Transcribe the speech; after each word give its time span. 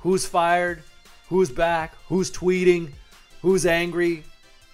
who's 0.00 0.26
fired, 0.26 0.82
who's 1.28 1.50
back, 1.50 1.94
who's 2.08 2.30
tweeting, 2.30 2.90
who's 3.42 3.66
angry, 3.66 4.24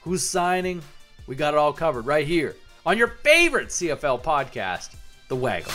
who's 0.02 0.26
signing. 0.26 0.80
We 1.26 1.34
got 1.34 1.54
it 1.54 1.58
all 1.58 1.72
covered 1.72 2.06
right 2.06 2.26
here 2.26 2.54
on 2.84 2.96
your 2.96 3.08
favorite 3.08 3.68
CFL 3.68 4.22
podcast, 4.22 4.94
The 5.28 5.36
Waggle. 5.36 5.72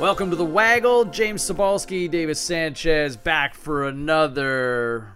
Welcome 0.00 0.30
to 0.30 0.36
the 0.36 0.44
Waggle. 0.44 1.04
James 1.06 1.42
Cybulski, 1.42 2.08
Davis 2.08 2.40
Sanchez, 2.40 3.16
back 3.16 3.54
for 3.54 3.88
another 3.88 5.12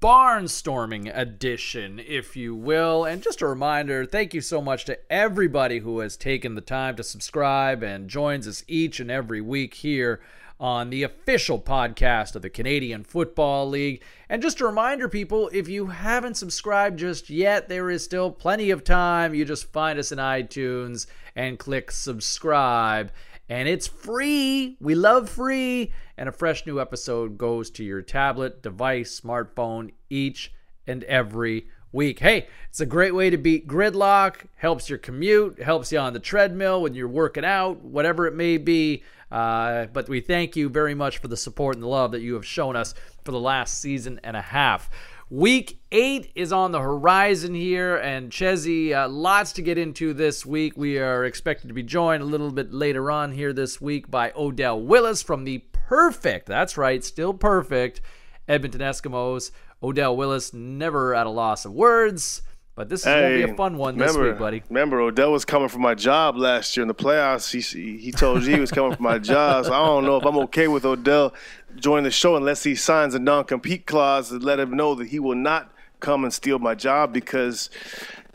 barnstorming 0.00 1.12
edition, 1.14 2.00
if 2.06 2.34
you 2.34 2.54
will. 2.54 3.04
And 3.04 3.22
just 3.22 3.42
a 3.42 3.46
reminder 3.46 4.06
thank 4.06 4.32
you 4.32 4.40
so 4.40 4.62
much 4.62 4.86
to 4.86 4.98
everybody 5.12 5.80
who 5.80 5.98
has 5.98 6.16
taken 6.16 6.54
the 6.54 6.62
time 6.62 6.96
to 6.96 7.02
subscribe 7.02 7.82
and 7.82 8.08
joins 8.08 8.48
us 8.48 8.64
each 8.66 8.98
and 8.98 9.10
every 9.10 9.42
week 9.42 9.74
here 9.74 10.20
on 10.58 10.90
the 10.90 11.02
official 11.02 11.58
podcast 11.58 12.34
of 12.34 12.42
the 12.42 12.50
Canadian 12.50 13.04
Football 13.04 13.68
League. 13.68 14.02
And 14.28 14.42
just 14.42 14.60
a 14.60 14.66
reminder, 14.66 15.08
people, 15.08 15.50
if 15.52 15.68
you 15.68 15.86
haven't 15.86 16.36
subscribed 16.36 16.98
just 16.98 17.30
yet, 17.30 17.68
there 17.68 17.90
is 17.90 18.04
still 18.04 18.30
plenty 18.30 18.70
of 18.70 18.84
time. 18.84 19.34
You 19.34 19.44
just 19.44 19.72
find 19.72 19.98
us 19.98 20.12
in 20.12 20.18
iTunes 20.18 21.06
and 21.34 21.58
click 21.58 21.90
subscribe 21.90 23.10
and 23.50 23.68
it's 23.68 23.88
free. 23.88 24.76
We 24.80 24.94
love 24.94 25.28
free. 25.28 25.92
And 26.16 26.28
a 26.28 26.32
fresh 26.32 26.64
new 26.66 26.80
episode 26.80 27.36
goes 27.36 27.68
to 27.72 27.84
your 27.84 28.00
tablet, 28.00 28.62
device, 28.62 29.20
smartphone 29.20 29.90
each 30.08 30.54
and 30.86 31.02
every 31.04 31.66
week. 31.92 32.20
Hey, 32.20 32.46
it's 32.68 32.80
a 32.80 32.86
great 32.86 33.12
way 33.12 33.28
to 33.28 33.36
beat 33.36 33.66
gridlock, 33.66 34.46
helps 34.54 34.88
your 34.88 34.98
commute, 34.98 35.60
helps 35.60 35.90
you 35.90 35.98
on 35.98 36.12
the 36.12 36.20
treadmill 36.20 36.82
when 36.82 36.94
you're 36.94 37.08
working 37.08 37.44
out, 37.44 37.82
whatever 37.82 38.28
it 38.28 38.34
may 38.34 38.56
be. 38.56 39.02
Uh, 39.32 39.86
but 39.86 40.08
we 40.08 40.20
thank 40.20 40.54
you 40.54 40.68
very 40.68 40.94
much 40.94 41.18
for 41.18 41.26
the 41.26 41.36
support 41.36 41.74
and 41.74 41.82
the 41.82 41.88
love 41.88 42.12
that 42.12 42.20
you 42.20 42.34
have 42.34 42.46
shown 42.46 42.76
us 42.76 42.94
for 43.24 43.32
the 43.32 43.40
last 43.40 43.80
season 43.80 44.20
and 44.22 44.36
a 44.36 44.42
half. 44.42 44.90
Week 45.32 45.78
eight 45.92 46.32
is 46.34 46.52
on 46.52 46.72
the 46.72 46.80
horizon 46.80 47.54
here, 47.54 47.96
and 47.96 48.32
Chezzy, 48.32 48.92
uh, 48.92 49.08
lots 49.08 49.52
to 49.52 49.62
get 49.62 49.78
into 49.78 50.12
this 50.12 50.44
week. 50.44 50.76
We 50.76 50.98
are 50.98 51.24
expected 51.24 51.68
to 51.68 51.74
be 51.74 51.84
joined 51.84 52.24
a 52.24 52.26
little 52.26 52.50
bit 52.50 52.74
later 52.74 53.12
on 53.12 53.30
here 53.30 53.52
this 53.52 53.80
week 53.80 54.10
by 54.10 54.32
Odell 54.34 54.80
Willis 54.82 55.22
from 55.22 55.44
the 55.44 55.58
perfect, 55.72 56.46
that's 56.46 56.76
right, 56.76 57.04
still 57.04 57.32
perfect, 57.32 58.00
Edmonton 58.48 58.80
Eskimos. 58.80 59.52
Odell 59.80 60.16
Willis 60.16 60.52
never 60.52 61.14
at 61.14 61.28
a 61.28 61.30
loss 61.30 61.64
of 61.64 61.74
words. 61.74 62.42
But 62.74 62.88
this 62.88 63.00
is 63.00 63.06
hey, 63.06 63.20
gonna 63.20 63.46
be 63.46 63.52
a 63.52 63.56
fun 63.56 63.76
one 63.76 63.94
remember, 63.94 64.24
this 64.24 64.32
week, 64.32 64.38
buddy. 64.38 64.62
Remember, 64.68 65.00
Odell 65.00 65.32
was 65.32 65.44
coming 65.44 65.68
for 65.68 65.78
my 65.78 65.94
job 65.94 66.36
last 66.36 66.76
year 66.76 66.82
in 66.82 66.88
the 66.88 66.94
playoffs. 66.94 67.50
He 67.50 67.98
he 67.98 68.12
told 68.12 68.42
you 68.44 68.54
he 68.54 68.60
was 68.60 68.70
coming 68.70 68.94
for 68.94 69.02
my 69.02 69.18
job. 69.18 69.66
So 69.66 69.72
I 69.72 69.84
don't 69.84 70.04
know 70.04 70.16
if 70.16 70.24
I'm 70.24 70.38
okay 70.38 70.68
with 70.68 70.84
Odell 70.84 71.34
joining 71.76 72.04
the 72.04 72.10
show 72.10 72.36
unless 72.36 72.62
he 72.62 72.74
signs 72.74 73.14
a 73.14 73.18
non-compete 73.18 73.86
clause 73.86 74.28
to 74.28 74.38
let 74.38 74.58
him 74.58 74.76
know 74.76 74.94
that 74.94 75.08
he 75.08 75.18
will 75.18 75.34
not 75.34 75.72
come 76.00 76.24
and 76.24 76.32
steal 76.32 76.58
my 76.58 76.74
job 76.74 77.12
because 77.12 77.68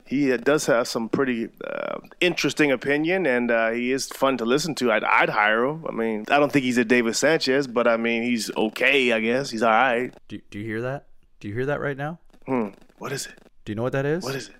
he 0.05 0.35
does 0.37 0.67
have 0.67 0.87
some 0.87 1.09
pretty 1.09 1.49
uh, 1.65 1.97
interesting 2.21 2.71
opinion, 2.71 3.25
and 3.25 3.49
uh, 3.49 3.71
he 3.71 3.91
is 3.91 4.07
fun 4.07 4.37
to 4.37 4.45
listen 4.45 4.75
to. 4.75 4.91
I'd, 4.91 5.03
I'd, 5.03 5.29
hire 5.29 5.65
him. 5.65 5.83
I 5.89 5.91
mean, 5.91 6.25
I 6.29 6.37
don't 6.37 6.51
think 6.51 6.63
he's 6.63 6.77
a 6.77 6.85
David 6.85 7.15
Sanchez, 7.15 7.65
but 7.65 7.87
I 7.87 7.97
mean, 7.97 8.21
he's 8.21 8.55
okay. 8.55 9.11
I 9.11 9.19
guess 9.19 9.49
he's 9.49 9.63
all 9.63 9.71
right. 9.71 10.13
Do, 10.27 10.39
do 10.51 10.59
you 10.59 10.65
hear 10.65 10.81
that? 10.83 11.07
Do 11.39 11.47
you 11.47 11.55
hear 11.55 11.65
that 11.65 11.81
right 11.81 11.97
now? 11.97 12.19
Hmm. 12.45 12.69
What 12.99 13.11
is 13.11 13.25
it? 13.25 13.33
Do 13.65 13.71
you 13.71 13.75
know 13.75 13.83
what 13.83 13.93
that 13.93 14.05
is? 14.05 14.23
What 14.23 14.35
is 14.35 14.49
it? 14.49 14.55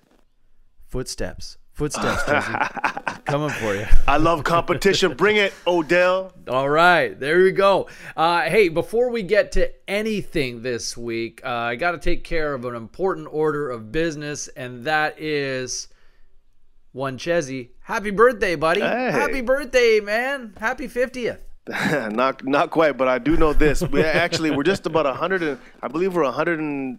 Footsteps. 0.88 1.58
Footsteps, 1.72 2.22
Coming 3.26 3.50
for 3.50 3.74
you. 3.74 3.86
I 4.08 4.16
love 4.16 4.44
competition. 4.44 5.12
Bring 5.14 5.36
it, 5.36 5.52
Odell. 5.66 6.32
All 6.48 6.70
right, 6.70 7.18
there 7.20 7.42
we 7.42 7.52
go. 7.52 7.88
Uh, 8.16 8.42
hey, 8.42 8.70
before 8.70 9.10
we 9.10 9.22
get 9.22 9.52
to 9.52 9.70
anything 9.86 10.62
this 10.62 10.96
week, 10.96 11.42
uh, 11.44 11.50
I 11.50 11.76
got 11.76 11.90
to 11.90 11.98
take 11.98 12.24
care 12.24 12.54
of 12.54 12.64
an 12.64 12.74
important 12.74 13.28
order 13.30 13.70
of 13.70 13.92
business, 13.92 14.48
and 14.48 14.84
that 14.84 15.20
is 15.20 15.88
one 16.92 17.18
Chezzy. 17.18 17.68
Happy 17.80 18.10
birthday, 18.10 18.54
buddy! 18.56 18.80
Hey. 18.80 19.10
Happy 19.12 19.42
birthday, 19.42 20.00
man! 20.00 20.54
Happy 20.58 20.88
fiftieth. 20.88 21.40
not 21.68 22.42
not 22.42 22.70
quite, 22.70 22.96
but 22.96 23.06
I 23.06 23.18
do 23.18 23.36
know 23.36 23.52
this. 23.52 23.82
We 23.82 24.02
actually 24.02 24.50
we're 24.50 24.62
just 24.62 24.86
about 24.86 25.14
hundred 25.14 25.42
and 25.42 25.58
I 25.82 25.88
believe 25.88 26.14
we're 26.14 26.30
hundred 26.30 26.58
and 26.58 26.98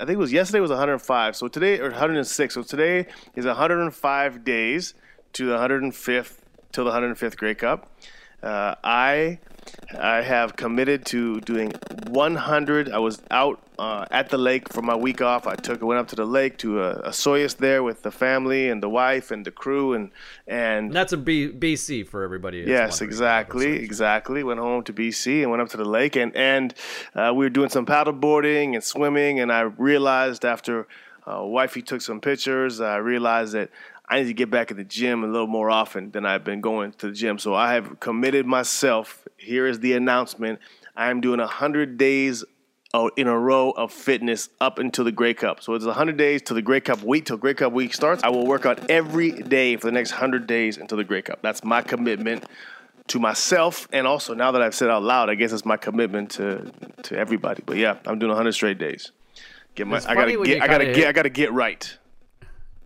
I 0.00 0.04
think 0.04 0.16
it 0.16 0.18
was 0.18 0.32
yesterday 0.32 0.60
was 0.60 0.70
105. 0.70 1.36
So 1.36 1.48
today 1.48 1.78
or 1.78 1.90
106. 1.90 2.54
So 2.54 2.62
today 2.62 3.06
is 3.34 3.46
105 3.46 4.44
days 4.44 4.94
to 5.34 5.46
the 5.46 5.56
105th 5.56 6.38
till 6.72 6.84
the 6.84 6.90
105th 6.90 7.36
Grey 7.36 7.54
Cup. 7.54 7.90
Uh, 8.42 8.74
I 8.82 9.38
I 9.98 10.22
have 10.22 10.56
committed 10.56 11.06
to 11.06 11.40
doing 11.40 11.72
100. 12.08 12.90
I 12.90 12.98
was 12.98 13.22
out 13.30 13.60
uh, 13.78 14.06
at 14.10 14.28
the 14.28 14.38
lake 14.38 14.72
for 14.72 14.82
my 14.82 14.94
week 14.94 15.20
off. 15.20 15.46
I 15.46 15.56
took 15.56 15.82
went 15.82 16.00
up 16.00 16.08
to 16.08 16.16
the 16.16 16.24
lake 16.24 16.58
to 16.58 16.82
a, 16.82 17.08
Osoyoos 17.08 17.56
there 17.56 17.82
with 17.82 18.02
the 18.02 18.10
family 18.10 18.68
and 18.68 18.82
the 18.82 18.88
wife 18.88 19.30
and 19.30 19.44
the 19.44 19.50
crew 19.50 19.94
and 19.94 20.10
and 20.46 20.92
that's 20.92 21.12
a 21.12 21.16
B, 21.16 21.50
BC 21.50 22.06
for 22.06 22.22
everybody. 22.22 22.64
Yes, 22.66 23.00
exactly, 23.00 23.82
exactly. 23.82 24.42
Went 24.42 24.60
home 24.60 24.84
to 24.84 24.92
BC 24.92 25.42
and 25.42 25.50
went 25.50 25.62
up 25.62 25.68
to 25.70 25.76
the 25.76 25.84
lake 25.84 26.16
and 26.16 26.34
and 26.36 26.74
uh, 27.14 27.32
we 27.34 27.44
were 27.44 27.50
doing 27.50 27.70
some 27.70 27.86
paddle 27.86 28.12
boarding 28.12 28.74
and 28.74 28.84
swimming 28.84 29.40
and 29.40 29.52
I 29.52 29.62
realized 29.62 30.44
after 30.44 30.86
uh, 31.26 31.42
wifey 31.42 31.82
took 31.82 32.02
some 32.02 32.20
pictures, 32.20 32.80
I 32.80 32.96
realized 32.96 33.54
that 33.54 33.70
I 34.08 34.20
need 34.20 34.26
to 34.26 34.34
get 34.34 34.50
back 34.50 34.70
in 34.70 34.76
the 34.76 34.84
gym 34.84 35.24
a 35.24 35.26
little 35.26 35.46
more 35.46 35.70
often 35.70 36.10
than 36.10 36.26
I've 36.26 36.44
been 36.44 36.60
going 36.60 36.92
to 36.92 37.08
the 37.08 37.12
gym. 37.14 37.38
So 37.38 37.54
I 37.54 37.72
have 37.72 38.00
committed 38.00 38.44
myself. 38.44 39.26
Here 39.38 39.66
is 39.66 39.80
the 39.80 39.94
announcement. 39.94 40.58
I 40.94 41.10
am 41.10 41.20
doing 41.20 41.40
100 41.40 41.96
days 41.96 42.44
in 43.16 43.26
a 43.26 43.38
row 43.38 43.70
of 43.70 43.92
fitness 43.92 44.48
up 44.60 44.78
until 44.78 45.04
the 45.04 45.12
Grey 45.12 45.34
Cup. 45.34 45.62
So 45.62 45.74
it's 45.74 45.84
100 45.84 46.16
days 46.16 46.42
till 46.42 46.54
the 46.54 46.62
Grey 46.62 46.80
Cup 46.80 47.02
week, 47.02 47.26
till 47.26 47.36
Grey 47.36 47.54
Cup 47.54 47.72
week 47.72 47.92
starts. 47.92 48.22
I 48.22 48.28
will 48.28 48.46
work 48.46 48.66
out 48.66 48.90
every 48.90 49.32
day 49.32 49.76
for 49.76 49.86
the 49.86 49.92
next 49.92 50.12
100 50.12 50.46
days 50.46 50.78
until 50.78 50.98
the 50.98 51.04
Grey 51.04 51.22
Cup. 51.22 51.40
That's 51.42 51.64
my 51.64 51.82
commitment 51.82 52.44
to 53.08 53.18
myself, 53.18 53.86
and 53.92 54.06
also 54.06 54.32
now 54.32 54.52
that 54.52 54.62
I've 54.62 54.74
said 54.74 54.88
out 54.88 55.02
loud, 55.02 55.28
I 55.28 55.34
guess 55.34 55.52
it's 55.52 55.64
my 55.64 55.76
commitment 55.76 56.30
to 56.32 56.72
to 57.02 57.18
everybody. 57.18 57.62
But 57.66 57.76
yeah, 57.76 57.98
I'm 58.06 58.18
doing 58.18 58.30
100 58.30 58.52
straight 58.52 58.78
days. 58.78 59.10
Get 59.74 59.86
my, 59.86 59.96
I 60.06 60.14
gotta 60.14 60.42
get, 60.44 60.62
I 60.62 60.66
gotta 60.66 60.92
get, 60.92 61.08
I 61.08 61.12
gotta 61.12 61.28
get 61.28 61.52
right. 61.52 61.98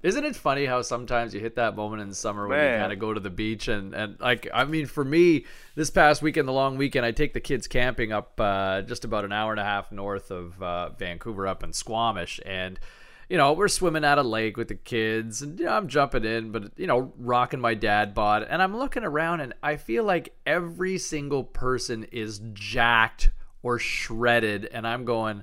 Isn't 0.03 0.25
it 0.25 0.37
funny 0.37 0.65
how 0.65 0.83
sometimes 0.83 1.35
you 1.35 1.41
hit 1.41 1.57
that 1.57 1.75
moment 1.75 2.03
in 2.03 2.13
summer 2.15 2.47
when 2.47 2.59
Man. 2.59 2.73
you 2.73 2.79
kind 2.81 2.93
of 2.93 2.99
go 3.01 3.13
to 3.13 3.19
the 3.19 3.31
beach 3.31 3.67
and, 3.67 3.95
and 3.95 4.21
like 4.21 4.49
I 4.55 4.65
mean 4.65 4.87
for 4.87 5.05
me 5.05 5.45
this 5.75 5.91
past 5.91 6.23
weekend 6.23 6.47
the 6.47 6.53
long 6.53 6.77
weekend 6.77 7.05
I 7.05 7.11
take 7.11 7.35
the 7.35 7.41
kids 7.41 7.67
camping 7.67 8.13
up 8.13 8.41
uh, 8.41 8.83
just 8.83 9.05
about 9.05 9.25
an 9.25 9.33
hour 9.33 9.51
and 9.51 9.61
a 9.61 9.65
half 9.65 9.91
north 9.91 10.31
of 10.31 10.63
uh, 10.63 10.91
Vancouver 10.91 11.49
up 11.49 11.65
in 11.65 11.73
Squamish. 11.73 12.39
And 12.47 12.79
you 13.29 13.37
know 13.37 13.53
we're 13.53 13.69
swimming 13.69 14.05
at 14.05 14.19
a 14.19 14.23
lake 14.23 14.57
with 14.57 14.69
the 14.69 14.77
kids 14.77 15.43
and 15.43 15.59
you 15.59 15.67
know, 15.67 15.73
I'm 15.73 15.89
jumping 15.89 16.25
in 16.25 16.53
but 16.53 16.71
you 16.77 16.87
know 16.87 17.13
rocking 17.19 17.61
my 17.61 17.75
dad 17.75 18.15
bod. 18.15 18.45
And 18.49 18.63
I'm 18.63 18.77
looking 18.77 19.05
around 19.05 19.41
and 19.41 19.53
I 19.65 19.77
feel 19.77 20.05
like 20.05 20.33
every 20.47 20.99
single 20.99 21.43
person 21.43 22.05
is 22.13 22.41
jacked 22.53 23.31
or 23.65 23.81
shredded. 23.81 24.67
And 24.67 24.87
I'm 24.87 25.05
going 25.05 25.43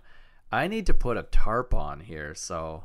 I 0.50 0.68
need 0.68 0.86
to 0.86 0.94
put 0.94 1.18
a 1.18 1.24
tarp 1.24 1.74
on 1.74 2.00
here. 2.00 2.34
So 2.34 2.84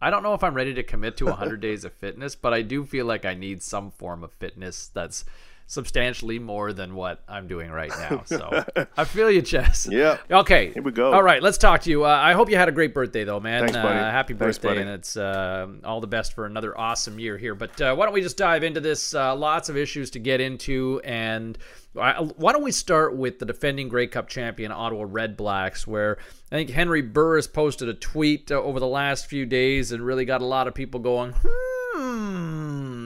I 0.00 0.10
don't 0.10 0.22
know 0.22 0.34
if 0.34 0.44
I'm 0.44 0.54
ready 0.54 0.74
to 0.74 0.82
commit 0.82 1.16
to 1.18 1.26
100 1.26 1.60
days 1.60 1.84
of 1.84 1.92
fitness, 1.92 2.34
but 2.34 2.54
I 2.54 2.62
do 2.62 2.84
feel 2.84 3.06
like 3.06 3.24
I 3.24 3.34
need 3.34 3.62
some 3.62 3.90
form 3.90 4.22
of 4.22 4.32
fitness 4.32 4.88
that's 4.88 5.24
substantially 5.68 6.38
more 6.38 6.72
than 6.72 6.94
what 6.94 7.22
I'm 7.28 7.46
doing 7.46 7.70
right 7.70 7.90
now. 7.90 8.24
So 8.26 8.64
I 8.96 9.04
feel 9.04 9.30
you, 9.30 9.42
Chess. 9.42 9.86
Yeah. 9.90 10.18
Okay. 10.30 10.72
Here 10.72 10.82
we 10.82 10.92
go. 10.92 11.12
All 11.12 11.22
right, 11.22 11.42
let's 11.42 11.56
talk 11.58 11.82
to 11.82 11.90
you. 11.90 12.04
Uh, 12.04 12.08
I 12.08 12.32
hope 12.32 12.50
you 12.50 12.56
had 12.56 12.68
a 12.68 12.72
great 12.72 12.92
birthday, 12.92 13.24
though, 13.24 13.40
man. 13.40 13.62
Thanks, 13.62 13.76
buddy. 13.76 13.98
Uh, 13.98 14.10
happy 14.10 14.34
Thanks, 14.34 14.58
birthday, 14.58 14.68
buddy. 14.68 14.80
and 14.82 14.90
it's 14.90 15.16
uh, 15.16 15.66
all 15.84 16.00
the 16.00 16.06
best 16.06 16.34
for 16.34 16.46
another 16.46 16.78
awesome 16.78 17.18
year 17.18 17.38
here. 17.38 17.54
But 17.54 17.80
uh, 17.80 17.94
why 17.94 18.04
don't 18.06 18.14
we 18.14 18.20
just 18.22 18.36
dive 18.36 18.64
into 18.64 18.80
this? 18.80 19.14
Uh, 19.14 19.34
lots 19.36 19.68
of 19.68 19.76
issues 19.76 20.10
to 20.10 20.18
get 20.18 20.40
into, 20.40 21.00
and 21.04 21.56
why 21.92 22.52
don't 22.52 22.62
we 22.62 22.72
start 22.72 23.16
with 23.16 23.38
the 23.38 23.46
defending 23.46 23.88
Grey 23.88 24.06
Cup 24.06 24.28
champion 24.28 24.72
Ottawa 24.72 25.04
Red 25.08 25.36
Blacks, 25.36 25.86
where 25.86 26.18
I 26.52 26.56
think 26.56 26.70
Henry 26.70 27.02
Burris 27.02 27.46
posted 27.46 27.88
a 27.88 27.94
tweet 27.94 28.50
uh, 28.50 28.56
over 28.56 28.78
the 28.80 28.86
last 28.86 29.26
few 29.26 29.46
days 29.46 29.92
and 29.92 30.04
really 30.04 30.24
got 30.24 30.42
a 30.42 30.46
lot 30.46 30.68
of 30.68 30.74
people 30.74 31.00
going, 31.00 31.34
hmm 31.42 32.97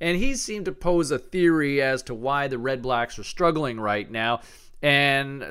and 0.00 0.16
he 0.18 0.34
seemed 0.34 0.66
to 0.66 0.72
pose 0.72 1.10
a 1.10 1.18
theory 1.18 1.80
as 1.80 2.02
to 2.02 2.14
why 2.14 2.48
the 2.48 2.58
Red 2.58 2.82
Blacks 2.82 3.18
are 3.18 3.24
struggling 3.24 3.80
right 3.80 4.10
now. 4.10 4.40
And 4.82 5.44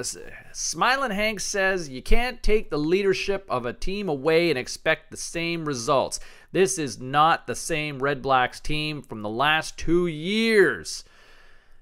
Smiling 0.54 1.12
Hank 1.12 1.40
says 1.40 1.90
you 1.90 2.02
can't 2.02 2.44
take 2.44 2.70
the 2.70 2.78
leadership 2.78 3.46
of 3.50 3.66
a 3.66 3.74
team 3.74 4.08
away 4.08 4.50
and 4.50 4.60
expect 4.60 5.10
the 5.10 5.18
same 5.18 5.66
results. 5.66 6.20
This 6.52 6.78
is 6.78 7.00
not 7.00 7.48
the 7.48 7.56
same 7.56 8.00
Red 8.00 8.22
Blacks 8.22 8.60
team 8.60 9.02
from 9.02 9.24
the 9.24 9.30
last 9.30 9.78
two 9.78 10.06
years. 10.08 11.04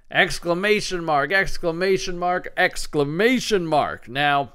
Exclamation 0.10 1.04
mark, 1.04 1.32
exclamation 1.32 2.18
mark, 2.18 2.54
exclamation 2.56 3.66
mark. 3.66 4.08
Now, 4.08 4.52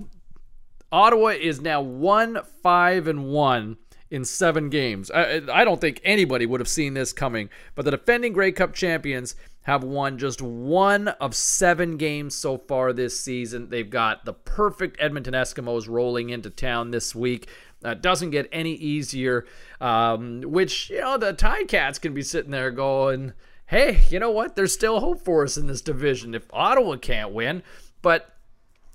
Ottawa 0.90 1.28
is 1.28 1.60
now 1.60 1.82
1 1.82 2.40
5 2.62 3.08
and 3.08 3.26
1 3.26 3.76
in 4.10 4.24
seven 4.24 4.70
games. 4.70 5.10
I, 5.10 5.42
I 5.52 5.64
don't 5.64 5.80
think 5.80 6.00
anybody 6.04 6.46
would 6.46 6.60
have 6.60 6.68
seen 6.68 6.94
this 6.94 7.12
coming, 7.12 7.50
but 7.74 7.84
the 7.84 7.90
defending 7.90 8.32
Grey 8.32 8.52
Cup 8.52 8.74
champions 8.74 9.36
have 9.62 9.84
won 9.84 10.16
just 10.16 10.40
one 10.40 11.08
of 11.08 11.34
seven 11.34 11.98
games 11.98 12.34
so 12.34 12.56
far 12.56 12.92
this 12.92 13.20
season. 13.20 13.68
They've 13.68 13.88
got 13.88 14.24
the 14.24 14.32
perfect 14.32 14.96
Edmonton 14.98 15.34
Eskimos 15.34 15.88
rolling 15.88 16.30
into 16.30 16.48
town 16.48 16.90
this 16.90 17.14
week. 17.14 17.48
That 17.82 18.02
doesn't 18.02 18.30
get 18.30 18.48
any 18.50 18.72
easier, 18.72 19.44
um, 19.80 20.40
which, 20.40 20.90
you 20.90 21.00
know, 21.00 21.18
the 21.18 21.34
Cats 21.68 21.98
can 21.98 22.14
be 22.14 22.22
sitting 22.22 22.50
there 22.50 22.70
going, 22.70 23.34
hey, 23.66 24.00
you 24.08 24.18
know 24.18 24.30
what? 24.30 24.56
There's 24.56 24.72
still 24.72 25.00
hope 25.00 25.22
for 25.22 25.44
us 25.44 25.58
in 25.58 25.66
this 25.66 25.82
division 25.82 26.34
if 26.34 26.46
Ottawa 26.52 26.96
can't 26.96 27.32
win. 27.32 27.62
But 28.00 28.34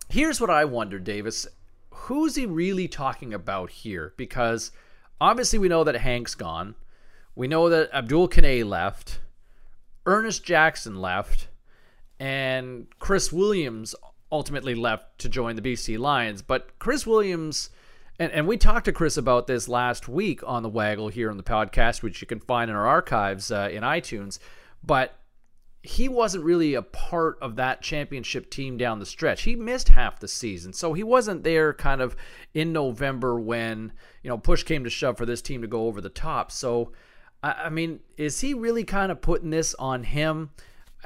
here's 0.10 0.42
what 0.42 0.50
I 0.50 0.65
wonder, 0.65 0.98
Davis. 0.98 1.48
Who's 1.92 2.36
he 2.36 2.48
really 2.48 2.88
talking 2.88 3.33
about 3.33 3.69
here? 3.69 4.13
Because 4.18 4.71
obviously 5.23 5.57
we 5.57 5.69
know 5.69 5.85
that 5.85 5.95
Hank's 5.95 6.35
gone. 6.35 6.75
We 7.33 7.47
know 7.47 7.69
that 7.69 7.89
Abdul 7.93 8.27
Kanneh 8.27 8.65
left. 8.65 9.21
Ernest 10.05 10.43
Jackson 10.43 11.01
left. 11.01 11.47
And 12.19 12.87
Chris 12.99 13.31
Williams 13.31 13.95
ultimately 14.31 14.75
left 14.75 15.19
to 15.19 15.29
join 15.29 15.55
the 15.55 15.61
BC 15.61 15.97
Lions. 15.97 16.41
But 16.41 16.77
Chris 16.77 17.07
Williams, 17.07 17.69
and, 18.19 18.33
and 18.33 18.47
we 18.47 18.57
talked 18.57 18.85
to 18.85 18.91
Chris 18.91 19.15
about 19.15 19.47
this 19.47 19.69
last 19.69 20.09
week 20.09 20.41
on 20.45 20.61
the 20.61 20.69
Waggle 20.69 21.07
here 21.07 21.31
on 21.31 21.37
the 21.37 21.43
podcast, 21.43 22.03
which 22.03 22.19
you 22.19 22.27
can 22.27 22.41
find 22.41 22.69
in 22.69 22.75
our 22.75 22.85
archives 22.85 23.49
uh, 23.49 23.69
in 23.71 23.81
iTunes. 23.81 24.39
But 24.83 25.17
he 25.83 26.07
wasn't 26.07 26.45
really 26.45 26.75
a 26.75 26.81
part 26.81 27.38
of 27.41 27.57
that 27.57 27.81
championship 27.81 28.50
team 28.50 28.77
down 28.77 29.00
the 29.00 29.06
stretch. 29.06 29.44
He 29.44 29.57
missed 29.57 29.89
half 29.89 30.18
the 30.18 30.30
season. 30.30 30.71
So 30.71 30.94
he 30.94 31.03
wasn't 31.03 31.44
there 31.44 31.74
kind 31.74 32.00
of 32.00 32.15
in 32.53 32.71
November 32.71 33.38
when, 33.38 33.91
you 34.24 34.30
know, 34.30 34.38
push 34.38 34.63
came 34.63 34.85
to 34.85 34.89
shove 34.89 35.18
for 35.18 35.25
this 35.25 35.41
team 35.41 35.62
to 35.62 35.68
go 35.68 35.88
over 35.88 36.00
the 36.00 36.09
top. 36.09 36.53
So, 36.53 36.94
I, 37.44 37.69
mean, 37.69 38.00
is 38.15 38.39
he 38.39 38.53
really 38.53 38.85
kind 38.85 39.12
of 39.12 39.21
putting 39.21 39.50
this 39.50 39.75
on 39.75 40.03
him? 40.03 40.51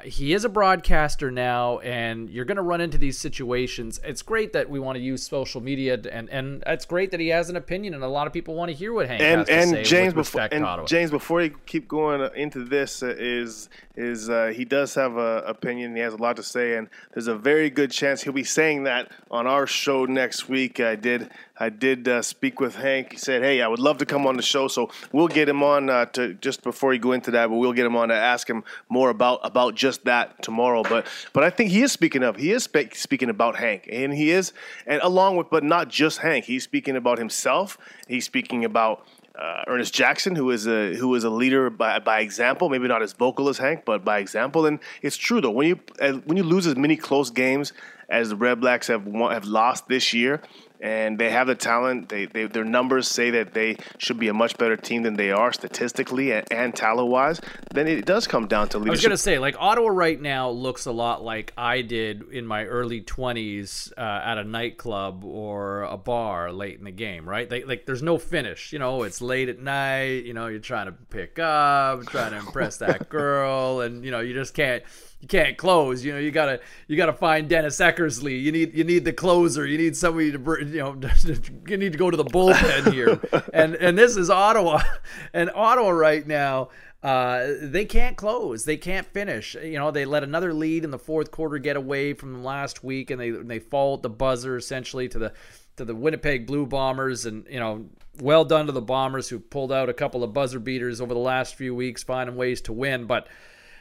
He 0.04 0.34
is 0.34 0.46
a 0.46 0.50
broadcaster 0.50 1.32
now 1.32 1.80
and 1.80 2.30
you're 2.30 2.46
going 2.46 2.58
to 2.58 2.62
run 2.62 2.82
into 2.82 2.98
these 2.98 3.18
situations. 3.18 4.00
It's 4.04 4.22
great 4.22 4.54
that 4.54 4.70
we 4.70 4.80
want 4.80 4.96
to 4.98 5.02
use 5.02 5.24
social 5.24 5.62
media 5.62 6.00
and 6.12 6.30
and 6.30 6.64
it's 6.66 6.86
great 6.86 7.12
that 7.12 7.20
he 7.20 7.30
has 7.30 7.50
an 7.50 7.56
opinion 7.56 7.94
and 7.94 8.04
a 8.04 8.08
lot 8.08 8.28
of 8.28 8.34
people 8.34 8.56
want 8.56 8.70
to 8.70 8.76
hear 8.76 8.94
what 8.94 9.08
Hank 9.08 9.22
and, 9.22 9.40
has 9.40 9.48
to 9.48 9.54
and 9.54 9.70
say 9.70 9.84
James 9.84 10.14
before 10.14 10.48
and 10.52 10.88
James 10.88 11.12
before 11.12 11.42
you 11.42 11.56
keep 11.66 11.88
going 11.88 12.30
into 12.36 12.64
this 12.64 13.02
uh, 13.02 13.16
is 13.18 13.70
is 13.96 14.30
uh, 14.30 14.52
he 14.56 14.66
does 14.66 14.94
have 14.94 15.18
an 15.18 15.44
opinion 15.46 15.96
he 15.96 16.02
has 16.02 16.14
a 16.14 16.18
lot 16.18 16.36
to 16.36 16.44
say 16.44 16.78
and 16.78 16.90
there's 17.14 17.28
a 17.28 17.36
very 17.36 17.70
good 17.70 17.92
chance 17.92 18.22
he'll 18.22 18.34
be 18.34 18.44
saying 18.44 18.84
that 18.84 19.12
on 19.32 19.48
our 19.48 19.66
show 19.68 20.06
next 20.06 20.50
week. 20.50 20.80
I 20.80 20.96
did 20.96 21.30
I 21.60 21.70
did 21.70 22.08
uh, 22.08 22.22
speak 22.22 22.60
with 22.60 22.76
Hank. 22.76 23.14
He 23.14 23.18
said, 23.18 23.42
"Hey, 23.42 23.62
I 23.62 23.68
would 23.68 23.80
love 23.80 23.98
to 24.00 24.06
come 24.06 24.28
on 24.28 24.38
the 24.38 24.44
show." 24.44 24.68
So 24.68 24.90
we'll 25.12 25.28
get 25.28 25.50
him 25.50 25.64
on 25.64 25.90
uh, 25.90 26.06
to 26.08 26.34
just 26.36 26.64
before 26.64 26.94
you 26.94 27.00
go 27.00 27.14
into 27.14 27.32
that, 27.32 27.48
but 27.48 27.56
we'll 27.56 27.74
get 27.74 27.86
him 27.86 27.96
on 27.96 28.10
to 28.10 28.16
ask 28.16 28.50
him 28.50 28.64
more 28.90 29.10
about 29.10 29.40
about 29.44 29.76
just 29.76 30.06
that 30.06 30.42
tomorrow. 30.44 30.84
But 30.84 31.08
but 31.34 31.44
I 31.44 31.50
think 31.50 31.72
he 31.72 31.82
is 31.82 31.92
speaking 31.92 32.24
of 32.24 32.36
he 32.36 32.52
is 32.52 32.64
spe- 32.64 32.94
speaking 32.94 33.30
about 33.30 33.56
Hank, 33.56 33.90
and 33.92 34.14
he 34.14 34.32
is 34.32 34.54
and 34.86 35.02
along 35.02 35.38
with 35.38 35.50
but 35.50 35.64
not 35.64 35.90
just 35.90 36.20
Hank. 36.20 36.46
He's 36.46 36.64
speaking 36.64 36.96
about 36.96 37.18
himself. 37.18 37.78
He's 38.08 38.26
speaking 38.26 38.66
about. 38.66 39.06
Uh, 39.38 39.64
Ernest 39.68 39.94
Jackson, 39.94 40.36
who 40.36 40.50
is 40.50 40.66
a 40.66 40.96
who 40.96 41.14
is 41.14 41.24
a 41.24 41.30
leader 41.30 41.70
by, 41.70 42.00
by 42.00 42.22
example, 42.22 42.70
maybe 42.70 42.88
not 42.88 43.04
as 43.04 43.14
vocal 43.14 43.50
as 43.50 43.60
Hank, 43.60 43.86
but 43.86 44.04
by 44.04 44.18
example. 44.18 44.66
And 44.66 44.80
it's 45.04 45.16
true 45.16 45.42
though 45.42 45.52
when 45.52 45.68
you 45.68 45.80
when 46.26 46.38
you 46.38 46.44
lose 46.44 46.66
as 46.66 46.76
many 46.76 46.98
close 46.98 47.30
games 47.30 47.72
as 48.10 48.30
the 48.30 48.36
Red 48.36 48.62
Blacks 48.62 48.88
have 48.88 49.06
won, 49.06 49.32
have 49.32 49.46
lost 49.46 49.88
this 49.88 50.12
year, 50.12 50.42
and 50.80 51.18
they 51.18 51.30
have 51.30 51.48
the 51.48 51.56
talent. 51.56 52.10
They, 52.10 52.26
they, 52.26 52.46
their 52.46 52.64
numbers 52.64 53.08
say 53.08 53.32
that 53.32 53.54
they 53.54 53.78
should 53.98 54.20
be 54.20 54.28
a 54.28 54.34
much 54.34 54.58
better 54.58 54.78
team 54.78 55.04
than 55.04 55.16
they 55.16 55.32
are 55.32 55.52
statistically 55.52 56.32
and, 56.32 56.46
and 56.52 56.76
talent 56.76 57.10
wise. 57.10 57.42
Then 57.74 57.88
it 57.88 58.06
does 58.06 58.28
come 58.28 58.48
down 58.48 58.70
to 58.70 58.78
leadership. 58.78 58.90
I 58.90 58.92
was 58.92 59.04
gonna 59.04 59.18
say 59.18 59.40
like 59.40 59.56
Ottawa 59.60 59.90
right 59.90 60.20
now 60.20 60.50
looks 60.50 60.86
a 60.86 60.92
lot 60.92 61.24
like 61.24 61.54
I 61.58 61.82
did 61.82 62.24
in 62.32 62.46
my 62.46 62.66
early 62.66 63.02
twenties 63.02 63.92
uh, 63.98 64.02
at 64.02 64.38
a 64.38 64.44
nightclub 64.44 65.24
or 65.24 65.84
a 65.84 65.98
bar 65.98 66.52
late 66.52 66.78
in 66.78 66.86
the 66.86 66.92
game. 66.92 67.28
Right? 67.28 67.50
They, 67.50 67.64
like 67.64 67.86
there's 67.86 68.04
no 68.04 68.18
finish. 68.18 68.74
You 68.74 68.80
know, 68.80 69.04
it's 69.04 69.22
late 69.22 69.50
at 69.50 69.60
night. 69.60 70.26
You 70.26 70.34
know, 70.34 70.48
you're 70.48 70.60
trying 70.60 70.88
to 70.88 70.92
pick 70.92 71.40
up, 71.40 72.06
trying 72.08 72.32
to 72.32 72.38
impress 72.38 72.78
that 72.78 73.10
girl, 73.18 73.82
and 73.82 74.04
you 74.04 74.12
know 74.12 74.20
you 74.20 74.34
just 74.34 74.54
can't 74.54 74.84
you 75.20 75.28
can't 75.28 75.58
close. 75.58 76.06
You 76.06 76.14
know, 76.14 76.20
you 76.20 76.32
gotta 76.32 76.60
you 76.88 76.96
gotta 76.96 77.14
find 77.14 77.50
Dennis 77.50 77.78
Eckersley. 77.78 78.42
You 78.42 78.52
need 78.52 78.76
you 78.76 78.84
need 78.84 79.04
the 79.04 79.14
closer. 79.14 79.66
You 79.66 79.78
need 79.78 79.98
somebody 79.98 80.32
to 80.32 80.38
you 80.38 80.80
know 80.80 81.00
you 81.68 81.78
need 81.78 81.92
to 81.92 81.98
go 81.98 82.12
to 82.12 82.18
the 82.18 82.26
bullpen 82.26 82.94
here. 82.94 83.20
and 83.54 83.76
and 83.76 83.98
this 83.98 84.16
is 84.16 84.30
Ottawa, 84.30 84.82
and 85.34 85.50
Ottawa 85.54 85.90
right 85.90 86.26
now. 86.26 86.70
Uh, 87.04 87.54
they 87.62 87.86
can't 87.86 88.18
close. 88.18 88.66
They 88.66 88.76
can't 88.76 89.06
finish. 89.08 89.56
You 89.56 89.78
know, 89.78 89.92
they 89.92 90.04
let 90.04 90.24
another 90.24 90.52
lead 90.52 90.84
in 90.84 90.90
the 90.90 91.00
fourth 91.00 91.30
quarter 91.30 91.60
get 91.60 91.78
away 91.78 92.14
from 92.14 92.34
them 92.34 92.44
last 92.44 92.84
week, 92.84 93.12
and 93.12 93.20
they 93.20 93.30
they 93.32 93.60
fall 93.60 93.96
at 93.96 94.04
the 94.04 94.10
buzzer 94.10 94.58
essentially 94.58 95.08
to 95.10 95.20
the 95.20 95.34
to 95.78 95.86
the 95.86 95.96
Winnipeg 95.96 96.46
Blue 96.46 96.66
Bombers, 96.66 97.26
and 97.26 97.48
you 97.50 97.60
know, 97.60 97.86
well 98.20 98.46
done 98.46 98.66
to 98.68 98.72
the 98.72 98.82
Bombers 98.82 99.30
who 99.30 99.40
pulled 99.40 99.72
out 99.72 99.90
a 99.90 99.94
couple 99.94 100.24
of 100.24 100.34
buzzer 100.34 100.60
beaters 100.60 101.02
over 101.02 101.14
the 101.14 101.20
last 101.20 101.56
few 101.56 101.74
weeks, 101.74 102.04
finding 102.04 102.36
ways 102.36 102.62
to 102.62 102.74
win. 102.74 103.06
But 103.06 103.28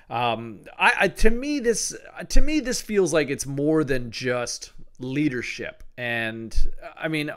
um, 0.08 0.60
I, 0.78 0.92
I 1.00 1.08
to 1.08 1.30
me 1.30 1.58
this 1.60 1.94
to 2.28 2.40
me 2.40 2.60
this 2.60 2.80
feels 2.80 3.12
like 3.12 3.28
it's 3.30 3.46
more 3.46 3.84
than 3.84 4.10
just 4.10 4.72
leadership, 4.98 5.82
and 5.96 6.56
I 6.96 7.08
mean, 7.08 7.30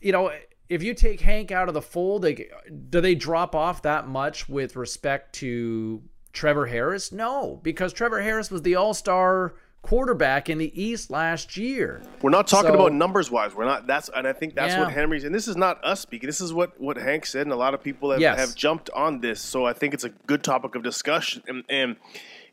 you 0.00 0.12
know, 0.12 0.32
if 0.68 0.82
you 0.82 0.94
take 0.94 1.20
Hank 1.20 1.50
out 1.50 1.68
of 1.68 1.74
the 1.74 1.82
fold, 1.82 2.22
they, 2.22 2.48
do 2.90 3.00
they 3.00 3.14
drop 3.14 3.54
off 3.54 3.82
that 3.82 4.06
much 4.06 4.48
with 4.48 4.76
respect 4.76 5.34
to 5.36 6.02
Trevor 6.32 6.66
Harris? 6.66 7.10
No, 7.10 7.60
because 7.62 7.92
Trevor 7.92 8.22
Harris 8.22 8.50
was 8.50 8.62
the 8.62 8.76
All 8.76 8.94
Star 8.94 9.54
quarterback 9.82 10.50
in 10.50 10.58
the 10.58 10.80
East 10.80 11.10
last 11.10 11.56
year. 11.56 12.02
We're 12.20 12.30
not 12.30 12.46
talking 12.46 12.70
so, 12.70 12.74
about 12.74 12.92
numbers 12.92 13.30
wise. 13.30 13.54
We're 13.54 13.64
not. 13.64 13.86
That's 13.86 14.10
and 14.14 14.26
I 14.26 14.32
think 14.32 14.54
that's 14.54 14.74
yeah. 14.74 14.84
what 14.84 14.92
Henry's. 14.92 15.24
And 15.24 15.34
this 15.34 15.48
is 15.48 15.56
not 15.56 15.82
us 15.84 16.00
speaking. 16.00 16.26
This 16.26 16.40
is 16.40 16.52
what 16.52 16.80
what 16.80 16.96
Hank 16.96 17.26
said, 17.26 17.42
and 17.42 17.52
a 17.52 17.56
lot 17.56 17.74
of 17.74 17.82
people 17.82 18.10
have, 18.10 18.20
yes. 18.20 18.38
have 18.38 18.54
jumped 18.54 18.90
on 18.90 19.20
this. 19.20 19.40
So 19.40 19.64
I 19.64 19.72
think 19.72 19.94
it's 19.94 20.04
a 20.04 20.10
good 20.10 20.42
topic 20.42 20.74
of 20.74 20.82
discussion. 20.82 21.42
And, 21.46 21.64
and 21.68 21.96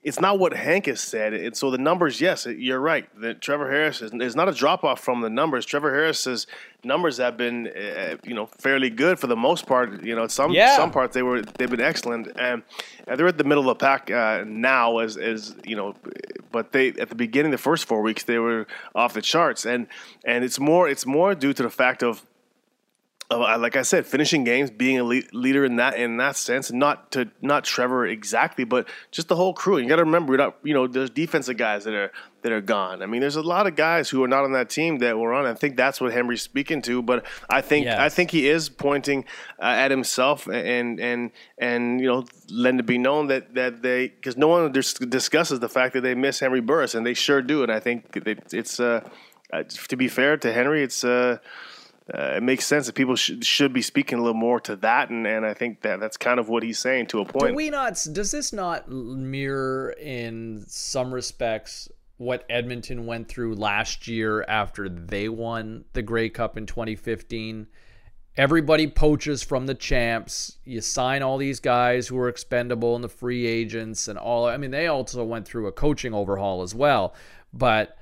it's 0.05 0.21
not 0.21 0.37
what 0.37 0.53
Hank 0.53 0.85
has 0.85 1.01
said. 1.01 1.33
And 1.33 1.57
so 1.57 1.71
the 1.71 1.79
numbers, 1.79 2.21
yes, 2.21 2.45
you're 2.45 2.79
right. 2.79 3.09
That 3.21 3.41
Trevor 3.41 3.71
Harris 3.71 4.03
is, 4.03 4.13
is 4.13 4.35
not 4.35 4.47
a 4.47 4.51
drop 4.51 4.83
off 4.83 4.99
from 4.99 5.21
the 5.21 5.31
numbers. 5.31 5.65
Trevor 5.65 5.91
Harris's 5.91 6.45
numbers 6.83 7.17
have 7.17 7.37
been, 7.37 7.69
uh, 7.69 8.17
you 8.23 8.35
know, 8.35 8.45
fairly 8.45 8.91
good 8.91 9.17
for 9.17 9.25
the 9.25 9.35
most 9.35 9.65
part. 9.65 10.03
You 10.03 10.15
know, 10.15 10.27
some 10.27 10.51
yeah. 10.51 10.77
some 10.77 10.91
parts 10.91 11.15
they 11.15 11.23
were 11.23 11.41
they've 11.41 11.71
been 11.71 11.81
excellent, 11.81 12.27
and, 12.35 12.62
and 13.07 13.19
they're 13.19 13.27
at 13.27 13.39
the 13.39 13.43
middle 13.43 13.67
of 13.67 13.79
the 13.79 13.83
pack 13.83 14.12
uh, 14.12 14.43
now. 14.45 15.00
As 15.00 15.17
as 15.17 15.55
you 15.65 15.75
know, 15.75 15.95
but 16.51 16.71
they 16.71 16.89
at 16.89 17.09
the 17.09 17.15
beginning, 17.15 17.50
the 17.50 17.57
first 17.57 17.85
four 17.85 18.03
weeks, 18.03 18.24
they 18.25 18.38
were 18.38 18.67
off 18.93 19.15
the 19.15 19.24
charts, 19.24 19.65
and 19.65 19.88
and 20.24 20.43
it's 20.43 20.59
more 20.59 20.88
it's 20.88 21.07
more 21.07 21.33
due 21.33 21.51
to 21.51 21.63
the 21.63 21.69
fact 21.71 22.03
of 22.03 22.24
uh, 23.32 23.58
like 23.58 23.75
I 23.75 23.82
said, 23.82 24.05
finishing 24.05 24.44
games, 24.44 24.70
being 24.70 25.00
a 25.00 25.03
leader 25.03 25.65
in 25.65 25.77
that 25.77 25.96
in 25.96 26.17
that 26.17 26.36
sense, 26.36 26.72
not 26.72 27.12
to 27.13 27.32
not 27.41 27.63
Trevor 27.63 28.05
exactly, 28.05 28.65
but 28.65 28.88
just 29.10 29.29
the 29.29 29.36
whole 29.36 29.53
crew. 29.53 29.77
And 29.77 29.86
you 29.86 29.89
got 29.89 29.96
to 29.96 30.03
remember, 30.03 30.38
not, 30.38 30.58
you 30.62 30.75
know, 30.75 30.86
there's 30.86 31.10
defensive 31.10 31.58
guys 31.58 31.86
that 31.86 31.96
are 31.96 32.12
that 32.44 32.51
are 32.51 32.62
gone. 32.62 33.01
I 33.01 33.08
mean, 33.08 33.22
there's 33.22 33.36
a 33.36 33.41
lot 33.41 33.65
of 33.65 33.75
guys 33.75 34.12
who 34.12 34.24
are 34.24 34.27
not 34.27 34.44
on 34.44 34.51
that 34.51 34.70
team 34.70 35.00
that 35.00 35.17
were 35.17 35.34
on. 35.34 35.48
I 35.48 35.55
think 35.55 35.75
that's 35.75 36.00
what 36.00 36.13
Henry's 36.13 36.44
speaking 36.44 36.84
to. 36.84 37.01
But 37.01 37.25
I 37.50 37.62
think 37.62 37.86
yes. 37.86 38.00
I 38.00 38.10
think 38.10 38.29
he 38.29 38.48
is 38.48 38.70
pointing 38.70 39.25
uh, 39.60 39.65
at 39.65 39.89
himself 39.89 40.48
and 40.48 41.00
and 41.00 41.32
and 41.58 42.00
you 42.00 42.05
know, 42.05 42.25
letting 42.51 42.79
it 42.79 42.86
be 42.86 43.00
known 43.00 43.27
that 43.27 43.55
that 43.55 43.82
they 43.82 44.10
because 44.10 44.38
no 44.38 44.50
one 44.50 44.72
dis- 44.72 44.94
discusses 44.94 45.60
the 45.60 45.70
fact 45.70 45.94
that 45.96 46.01
they 46.01 46.13
miss 46.13 46.39
Henry 46.39 46.62
Burris, 46.62 46.94
and 46.94 47.03
they 47.03 47.15
sure 47.15 47.41
do. 47.41 47.63
And 47.63 47.72
I 47.72 47.79
think 47.79 48.15
it's 48.15 48.79
uh, 48.79 49.10
uh, 49.51 49.63
to 49.63 49.98
be 49.98 50.08
fair 50.10 50.38
to 50.38 50.53
Henry, 50.53 50.84
it's. 50.84 51.03
Uh, 51.03 51.39
uh, 52.13 52.33
it 52.38 52.43
makes 52.43 52.65
sense 52.65 52.85
that 52.85 52.93
people 52.93 53.15
should 53.15 53.43
should 53.43 53.74
be 53.74 53.81
speaking 53.81 54.19
a 54.19 54.21
little 54.21 54.39
more 54.39 54.59
to 54.59 54.75
that, 54.75 55.09
and, 55.09 55.25
and 55.25 55.43
I 55.43 55.55
think 55.55 55.81
that 55.81 56.00
that's 56.00 56.17
kind 56.17 56.39
of 56.39 56.50
what 56.50 56.62
he's 56.62 56.77
saying 56.77 57.07
to 57.07 57.21
a 57.21 57.25
point. 57.25 57.47
Do 57.47 57.55
we 57.55 57.71
not? 57.71 57.93
Does 58.12 58.31
this 58.31 58.53
not 58.53 58.88
mirror 58.89 59.95
in 60.00 60.63
some 60.67 61.12
respects 61.12 61.89
what 62.17 62.45
Edmonton 62.47 63.07
went 63.07 63.27
through 63.27 63.55
last 63.55 64.07
year 64.07 64.43
after 64.47 64.88
they 64.88 65.29
won 65.29 65.85
the 65.93 66.03
Grey 66.03 66.29
Cup 66.29 66.57
in 66.57 66.67
2015? 66.67 67.67
Everybody 68.38 68.88
poaches 68.88 69.41
from 69.41 69.65
the 69.65 69.74
champs. 69.74 70.57
You 70.63 70.81
sign 70.81 71.24
all 71.24 71.38
these 71.38 71.59
guys 71.59 72.07
who 72.07 72.19
are 72.19 72.29
expendable 72.29 72.93
and 72.93 73.03
the 73.03 73.09
free 73.09 73.47
agents 73.47 74.07
and 74.07 74.19
all. 74.19 74.45
I 74.45 74.57
mean, 74.57 74.71
they 74.71 74.88
also 74.88 75.24
went 75.24 75.47
through 75.47 75.67
a 75.67 75.71
coaching 75.71 76.13
overhaul 76.13 76.62
as 76.62 76.75
well, 76.75 77.15
but 77.51 77.97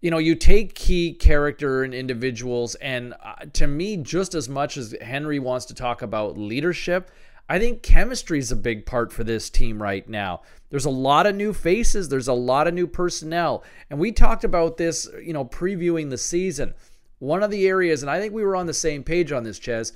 you 0.00 0.10
know, 0.10 0.18
you 0.18 0.34
take 0.34 0.74
key 0.74 1.12
character 1.12 1.82
and 1.82 1.92
individuals, 1.92 2.74
and 2.76 3.14
uh, 3.22 3.46
to 3.52 3.66
me, 3.66 3.98
just 3.98 4.34
as 4.34 4.48
much 4.48 4.76
as 4.76 4.94
Henry 5.02 5.38
wants 5.38 5.66
to 5.66 5.74
talk 5.74 6.00
about 6.00 6.38
leadership, 6.38 7.10
I 7.50 7.58
think 7.58 7.82
chemistry 7.82 8.38
is 8.38 8.50
a 8.50 8.56
big 8.56 8.86
part 8.86 9.12
for 9.12 9.24
this 9.24 9.50
team 9.50 9.82
right 9.82 10.08
now. 10.08 10.42
There's 10.70 10.84
a 10.86 10.90
lot 10.90 11.26
of 11.26 11.34
new 11.34 11.52
faces, 11.52 12.08
there's 12.08 12.28
a 12.28 12.32
lot 12.32 12.66
of 12.66 12.74
new 12.74 12.86
personnel, 12.86 13.62
and 13.90 13.98
we 13.98 14.12
talked 14.12 14.44
about 14.44 14.78
this, 14.78 15.08
you 15.22 15.34
know, 15.34 15.44
previewing 15.44 16.08
the 16.08 16.18
season. 16.18 16.74
One 17.18 17.42
of 17.42 17.50
the 17.50 17.66
areas, 17.66 18.02
and 18.02 18.10
I 18.10 18.18
think 18.18 18.32
we 18.32 18.44
were 18.44 18.56
on 18.56 18.66
the 18.66 18.72
same 18.72 19.02
page 19.04 19.32
on 19.32 19.44
this, 19.44 19.58
Ches. 19.58 19.92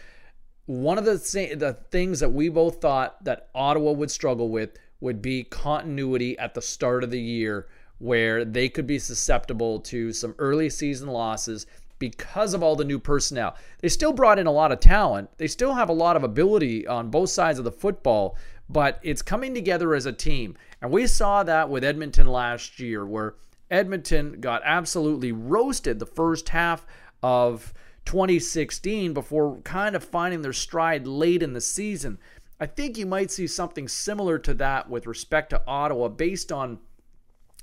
one 0.67 0.99
of 0.99 1.07
the 1.07 1.19
th- 1.19 1.59
the 1.59 1.79
things 1.91 2.21
that 2.21 2.33
we 2.33 2.51
both 2.51 2.83
thought 2.83 3.25
that 3.25 3.49
Ottawa 3.55 3.93
would 3.93 4.11
struggle 4.11 4.51
with 4.51 4.77
would 5.01 5.23
be 5.23 5.45
continuity 5.45 6.39
at 6.39 6.53
the 6.53 6.61
start 6.61 7.05
of 7.05 7.11
the 7.11 7.21
year 7.21 7.69
where 7.99 8.45
they 8.45 8.69
could 8.69 8.87
be 8.87 8.99
susceptible 8.99 9.81
to 9.81 10.13
some 10.13 10.35
early 10.39 10.69
season 10.69 11.09
losses 11.09 11.67
because 11.99 12.55
of 12.55 12.63
all 12.63 12.77
the 12.77 12.85
new 12.85 12.99
personnel. 12.99 13.57
They 13.81 13.89
still 13.89 14.13
brought 14.13 14.39
in 14.39 14.47
a 14.47 14.53
lot 14.53 14.73
of 14.73 14.81
talent. 14.81 15.31
They 15.39 15.47
still 15.47 15.75
have 15.75 15.89
a 15.89 15.95
lot 15.95 16.17
of 16.17 16.25
ability 16.25 16.87
on 16.87 17.11
both 17.11 17.31
sides 17.31 17.59
of 17.59 17.65
the 17.65 17.73
football, 17.73 18.37
but 18.69 18.99
it's 19.03 19.23
coming 19.23 19.55
together 19.55 19.95
as 19.95 20.07
a 20.07 20.13
team. 20.13 20.57
And 20.83 20.91
we 20.91 21.07
saw 21.07 21.43
that 21.45 21.71
with 21.71 21.85
Edmonton 21.85 22.27
last 22.27 22.79
year 22.81 23.07
where 23.07 23.37
Edmonton 23.71 24.41
got 24.41 24.63
absolutely 24.65 25.33
roasted 25.33 25.99
the 25.99 26.07
first 26.07 26.51
half 26.51 26.87
of 27.23 27.73
2016 28.05 29.15
before 29.15 29.61
kind 29.63 29.97
of 29.97 30.05
finding 30.05 30.43
their 30.43 30.53
stride 30.53 31.07
late 31.07 31.43
in 31.43 31.55
the 31.55 31.61
season. 31.61 32.19
I 32.61 32.67
think 32.67 32.99
you 32.99 33.07
might 33.07 33.31
see 33.31 33.47
something 33.47 33.89
similar 33.89 34.39
to 34.41 34.55
that 34.55 34.89
with 34.89 35.07
respect 35.07 35.51
to 35.51 35.63
Ottawa 35.67 36.09
based 36.09 36.53
on 36.53 36.79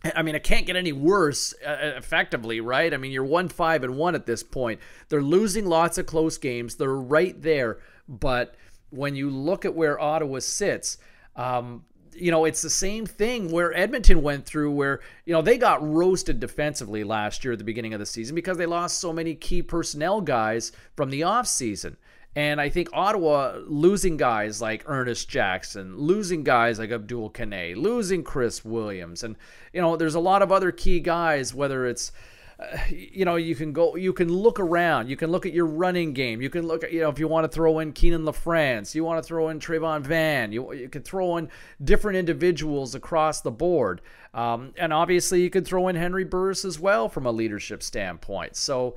I 0.03 0.23
mean, 0.23 0.35
it 0.35 0.43
can't 0.43 0.65
get 0.65 0.75
any 0.75 0.91
worse 0.91 1.53
uh, 1.65 1.69
uh, 1.69 1.93
effectively, 1.97 2.59
right? 2.59 2.93
I 2.93 2.97
mean, 2.97 3.11
you're 3.11 3.23
1 3.23 3.49
5 3.49 3.83
and 3.83 3.97
1 3.97 4.15
at 4.15 4.25
this 4.25 4.41
point. 4.41 4.79
They're 5.09 5.21
losing 5.21 5.65
lots 5.65 5.97
of 5.97 6.05
close 6.05 6.37
games. 6.37 6.75
They're 6.75 6.89
right 6.89 7.39
there. 7.39 7.79
But 8.07 8.55
when 8.89 9.15
you 9.15 9.29
look 9.29 9.63
at 9.63 9.75
where 9.75 9.99
Ottawa 9.99 10.39
sits, 10.39 10.97
um, 11.35 11.83
you 12.13 12.31
know, 12.31 12.45
it's 12.45 12.61
the 12.61 12.69
same 12.69 13.05
thing 13.05 13.51
where 13.51 13.73
Edmonton 13.77 14.21
went 14.21 14.45
through, 14.45 14.71
where, 14.71 14.99
you 15.25 15.33
know, 15.33 15.41
they 15.41 15.57
got 15.57 15.87
roasted 15.87 16.39
defensively 16.39 17.03
last 17.03 17.43
year 17.43 17.53
at 17.53 17.59
the 17.59 17.63
beginning 17.63 17.93
of 17.93 17.99
the 17.99 18.05
season 18.05 18.35
because 18.35 18.57
they 18.57 18.65
lost 18.65 18.99
so 18.99 19.13
many 19.13 19.35
key 19.35 19.61
personnel 19.61 20.19
guys 20.19 20.71
from 20.95 21.09
the 21.09 21.21
offseason. 21.21 21.95
And 22.35 22.61
I 22.61 22.69
think 22.69 22.89
Ottawa 22.93 23.57
losing 23.67 24.15
guys 24.15 24.61
like 24.61 24.83
Ernest 24.85 25.27
Jackson, 25.27 25.97
losing 25.97 26.43
guys 26.43 26.79
like 26.79 26.91
Abdul 26.91 27.31
Kanneh, 27.31 27.75
losing 27.75 28.23
Chris 28.23 28.63
Williams, 28.63 29.23
and 29.23 29.35
you 29.73 29.81
know, 29.81 29.97
there's 29.97 30.15
a 30.15 30.19
lot 30.19 30.41
of 30.41 30.51
other 30.51 30.71
key 30.71 31.01
guys. 31.01 31.53
Whether 31.53 31.85
it's 31.87 32.13
uh, 32.61 32.77
you 32.89 33.25
know, 33.25 33.35
you 33.35 33.55
can 33.55 33.73
go, 33.73 33.95
you 33.95 34.13
can 34.13 34.31
look 34.31 34.59
around, 34.59 35.09
you 35.09 35.17
can 35.17 35.31
look 35.31 35.45
at 35.45 35.53
your 35.53 35.65
running 35.65 36.13
game, 36.13 36.41
you 36.41 36.49
can 36.49 36.67
look 36.67 36.83
at, 36.83 36.93
you 36.93 37.01
know, 37.01 37.09
if 37.09 37.17
you 37.17 37.27
want 37.27 37.43
to 37.43 37.53
throw 37.53 37.79
in 37.79 37.91
Kienan 37.91 38.23
LaFrance, 38.23 38.93
you 38.93 39.03
want 39.03 39.21
to 39.21 39.27
throw 39.27 39.49
in 39.49 39.59
Travon 39.59 40.01
Van, 40.01 40.51
you 40.51 40.71
you 40.73 40.87
can 40.87 41.01
throw 41.01 41.37
in 41.37 41.49
different 41.83 42.17
individuals 42.17 42.93
across 42.93 43.41
the 43.41 43.51
board, 43.51 44.01
um, 44.33 44.73
and 44.77 44.93
obviously 44.93 45.41
you 45.41 45.49
could 45.49 45.65
throw 45.65 45.87
in 45.87 45.95
Henry 45.95 46.23
Burris 46.23 46.63
as 46.63 46.79
well 46.79 47.09
from 47.09 47.25
a 47.25 47.31
leadership 47.31 47.81
standpoint. 47.81 48.55
So 48.55 48.95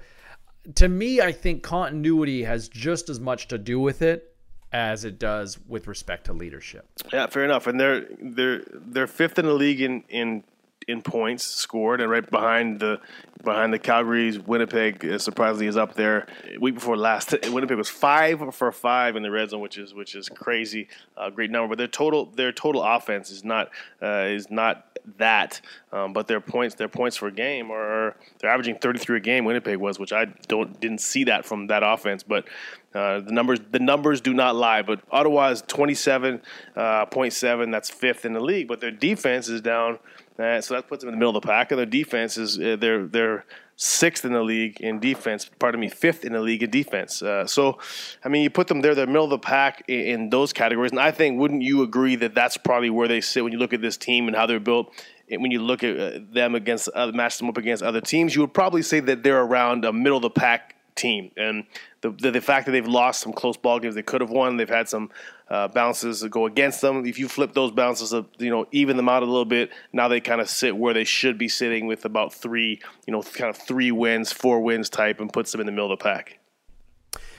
to 0.75 0.89
me, 0.89 1.21
I 1.21 1.33
think 1.33 1.63
continuity 1.63 2.45
has 2.45 2.69
just 2.69 3.09
as 3.09 3.21
much 3.21 3.49
to 3.49 3.59
do 3.59 3.79
with 3.81 4.03
it 4.03 4.35
as 4.73 5.05
it 5.05 5.19
does 5.19 5.59
with 5.69 5.87
respect 5.87 6.27
to 6.27 6.33
leadership. 6.33 6.87
Yeah, 7.13 7.27
fair 7.27 7.45
enough. 7.45 7.67
And 7.67 7.79
they're 7.79 8.07
they're 8.21 8.63
they're 8.69 9.07
fifth 9.07 9.39
in 9.39 9.47
the 9.47 9.55
league 9.55 9.81
in 9.81 10.03
in 10.09 10.45
in 10.89 11.03
points 11.03 11.45
scored, 11.45 12.01
and 12.01 12.11
right 12.11 12.29
behind 12.29 12.81
the 12.81 13.01
behind 13.43 13.73
the 13.73 13.79
Calgary's 13.79 14.39
Winnipeg 14.39 15.05
uh, 15.05 15.19
surprisingly 15.19 15.67
is 15.67 15.77
up 15.77 15.95
there. 15.95 16.27
Week 16.61 16.75
before 16.75 16.97
last, 16.97 17.35
Winnipeg 17.51 17.77
was 17.77 17.89
five 17.89 18.55
for 18.55 18.73
five 18.73 19.17
in 19.17 19.23
the 19.23 19.31
red 19.31 19.51
zone, 19.51 19.61
which 19.61 19.79
is 19.79 19.95
which 19.95 20.15
is 20.15 20.29
crazy, 20.29 20.89
uh, 21.17 21.31
great 21.31 21.51
number. 21.51 21.69
But 21.69 21.79
their 21.79 21.87
total 21.87 22.27
their 22.27 22.53
total 22.53 22.83
offense 22.83 23.31
is 23.31 23.45
not 23.45 23.71
uh, 24.03 24.27
is 24.29 24.51
not 24.51 24.94
that, 25.19 25.61
um, 25.93 26.13
but 26.13 26.27
their 26.27 26.41
points 26.41 26.75
their 26.75 26.89
points 26.89 27.19
per 27.19 27.31
game 27.31 27.71
are 27.71 28.17
they're 28.39 28.51
averaging 28.51 28.77
33 28.77 29.19
a 29.19 29.21
game. 29.21 29.45
Winnipeg 29.45 29.79
was, 29.79 29.99
which 29.99 30.13
I 30.13 30.27
don't 30.49 30.79
didn't 30.81 31.01
see 31.01 31.25
that 31.25 31.45
from 31.45 31.69
that 31.69 31.83
offense, 31.85 32.23
but. 32.23 32.47
Uh, 32.95 33.19
the 33.19 33.33
numbers 33.33 33.59
the 33.73 33.81
numbers 33.81 34.21
do 34.21 34.33
not 34.33 34.55
lie, 34.55 34.81
but 34.81 35.01
Ottawa 35.11 35.49
is 35.49 35.63
27.7. 35.63 36.41
Uh, 36.77 37.71
that's 37.73 37.91
fifth 37.91 38.25
in 38.25 38.35
the 38.35 38.39
league, 38.39 38.69
but 38.69 38.81
their 38.81 38.93
defense 38.93 39.49
is 39.49 39.61
down 39.61 39.99
uh, 40.39 40.61
so 40.61 40.75
that 40.75 40.89
puts 40.89 41.03
them 41.03 41.09
in 41.09 41.15
the 41.15 41.19
middle 41.19 41.37
of 41.37 41.43
the 41.43 41.47
pack. 41.47 41.71
And 41.71 41.79
their 41.79 41.87
defense 41.87 42.37
is 42.37 42.59
uh, 42.59 42.77
they're 42.79 43.07
they're 43.07 43.45
sixth 43.77 44.25
in 44.25 44.33
the 44.33 44.43
league 44.43 44.81
in 44.81 45.01
defense. 45.01 45.51
Pardon 45.59 45.81
me, 45.81 45.89
fifth 45.89 46.25
in 46.25 46.33
the 46.33 46.41
league 46.41 46.63
in 46.63 46.71
defense. 46.71 47.23
Uh, 47.23 47.47
so, 47.47 47.79
I 48.25 48.29
mean, 48.29 48.43
you 48.43 48.51
put 48.51 48.69
them 48.69 48.81
there, 48.81 48.95
they're 48.95 49.07
middle 49.07 49.25
of 49.25 49.31
the 49.31 49.39
pack 49.39 49.85
in, 49.89 50.01
in, 50.01 50.31
those 50.31 50.53
categories. 50.53 50.93
And 50.93 51.01
I 51.01 51.11
think, 51.11 51.39
wouldn't 51.39 51.63
you 51.63 51.83
agree 51.83 52.17
that 52.17 52.35
that's 52.35 52.57
probably 52.57 52.91
where 52.91 53.09
they 53.09 53.21
sit 53.21 53.43
when 53.43 53.53
you 53.53 53.59
look 53.59 53.73
at 53.73 53.81
this 53.81 53.97
team 53.97 54.29
and 54.29 54.37
how 54.37 54.47
they're 54.47 54.61
built? 54.61 54.93
And 55.31 55.43
when 55.43 55.51
you 55.51 55.61
look 55.61 55.83
at 55.83 55.99
uh, 55.99 56.19
them 56.33 56.55
against 56.55 56.89
uh, 56.95 57.11
match 57.13 57.39
them 57.39 57.49
up 57.49 57.57
against 57.57 57.83
other 57.83 58.01
teams, 58.01 58.35
you 58.35 58.43
would 58.43 58.55
probably 58.55 58.83
say 58.83 59.01
that 59.01 59.23
they're 59.23 59.41
around 59.41 59.85
a 59.85 59.93
middle 59.93 60.19
of 60.19 60.23
the 60.23 60.31
pack 60.31 60.77
team. 60.95 61.31
And 61.37 61.65
the, 62.05 62.11
the, 62.11 62.31
the 62.33 62.41
fact 62.43 62.67
that 62.67 62.73
they've 62.73 62.87
lost 62.87 63.23
some 63.23 63.33
close 63.33 63.57
ball 63.57 63.81
games 63.81 63.95
they 63.95 64.03
could 64.03 64.21
have 64.21 64.29
won, 64.29 64.59
they've 64.59 64.69
had 64.69 64.91
some 64.91 65.11
uh, 65.49 65.69
bounces 65.69 66.21
that 66.21 66.29
go 66.29 66.45
against 66.45 66.83
them. 66.83 67.07
If 67.07 67.19
you 67.19 67.29
flip 67.29 67.55
those 67.55 67.71
bounces, 67.71 68.13
up, 68.13 68.29
you 68.39 68.51
know, 68.51 68.67
even 68.73 68.99
them 68.99 69.09
out 69.09 69.23
a 69.23 69.27
little 69.27 69.47
bit, 69.47 69.71
now 69.91 70.07
they 70.09 70.21
kind 70.21 70.43
of 70.43 70.51
sit 70.51 70.77
where 70.77 70.93
they 70.93 71.05
should 71.05 71.39
be 71.39 71.49
sitting 71.49 71.87
with 71.87 72.05
about 72.05 72.35
three, 72.35 72.83
you 73.07 73.13
know, 73.13 73.23
kind 73.23 73.49
of 73.49 73.57
three 73.57 73.91
wins, 73.91 74.33
four 74.33 74.61
wins 74.61 74.91
type, 74.91 75.19
and 75.19 75.33
puts 75.33 75.51
them 75.51 75.63
in 75.63 75.67
the 75.67 75.73
middle 75.73 75.91
of 75.91 75.99
the 75.99 76.03
pack. 76.03 76.41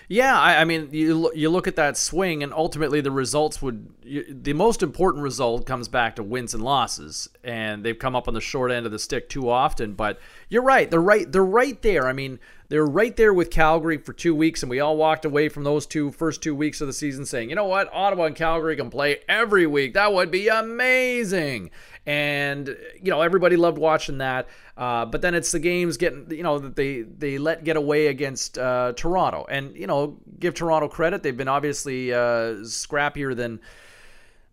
Yeah, 0.08 0.40
I, 0.40 0.62
I, 0.62 0.66
mean, 0.66 0.90
you 0.92 1.32
you 1.34 1.50
look 1.50 1.68
at 1.68 1.76
that 1.78 1.98
swing, 1.98 2.44
and 2.44 2.54
ultimately 2.54 3.02
the 3.02 3.12
results 3.12 3.62
would 3.62 3.90
you, 4.04 4.24
the 4.30 4.54
most 4.54 4.84
important 4.84 5.24
result 5.24 5.66
comes 5.66 5.88
back 5.88 6.16
to 6.18 6.24
wins 6.24 6.54
and 6.54 6.64
losses, 6.64 7.28
and 7.44 7.84
they've 7.84 7.98
come 7.98 8.16
up 8.16 8.28
on 8.28 8.36
the 8.36 8.42
short 8.42 8.72
end 8.72 8.86
of 8.86 8.92
the 8.92 9.00
stick 9.00 9.30
too 9.30 9.50
often. 9.50 9.94
But 9.94 10.20
you're 10.48 10.62
right; 10.62 10.92
they're 10.92 11.02
right. 11.02 11.32
They're 11.32 11.44
right 11.44 11.82
there. 11.82 12.08
I 12.08 12.14
mean, 12.14 12.40
they're 12.70 12.86
right 12.86 13.16
there 13.16 13.34
with 13.34 13.52
Calgary 13.52 13.98
for 13.98 14.14
two 14.14 14.36
weeks, 14.36 14.64
and 14.64 14.70
we 14.70 14.80
all 14.80 14.98
walked 14.98 15.26
away 15.26 15.50
from 15.50 15.64
those 15.64 15.86
two 15.86 16.12
first 16.12 16.42
two 16.42 16.56
weeks 16.56 16.82
of 16.82 16.88
the 16.88 16.94
season 16.94 17.26
saying, 17.26 17.50
you 17.50 17.56
know 17.56 17.66
what, 17.66 17.90
Ottawa 17.94 18.26
and 18.26 18.36
Calgary 18.36 18.76
can 18.76 18.90
play 18.90 19.20
every 19.28 19.68
week. 19.68 19.94
That 19.94 20.14
would 20.14 20.32
be 20.32 20.48
amazing. 20.48 21.72
And 22.08 22.68
you 23.02 23.10
know 23.10 23.22
everybody 23.22 23.56
loved 23.56 23.78
watching 23.78 24.20
that. 24.20 24.48
Uh, 24.78 25.06
but 25.06 25.22
then 25.22 25.34
it's 25.34 25.52
the 25.52 25.60
games 25.60 25.98
getting 25.98 26.30
you 26.30 26.44
know 26.44 26.60
that 26.60 26.76
they 26.76 27.02
they 27.02 27.38
let 27.38 27.64
get 27.64 27.78
away 27.78 28.08
against 28.08 28.58
uh, 28.58 28.94
Toronto, 28.96 29.46
and 29.50 29.76
you 29.76 29.88
know 29.88 30.18
give 30.40 30.54
Toronto 30.54 30.88
credit. 30.88 31.24
They've 31.24 31.36
been 31.36 31.48
obviously 31.48 32.14
uh, 32.14 32.62
scrappier 32.64 33.36
than 33.36 33.60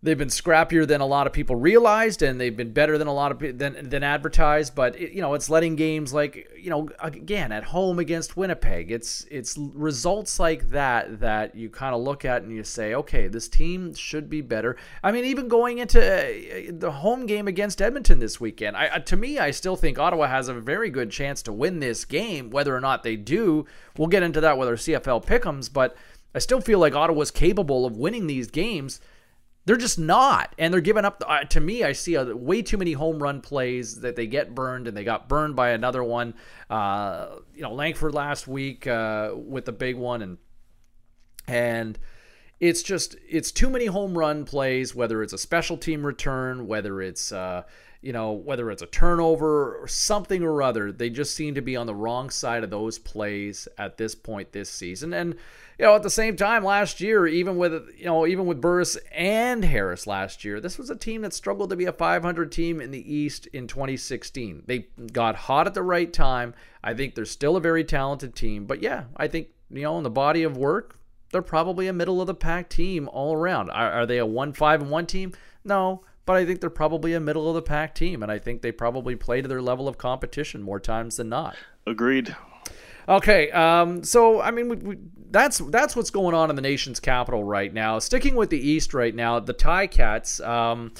they've 0.03 0.17
been 0.17 0.27
scrappier 0.27 0.85
than 0.85 0.99
a 0.99 1.05
lot 1.05 1.25
of 1.25 1.33
people 1.33 1.55
realized, 1.55 2.21
and 2.21 2.39
they've 2.39 2.55
been 2.55 2.71
better 2.71 2.97
than 2.97 3.07
a 3.07 3.13
lot 3.13 3.31
of 3.31 3.57
than 3.57 3.89
than 3.89 4.03
advertised. 4.03 4.75
But 4.75 4.99
it, 4.99 5.13
you 5.13 5.21
know, 5.21 5.33
it's 5.33 5.49
letting 5.49 5.75
games 5.75 6.13
like 6.13 6.51
you 6.57 6.69
know 6.69 6.89
again 6.99 7.51
at 7.51 7.63
home 7.63 7.97
against 7.97 8.37
Winnipeg. 8.37 8.91
It's 8.91 9.25
it's 9.31 9.57
results 9.57 10.39
like 10.39 10.69
that 10.69 11.21
that 11.21 11.55
you 11.55 11.69
kind 11.69 11.95
of 11.95 12.01
look 12.01 12.25
at 12.25 12.43
and 12.43 12.51
you 12.51 12.63
say, 12.63 12.93
okay, 12.93 13.27
this 13.27 13.47
team 13.47 13.95
should 13.95 14.29
be 14.29 14.41
better. 14.41 14.75
I 15.01 15.11
mean, 15.11 15.25
even 15.25 15.47
going 15.47 15.79
into 15.79 15.99
uh, 15.99 16.71
the 16.71 16.91
home 16.91 17.25
game 17.25 17.47
against 17.47 17.81
Edmonton 17.81 18.19
this 18.19 18.39
weekend, 18.39 18.75
I, 18.75 18.99
to 18.99 19.15
me, 19.15 19.39
I 19.39 19.51
still 19.51 19.77
think 19.77 19.97
Ottawa 19.97 20.27
has 20.27 20.49
a 20.49 20.53
very 20.53 20.89
good 20.89 21.09
chance 21.09 21.41
to 21.43 21.53
win 21.53 21.79
this 21.79 22.05
game. 22.05 22.49
Whether 22.49 22.75
or 22.75 22.81
not 22.81 23.03
they 23.03 23.15
do, 23.15 23.65
we'll 23.97 24.09
get 24.09 24.23
into 24.23 24.41
that 24.41 24.57
with 24.57 24.67
our 24.67 24.75
CFL 24.75 25.25
pickums, 25.25 25.71
but. 25.71 25.95
I 26.35 26.39
still 26.39 26.61
feel 26.61 26.79
like 26.79 26.95
Ottawa's 26.95 27.29
capable 27.29 27.85
of 27.85 27.95
winning 27.95 28.25
these 28.25 28.49
games 28.49 28.99
they're 29.65 29.77
just 29.77 29.97
not, 29.97 30.53
and 30.57 30.73
they're 30.73 30.81
giving 30.81 31.05
up. 31.05 31.23
Uh, 31.25 31.45
to 31.45 31.59
me, 31.59 31.83
I 31.83 31.93
see 31.93 32.15
a, 32.15 32.35
way 32.35 32.61
too 32.61 32.77
many 32.77 32.93
home 32.93 33.23
run 33.23 33.39
plays 33.39 34.01
that 34.01 34.15
they 34.15 34.27
get 34.27 34.53
burned, 34.53 34.87
and 34.87 34.97
they 34.97 35.05
got 35.05 35.29
burned 35.29 35.55
by 35.55 35.69
another 35.69 36.03
one. 36.03 36.33
Uh, 36.69 37.37
you 37.55 37.61
know, 37.61 37.73
Langford 37.73 38.13
last 38.13 38.47
week 38.47 38.85
uh, 38.87 39.31
with 39.35 39.65
the 39.65 39.71
big 39.71 39.95
one, 39.95 40.21
and 40.21 40.37
and 41.47 41.97
it's 42.59 42.83
just 42.83 43.15
it's 43.27 43.51
too 43.51 43.69
many 43.69 43.85
home 43.85 44.17
run 44.17 44.43
plays. 44.43 44.93
Whether 44.93 45.23
it's 45.23 45.33
a 45.33 45.37
special 45.37 45.77
team 45.77 46.05
return, 46.05 46.67
whether 46.67 47.01
it's 47.01 47.31
uh, 47.31 47.63
you 48.01 48.11
know 48.11 48.33
whether 48.33 48.69
it's 48.69 48.81
a 48.81 48.87
turnover 48.87 49.77
or 49.77 49.87
something 49.87 50.43
or 50.43 50.61
other, 50.61 50.91
they 50.91 51.09
just 51.09 51.35
seem 51.35 51.55
to 51.55 51.61
be 51.61 51.77
on 51.77 51.87
the 51.87 51.95
wrong 51.95 52.29
side 52.29 52.65
of 52.65 52.69
those 52.69 52.99
plays 52.99 53.69
at 53.77 53.97
this 53.97 54.13
point 54.13 54.51
this 54.51 54.69
season, 54.69 55.13
and 55.13 55.35
you 55.79 55.85
know, 55.85 55.95
at 55.95 56.03
the 56.03 56.09
same 56.09 56.35
time 56.35 56.63
last 56.63 57.01
year, 57.01 57.25
even 57.27 57.57
with 57.57 57.73
you 57.97 58.05
know, 58.05 58.25
even 58.27 58.45
with 58.45 58.61
Burris 58.61 58.97
and 59.11 59.65
Harris 59.65 60.05
last 60.07 60.45
year, 60.45 60.59
this 60.59 60.77
was 60.77 60.89
a 60.89 60.95
team 60.95 61.21
that 61.21 61.33
struggled 61.33 61.69
to 61.71 61.75
be 61.75 61.85
a 61.85 61.93
500 61.93 62.51
team 62.51 62.79
in 62.79 62.91
the 62.91 63.13
East 63.13 63.47
in 63.47 63.67
2016. 63.67 64.63
They 64.65 64.87
got 65.11 65.35
hot 65.35 65.67
at 65.67 65.73
the 65.73 65.83
right 65.83 66.11
time. 66.11 66.53
I 66.83 66.93
think 66.93 67.15
they're 67.15 67.25
still 67.25 67.55
a 67.55 67.61
very 67.61 67.83
talented 67.83 68.35
team, 68.35 68.65
but 68.65 68.81
yeah, 68.81 69.05
I 69.17 69.27
think 69.27 69.47
you 69.69 69.81
know, 69.81 69.97
in 69.97 70.03
the 70.03 70.09
body 70.09 70.43
of 70.43 70.57
work, 70.57 70.99
they're 71.31 71.41
probably 71.41 71.87
a 71.87 71.93
middle 71.93 72.21
of 72.21 72.27
the 72.27 72.35
pack 72.35 72.69
team 72.69 73.09
all 73.11 73.33
around. 73.33 73.69
Are, 73.71 73.91
are 73.91 74.05
they 74.05 74.19
a 74.19 74.25
one 74.25 74.53
five 74.53 74.81
and 74.81 74.91
one 74.91 75.07
team? 75.07 75.33
No, 75.63 76.03
but 76.25 76.35
I 76.35 76.45
think 76.45 76.61
they're 76.61 76.69
probably 76.69 77.13
a 77.13 77.19
middle 77.19 77.49
of 77.49 77.55
the 77.55 77.61
pack 77.61 77.95
team, 77.95 78.23
and 78.23 78.31
I 78.31 78.39
think 78.39 78.61
they 78.61 78.71
probably 78.71 79.15
play 79.15 79.41
to 79.41 79.47
their 79.47 79.61
level 79.61 79.87
of 79.87 79.97
competition 79.97 80.61
more 80.61 80.79
times 80.79 81.17
than 81.17 81.29
not. 81.29 81.55
Agreed. 81.85 82.35
Okay, 83.07 83.51
um, 83.51 84.03
so 84.03 84.41
I 84.41 84.51
mean, 84.51 84.69
we, 84.69 84.75
we, 84.77 84.97
that's 85.29 85.57
that's 85.57 85.95
what's 85.95 86.09
going 86.09 86.35
on 86.35 86.49
in 86.49 86.55
the 86.55 86.61
nation's 86.61 86.99
capital 86.99 87.43
right 87.43 87.73
now. 87.73 87.99
Sticking 87.99 88.35
with 88.35 88.49
the 88.49 88.59
East 88.59 88.93
right 88.93 89.13
now, 89.13 89.39
the 89.39 89.53
Ticats. 89.53 90.45
Um, 90.45 90.93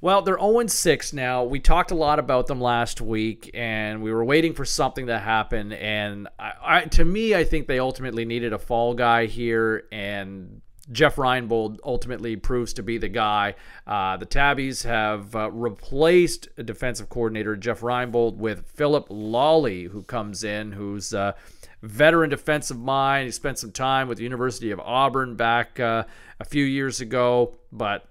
Well, 0.00 0.22
they're 0.22 0.38
0 0.38 0.66
6 0.66 1.12
now. 1.14 1.44
We 1.44 1.58
talked 1.58 1.90
a 1.90 1.94
lot 1.94 2.18
about 2.18 2.46
them 2.46 2.60
last 2.60 3.00
week, 3.00 3.50
and 3.54 4.02
we 4.02 4.12
were 4.12 4.24
waiting 4.24 4.52
for 4.52 4.64
something 4.64 5.06
to 5.06 5.18
happen. 5.18 5.72
And 5.72 6.28
I, 6.38 6.52
I, 6.62 6.84
to 6.84 7.04
me, 7.04 7.34
I 7.34 7.44
think 7.44 7.66
they 7.66 7.78
ultimately 7.78 8.24
needed 8.24 8.52
a 8.52 8.58
fall 8.58 8.94
guy 8.94 9.26
here, 9.26 9.84
and 9.90 10.60
Jeff 10.92 11.16
Reinbold 11.16 11.78
ultimately 11.84 12.36
proves 12.36 12.72
to 12.74 12.82
be 12.82 12.98
the 12.98 13.08
guy. 13.08 13.54
Uh, 13.86 14.16
the 14.16 14.26
Tabbies 14.26 14.84
have 14.84 15.34
uh, 15.34 15.50
replaced 15.50 16.48
defensive 16.64 17.08
coordinator 17.08 17.56
Jeff 17.56 17.80
Reinbold 17.80 18.36
with 18.36 18.66
Philip 18.68 19.08
Lolley, 19.08 19.90
who 19.90 20.02
comes 20.02 20.44
in, 20.44 20.72
who's 20.72 21.12
a 21.12 21.34
veteran 21.82 22.30
defensive 22.30 22.78
mind. 22.78 23.26
He 23.26 23.32
spent 23.32 23.58
some 23.58 23.72
time 23.72 24.08
with 24.08 24.18
the 24.18 24.24
University 24.24 24.70
of 24.70 24.80
Auburn 24.80 25.36
back 25.36 25.78
uh, 25.80 26.04
a 26.38 26.44
few 26.44 26.64
years 26.64 27.00
ago, 27.00 27.56
but 27.72 28.08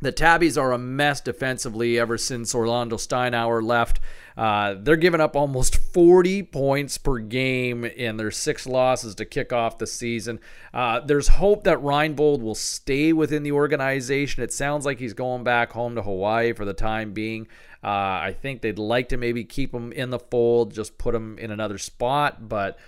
the 0.00 0.12
Tabbies 0.12 0.58
are 0.58 0.72
a 0.72 0.78
mess 0.78 1.20
defensively 1.20 1.98
ever 1.98 2.18
since 2.18 2.54
Orlando 2.54 2.96
Steinauer 2.96 3.62
left. 3.62 4.00
Uh, 4.36 4.74
they're 4.76 4.96
giving 4.96 5.20
up 5.20 5.36
almost 5.36 5.76
40 5.76 6.42
points 6.42 6.98
per 6.98 7.18
game 7.18 7.84
in 7.84 8.16
their 8.16 8.32
six 8.32 8.66
losses 8.66 9.14
to 9.14 9.24
kick 9.24 9.52
off 9.52 9.78
the 9.78 9.86
season. 9.86 10.40
Uh, 10.72 11.00
there's 11.00 11.28
hope 11.28 11.64
that 11.64 11.78
Reinbold 11.78 12.40
will 12.40 12.56
stay 12.56 13.12
within 13.12 13.44
the 13.44 13.52
organization. 13.52 14.42
It 14.42 14.52
sounds 14.52 14.84
like 14.84 14.98
he's 14.98 15.14
going 15.14 15.44
back 15.44 15.72
home 15.72 15.94
to 15.94 16.02
Hawaii 16.02 16.52
for 16.52 16.64
the 16.64 16.74
time 16.74 17.12
being. 17.12 17.46
Uh, 17.82 17.86
I 18.26 18.36
think 18.40 18.62
they'd 18.62 18.78
like 18.78 19.10
to 19.10 19.16
maybe 19.16 19.44
keep 19.44 19.72
him 19.72 19.92
in 19.92 20.10
the 20.10 20.18
fold, 20.18 20.74
just 20.74 20.98
put 20.98 21.14
him 21.14 21.38
in 21.38 21.50
another 21.50 21.78
spot, 21.78 22.48
but 22.48 22.78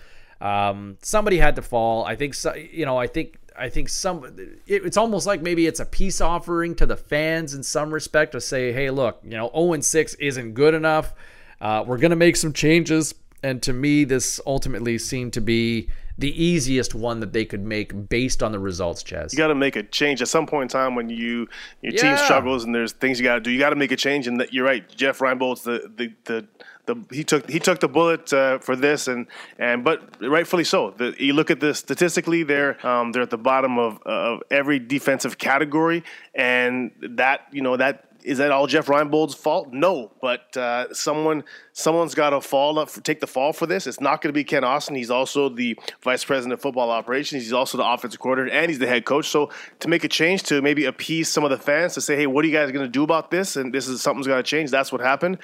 um, 0.40 0.98
somebody 1.02 1.38
had 1.38 1.56
to 1.56 1.62
fall. 1.62 2.04
I 2.04 2.16
think, 2.16 2.34
you 2.72 2.86
know, 2.86 2.96
I 2.96 3.06
think 3.06 3.38
I 3.58 3.68
think 3.68 3.88
some 3.88 4.24
it's 4.66 4.96
almost 4.96 5.26
like 5.26 5.42
maybe 5.42 5.66
it's 5.66 5.80
a 5.80 5.84
peace 5.86 6.20
offering 6.20 6.74
to 6.76 6.86
the 6.86 6.96
fans 6.96 7.54
in 7.54 7.62
some 7.62 7.92
respect 7.92 8.32
to 8.32 8.40
say, 8.40 8.72
hey, 8.72 8.90
look, 8.90 9.20
you 9.22 9.30
know, 9.30 9.50
0 9.54 9.80
6 9.80 10.14
isn't 10.14 10.52
good 10.54 10.74
enough. 10.74 11.14
Uh, 11.60 11.84
we're 11.86 11.98
going 11.98 12.10
to 12.10 12.16
make 12.16 12.36
some 12.36 12.52
changes. 12.52 13.14
And 13.42 13.62
to 13.62 13.72
me, 13.72 14.04
this 14.04 14.40
ultimately 14.46 14.98
seemed 14.98 15.32
to 15.34 15.40
be 15.40 15.88
the 16.18 16.42
easiest 16.42 16.94
one 16.94 17.20
that 17.20 17.32
they 17.32 17.44
could 17.44 17.64
make 17.64 18.08
based 18.08 18.42
on 18.42 18.52
the 18.52 18.58
results, 18.58 19.02
Chaz. 19.02 19.32
You 19.32 19.38
got 19.38 19.48
to 19.48 19.54
make 19.54 19.76
a 19.76 19.82
change 19.82 20.22
at 20.22 20.28
some 20.28 20.46
point 20.46 20.62
in 20.62 20.68
time 20.68 20.94
when 20.94 21.10
you 21.10 21.46
your 21.82 21.92
yeah. 21.92 22.00
team 22.00 22.16
struggles 22.16 22.64
and 22.64 22.74
there's 22.74 22.92
things 22.92 23.20
you 23.20 23.24
got 23.24 23.34
to 23.34 23.40
do. 23.40 23.50
You 23.50 23.58
got 23.58 23.70
to 23.70 23.76
make 23.76 23.92
a 23.92 23.96
change, 23.96 24.26
and 24.26 24.40
that 24.40 24.52
you're 24.52 24.64
right. 24.64 24.88
Jeff 24.88 25.20
Reinbold's 25.20 25.62
the 25.62 25.90
the 25.94 26.12
the 26.24 26.46
the, 26.86 26.96
he 27.10 27.24
took 27.24 27.48
he 27.50 27.58
took 27.58 27.80
the 27.80 27.88
bullet 27.88 28.32
uh, 28.32 28.58
for 28.58 28.76
this 28.76 29.08
and 29.08 29.26
and 29.58 29.84
but 29.84 30.20
rightfully 30.20 30.64
so. 30.64 30.94
The, 30.96 31.14
you 31.18 31.34
look 31.34 31.50
at 31.50 31.60
this 31.60 31.78
statistically, 31.78 32.42
they're 32.42 32.84
um, 32.86 33.12
they're 33.12 33.22
at 33.22 33.30
the 33.30 33.38
bottom 33.38 33.78
of 33.78 34.02
of 34.04 34.42
every 34.50 34.78
defensive 34.78 35.38
category, 35.38 36.04
and 36.34 36.92
that 37.02 37.42
you 37.52 37.62
know 37.62 37.76
that 37.76 38.06
is 38.26 38.38
that 38.38 38.50
all 38.50 38.66
Jeff 38.66 38.88
Reinbold's 38.88 39.36
fault? 39.36 39.72
No, 39.72 40.10
but 40.20 40.56
uh, 40.56 40.92
someone 40.92 41.44
someone's 41.72 42.14
got 42.14 42.30
to 42.30 42.40
fall 42.40 42.78
up, 42.78 42.90
take 43.04 43.20
the 43.20 43.26
fall 43.26 43.52
for 43.52 43.66
this. 43.66 43.86
It's 43.86 44.00
not 44.00 44.20
going 44.20 44.30
to 44.30 44.34
be 44.34 44.42
Kent 44.42 44.64
Austin. 44.64 44.96
He's 44.96 45.12
also 45.12 45.48
the 45.48 45.78
vice 46.02 46.24
president 46.24 46.54
of 46.54 46.60
football 46.60 46.90
operations. 46.90 47.44
He's 47.44 47.52
also 47.52 47.78
the 47.78 47.86
offensive 47.86 48.18
coordinator, 48.18 48.56
and 48.56 48.68
he's 48.68 48.80
the 48.80 48.88
head 48.88 49.04
coach. 49.04 49.28
So 49.28 49.50
to 49.78 49.88
make 49.88 50.02
a 50.02 50.08
change 50.08 50.42
to 50.44 50.60
maybe 50.60 50.86
appease 50.86 51.28
some 51.28 51.44
of 51.44 51.50
the 51.50 51.58
fans 51.58 51.94
to 51.94 52.00
say, 52.00 52.16
hey, 52.16 52.26
what 52.26 52.44
are 52.44 52.48
you 52.48 52.54
guys 52.54 52.72
going 52.72 52.84
to 52.84 52.90
do 52.90 53.04
about 53.04 53.30
this? 53.30 53.54
And 53.54 53.72
this 53.72 53.86
is 53.86 54.02
something's 54.02 54.26
got 54.26 54.36
to 54.36 54.42
change. 54.42 54.72
That's 54.72 54.90
what 54.90 55.00
happened 55.00 55.38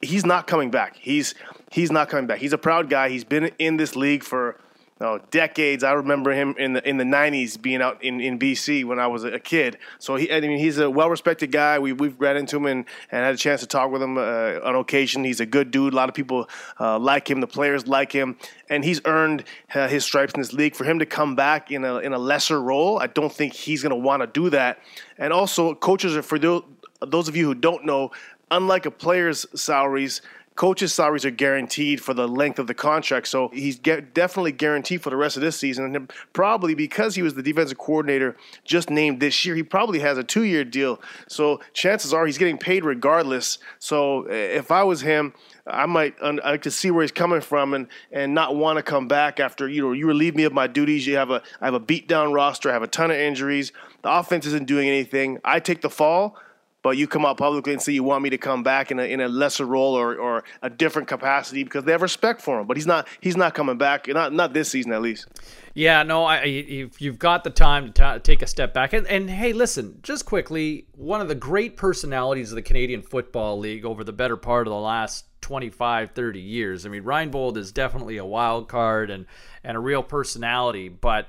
he's 0.00 0.24
not 0.24 0.46
coming 0.46 0.70
back. 0.70 0.96
He's 0.96 1.34
he's 1.70 1.90
not 1.90 2.08
coming 2.08 2.26
back. 2.26 2.38
He's 2.38 2.52
a 2.52 2.58
proud 2.58 2.90
guy. 2.90 3.08
He's 3.08 3.24
been 3.24 3.50
in 3.58 3.76
this 3.76 3.96
league 3.96 4.24
for 4.24 4.58
oh, 5.00 5.20
decades. 5.30 5.84
I 5.84 5.92
remember 5.92 6.32
him 6.32 6.54
in 6.58 6.72
the 6.72 6.88
in 6.88 6.96
the 6.96 7.04
'90s 7.04 7.60
being 7.60 7.82
out 7.82 8.02
in, 8.02 8.20
in 8.20 8.38
BC 8.38 8.84
when 8.84 8.98
I 8.98 9.06
was 9.06 9.24
a 9.24 9.38
kid. 9.38 9.78
So 9.98 10.16
he, 10.16 10.32
I 10.32 10.40
mean, 10.40 10.58
he's 10.58 10.78
a 10.78 10.90
well-respected 10.90 11.52
guy. 11.52 11.78
We 11.78 11.92
we've 11.92 12.18
ran 12.20 12.36
into 12.36 12.56
him 12.56 12.66
and, 12.66 12.84
and 13.10 13.24
had 13.24 13.34
a 13.34 13.38
chance 13.38 13.60
to 13.60 13.66
talk 13.66 13.90
with 13.90 14.02
him 14.02 14.16
uh, 14.16 14.60
on 14.62 14.74
occasion. 14.76 15.24
He's 15.24 15.40
a 15.40 15.46
good 15.46 15.70
dude. 15.70 15.92
A 15.92 15.96
lot 15.96 16.08
of 16.08 16.14
people 16.14 16.48
uh, 16.78 16.98
like 16.98 17.28
him. 17.30 17.40
The 17.40 17.46
players 17.46 17.86
like 17.86 18.12
him, 18.12 18.36
and 18.68 18.84
he's 18.84 19.00
earned 19.04 19.44
uh, 19.74 19.88
his 19.88 20.04
stripes 20.04 20.32
in 20.34 20.40
this 20.40 20.52
league. 20.52 20.74
For 20.74 20.84
him 20.84 20.98
to 20.98 21.06
come 21.06 21.36
back 21.36 21.70
in 21.70 21.84
a 21.84 21.98
in 21.98 22.12
a 22.12 22.18
lesser 22.18 22.60
role, 22.60 22.98
I 22.98 23.06
don't 23.06 23.32
think 23.32 23.52
he's 23.52 23.82
going 23.82 23.90
to 23.90 23.96
want 23.96 24.22
to 24.22 24.26
do 24.26 24.50
that. 24.50 24.78
And 25.18 25.32
also, 25.32 25.74
coaches 25.74 26.16
are 26.16 26.22
for 26.22 26.38
those 26.38 26.62
those 27.06 27.28
of 27.28 27.36
you 27.36 27.46
who 27.46 27.54
don't 27.54 27.84
know, 27.86 28.10
unlike 28.50 28.86
a 28.86 28.90
player's 28.90 29.46
salaries, 29.54 30.22
coaches' 30.60 30.92
salaries 30.92 31.24
are 31.24 31.30
guaranteed 31.30 32.02
for 32.02 32.12
the 32.12 32.28
length 32.28 32.58
of 32.58 32.66
the 32.66 32.74
contract. 32.74 33.26
So 33.28 33.48
he's 33.48 33.78
get, 33.78 34.12
definitely 34.12 34.52
guaranteed 34.52 35.00
for 35.00 35.08
the 35.08 35.16
rest 35.16 35.36
of 35.36 35.42
this 35.42 35.56
season. 35.56 35.96
And 35.96 36.12
probably 36.34 36.74
because 36.74 37.14
he 37.14 37.22
was 37.22 37.32
the 37.32 37.42
defensive 37.42 37.78
coordinator 37.78 38.36
just 38.64 38.90
named 38.90 39.20
this 39.20 39.46
year, 39.46 39.54
he 39.54 39.62
probably 39.62 40.00
has 40.00 40.18
a 40.18 40.22
two 40.22 40.44
year 40.44 40.64
deal. 40.64 41.00
So 41.28 41.60
chances 41.72 42.12
are 42.12 42.26
he's 42.26 42.36
getting 42.36 42.58
paid 42.58 42.84
regardless. 42.84 43.58
So 43.78 44.24
eh, 44.24 44.34
if 44.34 44.70
I 44.70 44.82
was 44.82 45.00
him, 45.00 45.32
I 45.66 45.86
might 45.86 46.14
I 46.20 46.58
to 46.58 46.70
see 46.70 46.90
where 46.90 47.02
he's 47.02 47.12
coming 47.12 47.40
from 47.40 47.72
and 47.72 47.86
and 48.12 48.34
not 48.34 48.56
want 48.56 48.76
to 48.76 48.82
come 48.82 49.08
back 49.08 49.40
after 49.40 49.68
you 49.68 49.80
know 49.80 49.92
you 49.92 50.06
relieve 50.06 50.34
me 50.34 50.44
of 50.44 50.52
my 50.52 50.66
duties. 50.66 51.06
You 51.06 51.16
have 51.16 51.30
a 51.30 51.42
I 51.60 51.64
have 51.66 51.74
a 51.74 51.80
beat 51.80 52.08
down 52.08 52.32
roster. 52.32 52.68
I 52.68 52.72
have 52.72 52.82
a 52.82 52.88
ton 52.88 53.10
of 53.10 53.16
injuries. 53.16 53.72
The 54.02 54.10
offense 54.10 54.44
isn't 54.46 54.66
doing 54.66 54.88
anything. 54.88 55.38
I 55.42 55.60
take 55.60 55.80
the 55.80 55.90
fall 55.90 56.36
but 56.82 56.96
you 56.96 57.06
come 57.06 57.26
out 57.26 57.36
publicly 57.36 57.72
and 57.72 57.82
say 57.82 57.92
you 57.92 58.04
want 58.04 58.22
me 58.22 58.30
to 58.30 58.38
come 58.38 58.62
back 58.62 58.90
in 58.90 58.98
a, 58.98 59.02
in 59.02 59.20
a 59.20 59.28
lesser 59.28 59.66
role 59.66 59.94
or, 59.94 60.16
or 60.16 60.44
a 60.62 60.70
different 60.70 61.08
capacity 61.08 61.62
because 61.62 61.84
they 61.84 61.92
have 61.92 62.02
respect 62.02 62.40
for 62.40 62.60
him. 62.60 62.66
But 62.66 62.76
he's 62.76 62.86
not 62.86 63.06
he's 63.20 63.36
not 63.36 63.54
coming 63.54 63.78
back 63.78 64.08
not 64.08 64.32
not 64.32 64.52
this 64.52 64.70
season 64.70 64.92
at 64.92 65.02
least. 65.02 65.26
Yeah, 65.72 66.02
no, 66.02 66.24
I, 66.24 66.38
if 66.38 67.00
you've 67.00 67.18
got 67.18 67.44
the 67.44 67.50
time 67.50 67.92
to 67.92 68.14
t- 68.14 68.20
take 68.20 68.42
a 68.42 68.46
step 68.48 68.74
back, 68.74 68.92
and, 68.92 69.06
and 69.06 69.30
hey, 69.30 69.52
listen, 69.52 70.00
just 70.02 70.26
quickly, 70.26 70.86
one 70.96 71.20
of 71.20 71.28
the 71.28 71.36
great 71.36 71.76
personalities 71.76 72.50
of 72.50 72.56
the 72.56 72.62
Canadian 72.62 73.02
Football 73.02 73.58
League 73.60 73.84
over 73.84 74.02
the 74.02 74.12
better 74.12 74.36
part 74.36 74.66
of 74.66 74.72
the 74.72 74.80
last 74.80 75.26
25, 75.42 76.10
30 76.10 76.40
years. 76.40 76.84
I 76.84 76.88
mean, 76.88 77.04
Reinbold 77.04 77.56
is 77.56 77.70
definitely 77.70 78.16
a 78.16 78.24
wild 78.24 78.68
card 78.68 79.10
and 79.10 79.26
and 79.62 79.76
a 79.76 79.80
real 79.80 80.02
personality, 80.02 80.88
but 80.88 81.28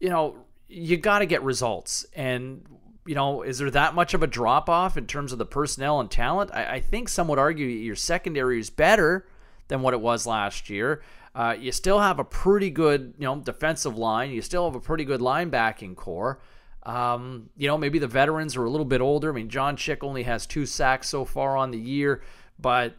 you 0.00 0.08
know, 0.08 0.36
you 0.68 0.96
got 0.96 1.18
to 1.18 1.26
get 1.26 1.42
results. 1.42 2.06
And 2.14 2.64
you 3.06 3.14
know, 3.14 3.42
is 3.42 3.58
there 3.58 3.70
that 3.70 3.94
much 3.94 4.14
of 4.14 4.22
a 4.22 4.26
drop 4.26 4.68
off 4.68 4.96
in 4.96 5.06
terms 5.06 5.32
of 5.32 5.38
the 5.38 5.46
personnel 5.46 6.00
and 6.00 6.10
talent? 6.10 6.50
I, 6.52 6.74
I, 6.74 6.80
think 6.80 7.08
some 7.08 7.28
would 7.28 7.38
argue 7.38 7.66
your 7.66 7.96
secondary 7.96 8.60
is 8.60 8.70
better 8.70 9.26
than 9.68 9.82
what 9.82 9.94
it 9.94 10.00
was 10.00 10.26
last 10.26 10.70
year. 10.70 11.02
Uh, 11.34 11.56
you 11.58 11.72
still 11.72 11.98
have 11.98 12.18
a 12.18 12.24
pretty 12.24 12.70
good, 12.70 13.14
you 13.18 13.24
know, 13.24 13.36
defensive 13.36 13.96
line. 13.96 14.30
You 14.30 14.42
still 14.42 14.66
have 14.66 14.76
a 14.76 14.80
pretty 14.80 15.04
good 15.04 15.20
linebacking 15.20 15.96
core. 15.96 16.40
Um, 16.84 17.48
you 17.56 17.68
know, 17.68 17.78
maybe 17.78 17.98
the 17.98 18.08
veterans 18.08 18.56
are 18.56 18.64
a 18.64 18.70
little 18.70 18.84
bit 18.84 19.00
older. 19.00 19.30
I 19.30 19.34
mean, 19.34 19.48
John 19.48 19.76
Chick 19.76 20.04
only 20.04 20.24
has 20.24 20.46
two 20.46 20.66
sacks 20.66 21.08
so 21.08 21.24
far 21.24 21.56
on 21.56 21.70
the 21.70 21.78
year, 21.78 22.22
but 22.58 22.96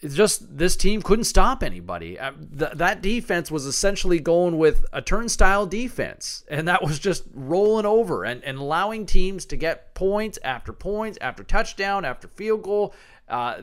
it's 0.00 0.14
just 0.14 0.56
this 0.56 0.76
team 0.76 1.02
couldn't 1.02 1.24
stop 1.24 1.62
anybody. 1.62 2.18
Uh, 2.18 2.32
th- 2.56 2.72
that 2.74 3.02
defense 3.02 3.50
was 3.50 3.66
essentially 3.66 4.20
going 4.20 4.56
with 4.56 4.86
a 4.92 5.02
turnstile 5.02 5.66
defense, 5.66 6.44
and 6.48 6.68
that 6.68 6.82
was 6.82 6.98
just 6.98 7.24
rolling 7.34 7.86
over 7.86 8.24
and, 8.24 8.42
and 8.44 8.58
allowing 8.58 9.06
teams 9.06 9.44
to 9.46 9.56
get 9.56 9.94
points 9.94 10.38
after 10.44 10.72
points 10.72 11.18
after 11.20 11.42
touchdown 11.42 12.04
after 12.04 12.28
field 12.28 12.62
goal. 12.62 12.94
Uh, 13.28 13.62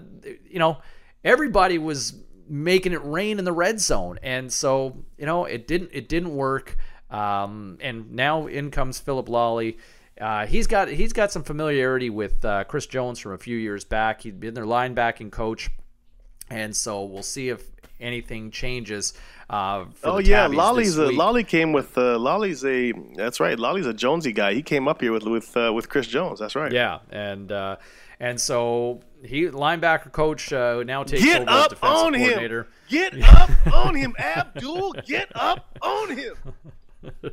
you 0.50 0.60
know, 0.60 0.78
everybody 1.24 1.78
was 1.78 2.14
making 2.48 2.92
it 2.92 3.04
rain 3.04 3.40
in 3.40 3.46
the 3.46 3.54
red 3.54 3.80
zone, 3.80 4.20
and 4.22 4.52
so 4.52 5.06
you 5.18 5.26
know 5.26 5.46
it 5.46 5.68
didn't 5.68 5.92
it 5.94 6.10
didn't 6.10 6.36
work. 6.36 6.78
Um, 7.10 7.78
and 7.80 8.12
now 8.12 8.48
in 8.48 8.72
comes 8.72 9.00
Philip 9.00 9.28
Lolley. 9.28 9.78
Uh, 10.20 10.46
he's 10.46 10.68
got 10.68 10.90
he's 10.90 11.14
got 11.14 11.32
some 11.32 11.44
familiarity 11.44 12.10
with 12.10 12.44
uh, 12.44 12.66
Chris 12.66 12.88
Jones 12.88 13.20
from 13.20 13.32
a 13.32 13.38
few 13.38 13.58
years 13.58 13.86
back. 13.86 14.22
He'd 14.22 14.42
been 14.42 14.54
their 14.54 14.66
linebacking 14.66 15.32
coach 15.32 15.70
and 16.50 16.76
so 16.76 17.04
we'll 17.04 17.24
see 17.24 17.50
if 17.50 17.64
anything 18.00 18.52
changes. 18.52 19.14
Uh, 19.50 19.86
oh 20.04 20.18
yeah, 20.18 20.48
Lolley's 20.48 20.98
a, 20.98 21.08
Lolley 21.08 21.48
came 21.48 21.72
with 21.72 21.98
uh, 21.98 22.18
Lolley's 22.18 22.66
a 22.66 22.94
that's 23.16 23.40
right. 23.40 23.58
Lolley's 23.58 23.86
a 23.86 23.94
Jonesy 23.94 24.34
guy. 24.34 24.54
He 24.54 24.64
came 24.64 24.88
up 24.88 25.02
here 25.02 25.12
with 25.12 25.24
with 25.24 25.56
uh, 25.56 25.72
with 25.74 25.90
Chris 25.90 26.08
Jones. 26.08 26.40
That's 26.40 26.56
right. 26.56 26.72
Yeah, 26.72 27.00
and 27.12 27.52
uh, 27.52 27.78
and 28.20 28.40
so 28.40 29.02
he 29.24 29.44
linebacker 29.46 30.12
coach 30.12 30.52
uh, 30.52 30.84
now 30.84 31.04
takes 31.04 31.24
get 31.24 31.42
over 31.42 31.50
up 31.50 31.66
as 31.66 31.70
defensive 31.70 32.06
on 32.06 32.14
coordinator. 32.14 32.62
Him. 32.62 32.68
Get 32.90 33.24
up 33.24 33.50
on 33.72 33.96
him, 33.96 34.16
Abdul. 34.18 34.94
Get 35.06 35.30
up 35.36 35.78
on 35.82 36.18
him. 36.18 36.36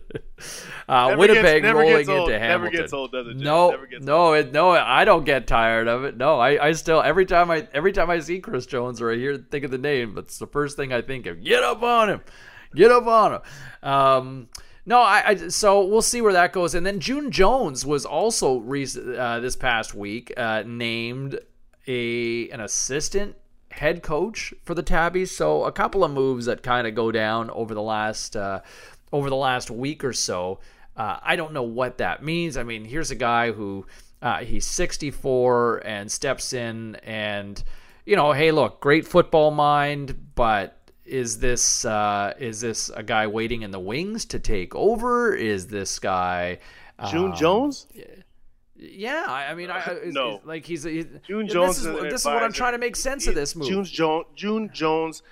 uh, 0.88 1.14
Winnipeg 1.18 1.62
gets, 1.62 1.74
rolling 1.74 2.00
into 2.00 2.12
old. 2.12 2.30
Hamilton. 2.30 2.48
Never 2.48 2.70
gets 2.70 2.92
old, 2.92 3.12
does 3.12 3.26
it? 3.28 3.36
No, 3.36 3.76
no, 4.00 4.32
it, 4.34 4.52
no. 4.52 4.70
I 4.70 5.04
don't 5.04 5.24
get 5.24 5.46
tired 5.46 5.88
of 5.88 6.04
it. 6.04 6.16
No, 6.16 6.38
I, 6.38 6.68
I 6.68 6.72
still 6.72 7.02
every 7.02 7.26
time 7.26 7.50
I 7.50 7.66
every 7.72 7.92
time 7.92 8.10
I 8.10 8.20
see 8.20 8.40
Chris 8.40 8.66
Jones 8.66 9.00
or 9.00 9.12
I 9.12 9.16
hear 9.16 9.36
think 9.38 9.64
of 9.64 9.70
the 9.70 9.78
name, 9.78 10.18
it's 10.18 10.38
the 10.38 10.46
first 10.46 10.76
thing 10.76 10.92
I 10.92 11.02
think 11.02 11.26
of. 11.26 11.42
Get 11.42 11.62
up 11.62 11.82
on 11.82 12.10
him, 12.10 12.20
get 12.74 12.90
up 12.90 13.06
on 13.06 13.34
him. 13.34 13.40
Um, 13.82 14.48
no, 14.84 14.98
I, 14.98 15.22
I, 15.26 15.48
so 15.48 15.84
we'll 15.84 16.02
see 16.02 16.20
where 16.20 16.32
that 16.32 16.52
goes. 16.52 16.74
And 16.74 16.84
then 16.84 16.98
June 16.98 17.30
Jones 17.30 17.86
was 17.86 18.04
also 18.04 18.60
uh, 18.60 19.40
this 19.40 19.54
past 19.54 19.94
week 19.94 20.32
uh, 20.36 20.64
named 20.66 21.38
a 21.86 22.48
an 22.50 22.60
assistant 22.60 23.36
head 23.70 24.02
coach 24.02 24.52
for 24.64 24.74
the 24.74 24.82
Tabbies. 24.82 25.30
So 25.30 25.64
a 25.64 25.72
couple 25.72 26.04
of 26.04 26.10
moves 26.10 26.46
that 26.46 26.62
kind 26.62 26.86
of 26.86 26.94
go 26.94 27.12
down 27.12 27.50
over 27.50 27.74
the 27.74 27.82
last 27.82 28.36
uh, 28.36 28.60
over 29.12 29.30
the 29.30 29.36
last 29.36 29.70
week 29.70 30.04
or 30.04 30.12
so. 30.12 30.60
Uh, 30.96 31.18
I 31.22 31.36
don't 31.36 31.52
know 31.52 31.62
what 31.62 31.98
that 31.98 32.22
means. 32.22 32.56
I 32.56 32.62
mean, 32.62 32.84
here's 32.84 33.10
a 33.10 33.16
guy 33.16 33.52
who 33.52 33.86
uh, 34.20 34.38
he's 34.38 34.66
64 34.66 35.82
and 35.84 36.10
steps 36.10 36.52
in, 36.52 36.96
and 36.96 37.62
you 38.04 38.16
know, 38.16 38.32
hey, 38.32 38.50
look, 38.50 38.80
great 38.80 39.06
football 39.06 39.50
mind, 39.50 40.34
but 40.34 40.78
is 41.04 41.38
this 41.38 41.84
uh, 41.84 42.34
is 42.38 42.60
this 42.60 42.90
a 42.90 43.02
guy 43.02 43.26
waiting 43.26 43.62
in 43.62 43.70
the 43.70 43.80
wings 43.80 44.24
to 44.26 44.38
take 44.38 44.74
over? 44.74 45.34
Is 45.34 45.66
this 45.66 45.98
guy 45.98 46.58
June 47.10 47.32
um, 47.32 47.36
Jones? 47.36 47.86
Yeah, 48.76 49.26
I 49.28 49.54
mean, 49.54 49.70
I, 49.70 49.98
no, 50.06 50.40
like 50.44 50.66
he's, 50.66 50.82
he's 50.82 51.06
June 51.26 51.46
Jones. 51.46 51.76
This 51.76 51.86
is, 51.86 52.02
this 52.02 52.20
is 52.22 52.26
what 52.26 52.42
I'm 52.42 52.52
trying 52.52 52.72
to 52.72 52.78
make 52.78 52.96
sense 52.96 53.28
of 53.28 53.34
this 53.34 53.54
move. 53.54 53.68
June 53.68 53.84
Jones. 53.84 54.26
June 54.34 54.70
Jones 54.72 55.22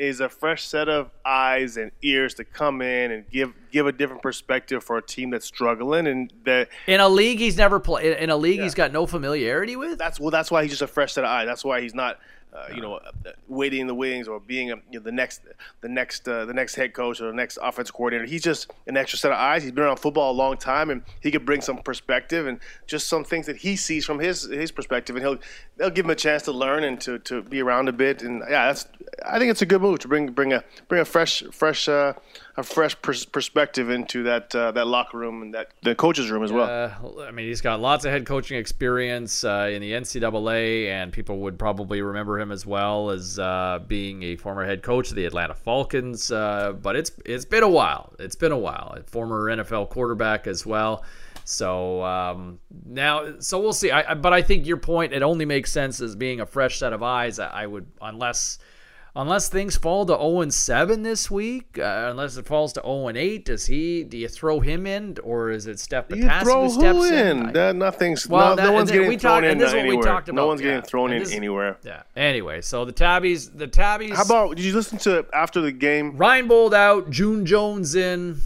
is 0.00 0.20
a 0.20 0.28
fresh 0.30 0.64
set 0.64 0.88
of 0.88 1.10
eyes 1.26 1.76
and 1.76 1.92
ears 2.02 2.32
to 2.34 2.44
come 2.44 2.80
in 2.80 3.10
and 3.10 3.30
give 3.30 3.52
give 3.70 3.86
a 3.86 3.92
different 3.92 4.22
perspective 4.22 4.82
for 4.82 4.96
a 4.96 5.02
team 5.02 5.28
that's 5.28 5.44
struggling 5.44 6.06
and 6.06 6.32
that 6.44 6.68
in 6.86 7.00
a 7.00 7.08
league 7.08 7.38
he's 7.38 7.58
never 7.58 7.78
played 7.78 8.16
in 8.16 8.30
a 8.30 8.36
league 8.36 8.56
yeah. 8.56 8.64
he's 8.64 8.74
got 8.74 8.92
no 8.92 9.04
familiarity 9.06 9.76
with. 9.76 9.98
That's 9.98 10.18
well, 10.18 10.30
that's 10.30 10.50
why 10.50 10.62
he's 10.62 10.72
just 10.72 10.82
a 10.82 10.86
fresh 10.86 11.12
set 11.12 11.24
of 11.24 11.30
eyes. 11.30 11.46
That's 11.46 11.64
why 11.64 11.82
he's 11.82 11.94
not 11.94 12.18
uh, 12.52 12.66
you 12.74 12.80
know, 12.80 12.98
waiting 13.48 13.80
in 13.80 13.86
the 13.86 13.94
wings 13.94 14.26
or 14.26 14.40
being 14.40 14.70
a, 14.72 14.76
you 14.90 14.98
know, 14.98 15.00
the 15.00 15.12
next, 15.12 15.42
the 15.80 15.88
next, 15.88 16.28
uh, 16.28 16.44
the 16.44 16.54
next 16.54 16.74
head 16.74 16.92
coach 16.92 17.20
or 17.20 17.28
the 17.28 17.36
next 17.36 17.58
offensive 17.62 17.94
coordinator. 17.94 18.28
He's 18.28 18.42
just 18.42 18.70
an 18.86 18.96
extra 18.96 19.18
set 19.18 19.30
of 19.30 19.38
eyes. 19.38 19.62
He's 19.62 19.72
been 19.72 19.84
around 19.84 19.98
football 19.98 20.32
a 20.32 20.34
long 20.34 20.56
time, 20.56 20.90
and 20.90 21.02
he 21.20 21.30
could 21.30 21.46
bring 21.46 21.60
some 21.60 21.78
perspective 21.78 22.46
and 22.46 22.58
just 22.86 23.08
some 23.08 23.24
things 23.24 23.46
that 23.46 23.56
he 23.56 23.76
sees 23.76 24.04
from 24.04 24.18
his 24.18 24.44
his 24.44 24.70
perspective, 24.70 25.16
and 25.16 25.24
he'll 25.24 25.38
they'll 25.76 25.90
give 25.90 26.04
him 26.04 26.10
a 26.10 26.16
chance 26.16 26.42
to 26.42 26.52
learn 26.52 26.84
and 26.84 27.00
to, 27.02 27.18
to 27.20 27.42
be 27.42 27.60
around 27.60 27.88
a 27.88 27.92
bit. 27.92 28.22
And 28.22 28.42
yeah, 28.48 28.66
that's 28.66 28.86
I 29.24 29.38
think 29.38 29.50
it's 29.50 29.62
a 29.62 29.66
good 29.66 29.80
move 29.80 30.00
to 30.00 30.08
bring 30.08 30.32
bring 30.32 30.52
a 30.52 30.64
bring 30.88 31.00
a 31.00 31.04
fresh 31.04 31.42
fresh 31.52 31.88
uh, 31.88 32.14
a 32.60 32.64
fresh 32.64 33.00
pers- 33.02 33.24
perspective 33.24 33.90
into 33.90 34.22
that 34.22 34.54
uh, 34.54 34.70
that 34.72 34.86
locker 34.86 35.18
room 35.18 35.42
and 35.42 35.54
that 35.54 35.72
the 35.82 35.94
coaches 35.94 36.30
room 36.30 36.44
as 36.44 36.52
well. 36.52 36.68
Uh, 36.68 37.22
I 37.22 37.32
mean, 37.32 37.46
he's 37.46 37.60
got 37.60 37.80
lots 37.80 38.04
of 38.04 38.12
head 38.12 38.24
coaching 38.24 38.58
experience 38.58 39.42
uh, 39.42 39.70
in 39.72 39.80
the 39.82 39.92
NCAA, 39.92 40.86
and 40.86 41.12
people 41.12 41.38
would 41.40 41.58
probably 41.58 42.02
remember 42.02 42.38
him 42.38 42.52
as 42.52 42.64
well 42.64 43.10
as 43.10 43.38
uh, 43.38 43.80
being 43.88 44.22
a 44.22 44.36
former 44.36 44.64
head 44.64 44.82
coach 44.82 45.10
of 45.10 45.16
the 45.16 45.24
Atlanta 45.24 45.54
Falcons. 45.54 46.30
Uh, 46.30 46.72
but 46.80 46.94
it's 46.94 47.10
it's 47.24 47.44
been 47.44 47.64
a 47.64 47.68
while. 47.68 48.12
It's 48.18 48.36
been 48.36 48.52
a 48.52 48.58
while. 48.58 48.94
A 48.96 49.02
former 49.02 49.44
NFL 49.46 49.88
quarterback 49.88 50.46
as 50.46 50.64
well. 50.64 51.04
So 51.44 52.04
um, 52.04 52.60
now, 52.86 53.40
so 53.40 53.58
we'll 53.58 53.72
see. 53.72 53.90
I, 53.90 54.14
but 54.14 54.32
I 54.32 54.42
think 54.42 54.66
your 54.66 54.76
point 54.76 55.12
it 55.12 55.22
only 55.22 55.46
makes 55.46 55.72
sense 55.72 56.00
as 56.00 56.14
being 56.14 56.40
a 56.40 56.46
fresh 56.46 56.78
set 56.78 56.92
of 56.92 57.02
eyes. 57.02 57.38
I, 57.38 57.62
I 57.62 57.66
would 57.66 57.86
unless 58.00 58.58
unless 59.14 59.48
things 59.48 59.76
fall 59.76 60.06
to 60.06 60.12
0 60.12 60.40
and 60.40 60.52
7 60.52 61.02
this 61.02 61.30
week, 61.30 61.78
uh, 61.78 62.08
unless 62.10 62.36
it 62.36 62.46
falls 62.46 62.72
to 62.74 62.80
0 62.82 63.08
and 63.08 63.18
8, 63.18 63.44
does 63.44 63.66
he? 63.66 64.04
Do 64.04 64.16
you 64.16 64.28
throw 64.28 64.60
him 64.60 64.86
in, 64.86 65.16
or 65.22 65.50
is 65.50 65.66
it 65.66 65.78
Steph 65.80 66.08
Potassi 66.08 66.42
throw 66.42 66.64
who 66.64 66.70
steps 66.70 67.10
in? 67.10 67.46
in? 67.46 67.52
That, 67.52 67.76
nothing's. 67.76 68.28
Well, 68.28 68.50
no, 68.50 68.56
that, 68.56 68.64
no 68.64 68.72
one's 68.72 68.90
getting 68.90 69.18
thrown 69.18 69.44
in 69.44 69.62
anywhere. 69.62 70.22
No 70.32 70.46
one's 70.46 70.60
getting 70.60 70.82
thrown 70.82 71.12
in 71.12 71.30
anywhere. 71.30 71.78
Yeah. 71.84 72.02
Anyway, 72.16 72.60
so 72.60 72.84
the 72.84 72.92
tabbies, 72.92 73.50
the 73.50 73.68
tabbies. 73.68 74.16
How 74.16 74.22
about? 74.22 74.56
Did 74.56 74.64
you 74.64 74.74
listen 74.74 74.98
to 74.98 75.26
after 75.32 75.60
the 75.60 75.72
game? 75.72 76.16
Reinbold 76.16 76.72
out, 76.72 77.10
June 77.10 77.46
Jones 77.46 77.94
in. 77.94 78.40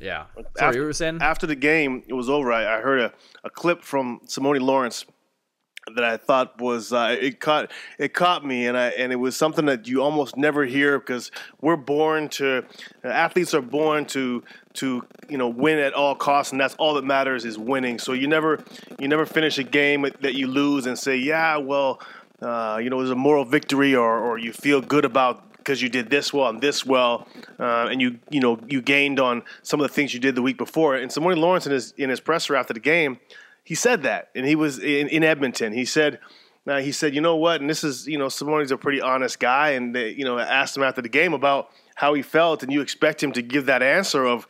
Yeah. 0.00 0.24
Sorry, 0.34 0.46
after, 0.60 0.78
you 0.78 0.84
were 0.84 0.92
saying 0.92 1.18
after 1.22 1.46
the 1.46 1.54
game, 1.54 2.02
it 2.06 2.12
was 2.12 2.28
over. 2.28 2.52
I, 2.52 2.78
I 2.78 2.80
heard 2.80 3.00
a, 3.00 3.12
a 3.42 3.50
clip 3.50 3.82
from 3.82 4.20
Simoni 4.26 4.60
Lawrence 4.60 5.06
that 5.92 6.04
I 6.04 6.16
thought 6.16 6.60
was 6.60 6.92
uh, 6.92 7.16
it 7.20 7.40
caught 7.40 7.70
it 7.98 8.14
caught 8.14 8.44
me, 8.44 8.66
and 8.66 8.76
I 8.76 8.88
and 8.88 9.12
it 9.12 9.16
was 9.16 9.36
something 9.36 9.66
that 9.66 9.86
you 9.86 10.02
almost 10.02 10.36
never 10.36 10.64
hear 10.64 10.98
because 10.98 11.30
we're 11.60 11.76
born 11.76 12.28
to 12.30 12.64
athletes 13.02 13.52
are 13.54 13.60
born 13.60 14.06
to 14.06 14.42
to 14.74 15.06
you 15.28 15.36
know 15.36 15.48
win 15.48 15.78
at 15.78 15.92
all 15.92 16.14
costs, 16.14 16.52
and 16.52 16.60
that's 16.60 16.74
all 16.76 16.94
that 16.94 17.04
matters 17.04 17.44
is 17.44 17.58
winning. 17.58 17.98
So 17.98 18.12
you 18.12 18.26
never 18.26 18.64
you 18.98 19.08
never 19.08 19.26
finish 19.26 19.58
a 19.58 19.64
game 19.64 20.06
that 20.20 20.34
you 20.34 20.46
lose 20.46 20.86
and 20.86 20.98
say, 20.98 21.16
yeah, 21.16 21.58
well, 21.58 22.00
uh, 22.40 22.80
you 22.82 22.88
know, 22.88 22.98
it 22.98 23.02
was 23.02 23.10
a 23.10 23.16
moral 23.16 23.44
victory, 23.44 23.94
or 23.94 24.18
or 24.18 24.38
you 24.38 24.52
feel 24.52 24.80
good 24.80 25.04
about 25.04 25.42
because 25.58 25.80
you 25.80 25.88
did 25.88 26.10
this 26.10 26.32
well 26.32 26.48
and 26.48 26.60
this 26.60 26.84
well, 26.84 27.28
uh, 27.58 27.88
and 27.90 28.00
you 28.00 28.18
you 28.30 28.40
know 28.40 28.58
you 28.66 28.80
gained 28.80 29.20
on 29.20 29.42
some 29.62 29.80
of 29.80 29.88
the 29.88 29.92
things 29.92 30.14
you 30.14 30.20
did 30.20 30.34
the 30.34 30.42
week 30.42 30.56
before. 30.56 30.96
And 30.96 31.10
Simoni 31.10 31.36
Lawrence 31.36 31.66
in 31.66 31.72
his 31.72 31.92
in 31.98 32.08
his 32.08 32.20
presser 32.20 32.56
after 32.56 32.72
the 32.72 32.80
game 32.80 33.18
he 33.64 33.74
said 33.74 34.02
that, 34.02 34.30
and 34.34 34.46
he 34.46 34.54
was 34.54 34.78
in, 34.78 35.08
in 35.08 35.24
Edmonton. 35.24 35.72
He 35.72 35.86
said, 35.86 36.20
now 36.66 36.78
he 36.78 36.92
said, 36.92 37.14
you 37.14 37.20
know 37.20 37.36
what? 37.36 37.60
And 37.60 37.68
this 37.68 37.82
is, 37.82 38.06
you 38.06 38.18
know, 38.18 38.28
Simoni's 38.28 38.70
a 38.70 38.76
pretty 38.76 39.00
honest 39.00 39.40
guy, 39.40 39.70
and 39.70 39.94
they, 39.94 40.10
you 40.10 40.24
know, 40.24 40.38
asked 40.38 40.76
him 40.76 40.82
after 40.82 41.02
the 41.02 41.08
game 41.08 41.32
about 41.32 41.70
how 41.94 42.14
he 42.14 42.22
felt, 42.22 42.62
and 42.62 42.72
you 42.72 42.80
expect 42.80 43.22
him 43.22 43.32
to 43.32 43.42
give 43.42 43.66
that 43.66 43.82
answer 43.82 44.24
of, 44.24 44.46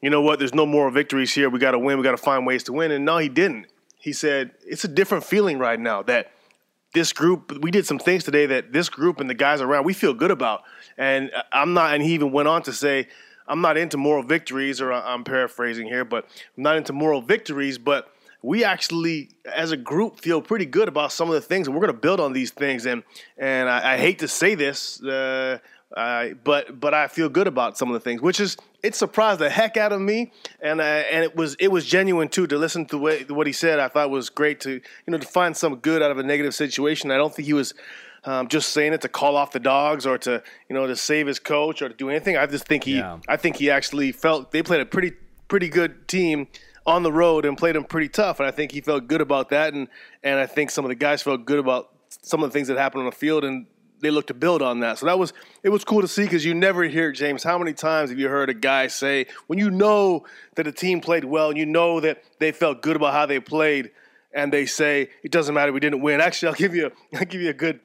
you 0.00 0.10
know 0.10 0.20
what? 0.20 0.38
There's 0.38 0.54
no 0.54 0.66
moral 0.66 0.92
victories 0.92 1.34
here. 1.34 1.50
We 1.50 1.58
got 1.58 1.72
to 1.72 1.78
win. 1.78 1.96
We 1.96 2.04
got 2.04 2.12
to 2.12 2.16
find 2.16 2.46
ways 2.46 2.62
to 2.64 2.72
win. 2.72 2.90
And 2.90 3.04
no, 3.04 3.18
he 3.18 3.28
didn't. 3.28 3.66
He 3.96 4.12
said 4.12 4.52
it's 4.64 4.84
a 4.84 4.88
different 4.88 5.24
feeling 5.24 5.58
right 5.58 5.80
now 5.80 6.02
that 6.04 6.30
this 6.94 7.12
group 7.12 7.52
we 7.60 7.70
did 7.70 7.84
some 7.84 7.98
things 7.98 8.22
today 8.24 8.46
that 8.46 8.72
this 8.72 8.88
group 8.88 9.20
and 9.20 9.28
the 9.28 9.34
guys 9.34 9.60
around 9.60 9.84
we 9.84 9.92
feel 9.92 10.14
good 10.14 10.30
about. 10.30 10.62
And 10.96 11.32
uh, 11.34 11.42
I'm 11.52 11.74
not. 11.74 11.94
And 11.94 12.02
he 12.02 12.14
even 12.14 12.30
went 12.32 12.48
on 12.48 12.62
to 12.62 12.72
say. 12.72 13.08
I'm 13.50 13.62
not 13.62 13.78
into 13.78 13.96
moral 13.96 14.22
victories, 14.22 14.78
or 14.78 14.92
I'm 14.92 15.24
paraphrasing 15.24 15.86
here, 15.88 16.04
but 16.04 16.26
I'm 16.56 16.62
not 16.62 16.76
into 16.76 16.92
moral 16.92 17.22
victories, 17.22 17.78
but 17.78 18.12
we 18.42 18.64
actually, 18.64 19.30
as 19.44 19.72
a 19.72 19.76
group, 19.76 20.20
feel 20.20 20.40
pretty 20.40 20.66
good 20.66 20.88
about 20.88 21.12
some 21.12 21.28
of 21.28 21.34
the 21.34 21.40
things, 21.40 21.66
and 21.66 21.74
we're 21.74 21.80
going 21.80 21.94
to 21.94 22.00
build 22.00 22.20
on 22.20 22.32
these 22.32 22.50
things. 22.50 22.86
And 22.86 23.02
and 23.36 23.68
I, 23.68 23.94
I 23.94 23.96
hate 23.98 24.20
to 24.20 24.28
say 24.28 24.54
this, 24.54 25.02
uh, 25.02 25.58
uh, 25.96 26.28
but 26.44 26.78
but 26.78 26.94
I 26.94 27.08
feel 27.08 27.28
good 27.28 27.46
about 27.46 27.76
some 27.76 27.88
of 27.88 27.94
the 27.94 28.00
things, 28.00 28.20
which 28.20 28.38
is 28.38 28.56
it 28.82 28.94
surprised 28.94 29.40
the 29.40 29.50
heck 29.50 29.76
out 29.76 29.92
of 29.92 30.00
me, 30.00 30.32
and 30.60 30.80
uh, 30.80 30.84
and 30.84 31.24
it 31.24 31.34
was 31.34 31.56
it 31.58 31.68
was 31.68 31.84
genuine 31.84 32.28
too 32.28 32.46
to 32.46 32.56
listen 32.56 32.86
to 32.86 32.98
what, 32.98 33.30
what 33.30 33.46
he 33.46 33.52
said. 33.52 33.80
I 33.80 33.88
thought 33.88 34.08
was 34.10 34.30
great 34.30 34.60
to 34.60 34.72
you 34.72 34.80
know 35.08 35.18
to 35.18 35.26
find 35.26 35.56
some 35.56 35.76
good 35.76 36.00
out 36.02 36.10
of 36.10 36.18
a 36.18 36.22
negative 36.22 36.54
situation. 36.54 37.10
I 37.10 37.16
don't 37.16 37.34
think 37.34 37.46
he 37.46 37.54
was. 37.54 37.74
Um, 38.24 38.48
just 38.48 38.70
saying 38.70 38.94
it 38.94 39.00
to 39.02 39.08
call 39.08 39.36
off 39.36 39.52
the 39.52 39.60
dogs 39.60 40.04
or 40.04 40.18
to 40.18 40.42
you 40.68 40.74
know 40.74 40.88
to 40.88 40.96
save 40.96 41.28
his 41.28 41.38
coach 41.38 41.80
or 41.80 41.88
to 41.88 41.94
do 41.94 42.10
anything. 42.10 42.36
I 42.36 42.46
just 42.46 42.66
think 42.66 42.82
he 42.82 42.96
yeah. 42.96 43.20
I 43.28 43.36
think 43.36 43.56
he 43.56 43.70
actually 43.70 44.10
felt 44.10 44.50
they 44.50 44.60
played 44.60 44.80
a 44.80 44.84
pretty 44.84 45.12
pretty 45.46 45.68
good 45.68 46.08
team 46.08 46.48
on 46.88 47.02
the 47.02 47.12
road 47.12 47.44
and 47.44 47.56
played 47.56 47.76
him 47.76 47.84
pretty 47.84 48.08
tough. 48.08 48.40
And 48.40 48.46
I 48.46 48.50
think 48.50 48.72
he 48.72 48.80
felt 48.80 49.06
good 49.06 49.20
about 49.20 49.50
that. 49.50 49.74
And, 49.74 49.88
and 50.22 50.40
I 50.40 50.46
think 50.46 50.70
some 50.70 50.86
of 50.86 50.88
the 50.88 50.94
guys 50.94 51.20
felt 51.20 51.44
good 51.44 51.58
about 51.58 51.90
some 52.08 52.42
of 52.42 52.48
the 52.48 52.52
things 52.52 52.68
that 52.68 52.78
happened 52.78 53.00
on 53.00 53.06
the 53.10 53.16
field 53.16 53.44
and 53.44 53.66
they 54.00 54.10
looked 54.10 54.28
to 54.28 54.34
build 54.34 54.62
on 54.62 54.80
that. 54.80 54.96
So 54.96 55.06
that 55.06 55.18
was 55.18 55.34
it 55.62 55.68
was 55.68 55.84
cool 55.84 56.00
to 56.00 56.08
see 56.08 56.22
because 56.22 56.46
you 56.46 56.54
never 56.54 56.84
hear 56.84 57.12
James. 57.12 57.42
How 57.42 57.58
many 57.58 57.74
times 57.74 58.08
have 58.08 58.18
you 58.18 58.28
heard 58.28 58.48
a 58.48 58.54
guy 58.54 58.86
say 58.86 59.26
when 59.48 59.58
you 59.58 59.70
know 59.70 60.24
that 60.54 60.66
a 60.66 60.72
team 60.72 61.00
played 61.00 61.24
well 61.24 61.50
and 61.50 61.58
you 61.58 61.66
know 61.66 62.00
that 62.00 62.22
they 62.38 62.52
felt 62.52 62.80
good 62.80 62.96
about 62.96 63.12
how 63.12 63.26
they 63.26 63.40
played, 63.40 63.90
and 64.32 64.52
they 64.52 64.66
say 64.66 65.10
it 65.24 65.32
doesn't 65.32 65.54
matter 65.54 65.72
we 65.72 65.80
didn't 65.80 66.00
win. 66.00 66.20
Actually, 66.20 66.50
I'll 66.50 66.54
give 66.54 66.76
you 66.76 66.86
a, 66.86 66.90
I'll 67.18 67.26
give 67.26 67.40
you 67.40 67.50
a 67.50 67.54
good 67.54 67.80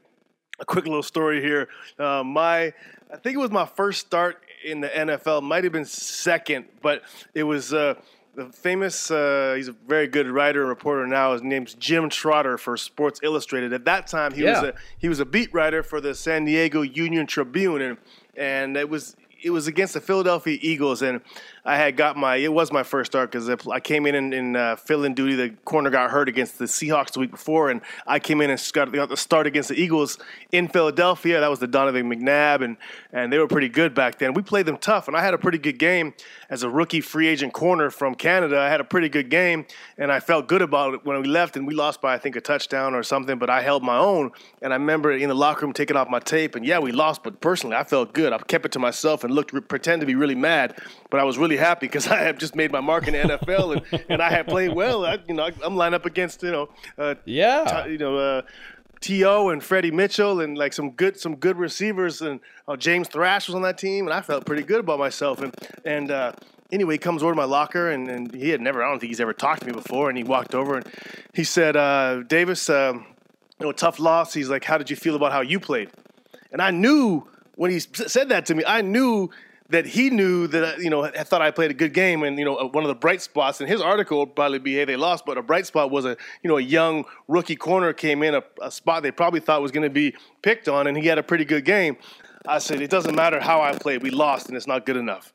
a 0.59 0.65
quick 0.65 0.85
little 0.85 1.03
story 1.03 1.41
here. 1.41 1.67
Uh, 1.97 2.23
my 2.23 2.73
I 3.11 3.17
think 3.21 3.35
it 3.35 3.39
was 3.39 3.51
my 3.51 3.65
first 3.65 4.05
start 4.05 4.43
in 4.63 4.81
the 4.81 4.89
NFL. 4.89 5.41
Might 5.41 5.63
have 5.63 5.73
been 5.73 5.85
second, 5.85 6.65
but 6.81 7.01
it 7.33 7.43
was. 7.43 7.73
Uh, 7.73 7.95
the 8.35 8.45
famous, 8.47 9.11
uh, 9.11 9.53
he's 9.55 9.67
a 9.67 9.75
very 9.87 10.07
good 10.07 10.27
writer 10.27 10.61
and 10.61 10.69
reporter 10.69 11.05
now. 11.05 11.33
His 11.33 11.43
name's 11.43 11.75
Jim 11.75 12.09
Trotter 12.09 12.57
for 12.57 12.75
Sports 12.77 13.19
Illustrated. 13.23 13.73
At 13.73 13.85
that 13.85 14.07
time, 14.07 14.33
he 14.33 14.43
yeah. 14.43 14.61
was 14.61 14.69
a 14.69 14.73
he 14.97 15.09
was 15.09 15.19
a 15.19 15.25
beat 15.25 15.53
writer 15.53 15.83
for 15.83 16.01
the 16.01 16.15
San 16.15 16.45
Diego 16.45 16.81
Union 16.81 17.27
Tribune, 17.27 17.81
and 17.81 17.97
and 18.35 18.75
it 18.75 18.89
was 18.89 19.15
it 19.43 19.51
was 19.51 19.67
against 19.67 19.93
the 19.93 20.01
Philadelphia 20.01 20.57
Eagles, 20.61 21.01
and 21.01 21.21
I 21.65 21.77
had 21.77 21.95
got 21.95 22.17
my 22.17 22.35
it 22.35 22.51
was 22.51 22.73
my 22.73 22.83
first 22.83 23.11
start 23.11 23.31
because 23.31 23.49
I 23.49 23.79
came 23.79 24.05
in 24.05 24.15
and, 24.15 24.33
in 24.33 24.55
uh, 24.55 24.75
fill-in 24.75 25.13
duty. 25.13 25.35
The 25.35 25.51
corner 25.63 25.89
got 25.89 26.11
hurt 26.11 26.27
against 26.27 26.59
the 26.59 26.65
Seahawks 26.65 27.13
the 27.13 27.21
week 27.21 27.31
before, 27.31 27.69
and 27.69 27.81
I 28.05 28.19
came 28.19 28.41
in 28.41 28.49
and 28.49 28.61
got, 28.73 28.91
got 28.91 29.07
the 29.07 29.15
start 29.15 29.47
against 29.47 29.69
the 29.69 29.75
Eagles 29.75 30.17
in 30.51 30.67
Philadelphia. 30.67 31.39
That 31.39 31.49
was 31.49 31.59
the 31.59 31.67
Donovan 31.67 32.09
McNabb, 32.09 32.63
and 32.63 32.75
and 33.13 33.31
they 33.31 33.37
were 33.37 33.47
pretty 33.47 33.69
good 33.69 33.93
back 33.93 34.19
then. 34.19 34.33
We 34.33 34.41
played 34.41 34.65
them 34.65 34.77
tough, 34.77 35.07
and 35.07 35.15
I 35.15 35.21
had 35.21 35.33
a 35.33 35.37
pretty 35.37 35.57
good 35.57 35.79
game 35.79 36.13
as 36.49 36.63
a 36.63 36.69
rookie 36.69 37.01
free 37.01 37.27
agent 37.27 37.53
corner 37.53 37.89
from 37.89 38.13
Canada. 38.13 38.59
I 38.59 38.69
had 38.69 38.81
a 38.81 38.83
pretty 38.83 39.07
good 39.07 39.29
game, 39.29 39.65
and 39.97 40.11
I 40.11 40.19
felt 40.19 40.47
good 40.47 40.61
about 40.61 40.95
it 40.95 41.05
when 41.05 41.21
we 41.21 41.27
left, 41.27 41.55
and 41.55 41.65
we 41.65 41.73
lost 41.73 42.01
by 42.01 42.13
I 42.13 42.17
think 42.17 42.35
a 42.35 42.41
touchdown 42.41 42.93
or 42.93 43.03
something, 43.03 43.37
but 43.37 43.49
I 43.49 43.61
held 43.61 43.83
my 43.83 43.97
own. 43.97 44.31
And 44.61 44.73
I 44.73 44.75
remember 44.75 45.13
in 45.13 45.29
the 45.29 45.35
locker 45.35 45.65
room 45.65 45.71
taking 45.71 45.95
off 45.95 46.09
my 46.09 46.19
tape, 46.19 46.55
and 46.55 46.65
yeah, 46.65 46.79
we 46.79 46.91
lost, 46.91 47.23
but 47.23 47.39
personally 47.39 47.77
I 47.77 47.85
felt 47.85 48.13
good. 48.13 48.33
I 48.33 48.37
kept 48.39 48.65
it 48.65 48.73
to 48.73 48.79
myself 48.79 49.23
and 49.23 49.33
looked 49.33 49.53
pretend 49.69 50.01
to 50.01 50.05
be 50.05 50.15
really 50.15 50.35
mad, 50.35 50.77
but 51.09 51.21
I 51.21 51.23
was 51.23 51.37
really 51.37 51.52
happy 51.57 51.87
because 51.87 52.07
I 52.19 52.21
have 52.21 52.37
just 52.37 52.55
made 52.55 52.71
my 52.71 52.81
mark 52.81 53.07
in 53.07 53.13
the 53.13 53.37
NFL 53.37 53.77
and, 53.77 54.05
and 54.09 54.21
I 54.21 54.29
have 54.29 54.47
played 54.47 54.73
well. 54.73 55.05
I, 55.05 55.19
you 55.27 55.33
know, 55.33 55.49
I'm 55.63 55.75
lined 55.75 55.95
up 55.95 56.05
against 56.05 56.43
you 56.43 56.51
know, 56.51 56.69
uh, 56.97 57.15
yeah, 57.25 57.83
t- 57.85 57.91
you 57.91 57.97
know. 57.97 58.17
Uh, 58.17 58.41
T.O. 59.03 59.49
and 59.49 59.61
Freddie 59.61 59.91
Mitchell 59.91 60.39
and 60.39 60.57
like 60.57 60.71
some 60.71 60.91
good 60.91 61.19
some 61.19 61.35
good 61.35 61.57
receivers 61.57 62.21
and 62.21 62.39
uh, 62.69 62.77
James 62.77 63.09
Thrash 63.09 63.47
was 63.47 63.55
on 63.55 63.61
that 63.63 63.77
team 63.77 64.07
and 64.07 64.13
I 64.13 64.21
felt 64.21 64.45
pretty 64.45 64.63
good 64.63 64.79
about 64.79 64.97
myself 64.97 65.41
and 65.41 65.53
and 65.83 66.09
uh, 66.09 66.31
anyway 66.71 66.93
he 66.93 66.99
comes 66.99 67.21
over 67.21 67.33
to 67.33 67.35
my 67.35 67.43
locker 67.43 67.91
and, 67.91 68.09
and 68.09 68.33
he 68.33 68.47
had 68.49 68.61
never 68.61 68.81
I 68.81 68.89
don't 68.89 68.99
think 68.99 69.09
he's 69.09 69.19
ever 69.19 69.33
talked 69.33 69.59
to 69.59 69.67
me 69.67 69.73
before 69.73 70.07
and 70.07 70.17
he 70.17 70.23
walked 70.23 70.55
over 70.55 70.77
and 70.77 70.87
he 71.33 71.43
said 71.43 71.75
uh, 71.75 72.23
Davis 72.23 72.69
um, 72.69 73.05
you 73.59 73.65
know 73.65 73.73
tough 73.73 73.99
loss 73.99 74.33
he's 74.33 74.49
like 74.49 74.63
how 74.63 74.77
did 74.77 74.89
you 74.89 74.95
feel 74.95 75.15
about 75.15 75.33
how 75.33 75.41
you 75.41 75.59
played 75.59 75.89
and 76.53 76.61
I 76.61 76.71
knew 76.71 77.27
when 77.55 77.71
he 77.71 77.79
said 77.81 78.29
that 78.29 78.45
to 78.45 78.55
me 78.55 78.63
I 78.65 78.81
knew 78.81 79.29
that 79.73 79.87
he 79.87 80.11
knew 80.11 80.45
that 80.47 80.79
you 80.79 80.89
know 80.91 81.03
I 81.03 81.23
thought 81.23 81.41
I 81.41 81.49
played 81.49 81.71
a 81.71 81.73
good 81.73 81.93
game, 81.93 82.21
and 82.21 82.37
you 82.37 82.45
know 82.45 82.69
one 82.71 82.83
of 82.83 82.87
the 82.87 82.95
bright 82.95 83.23
spots 83.23 83.59
in 83.59 83.67
his 83.67 83.81
article 83.81 84.19
would 84.19 84.35
probably 84.35 84.59
be 84.59 84.75
hey 84.75 84.85
they 84.85 84.95
lost, 84.95 85.25
but 85.25 85.35
a 85.35 85.41
bright 85.41 85.65
spot 85.65 85.89
was 85.89 86.05
a 86.05 86.15
you 86.43 86.47
know 86.47 86.57
a 86.57 86.61
young 86.61 87.05
rookie 87.27 87.55
corner 87.55 87.91
came 87.91 88.21
in 88.21 88.35
a, 88.35 88.43
a 88.61 88.69
spot 88.69 89.01
they 89.01 89.11
probably 89.11 89.39
thought 89.39 89.63
was 89.63 89.71
going 89.71 89.83
to 89.83 89.89
be 89.89 90.15
picked 90.43 90.69
on, 90.69 90.85
and 90.85 90.95
he 90.95 91.07
had 91.07 91.17
a 91.17 91.23
pretty 91.23 91.43
good 91.43 91.65
game. 91.65 91.97
I 92.47 92.59
said 92.59 92.81
it 92.81 92.91
doesn't 92.91 93.15
matter 93.15 93.39
how 93.39 93.61
I 93.61 93.75
played, 93.75 94.03
we 94.03 94.11
lost, 94.11 94.47
and 94.47 94.55
it's 94.55 94.67
not 94.67 94.85
good 94.85 94.97
enough. 94.97 95.33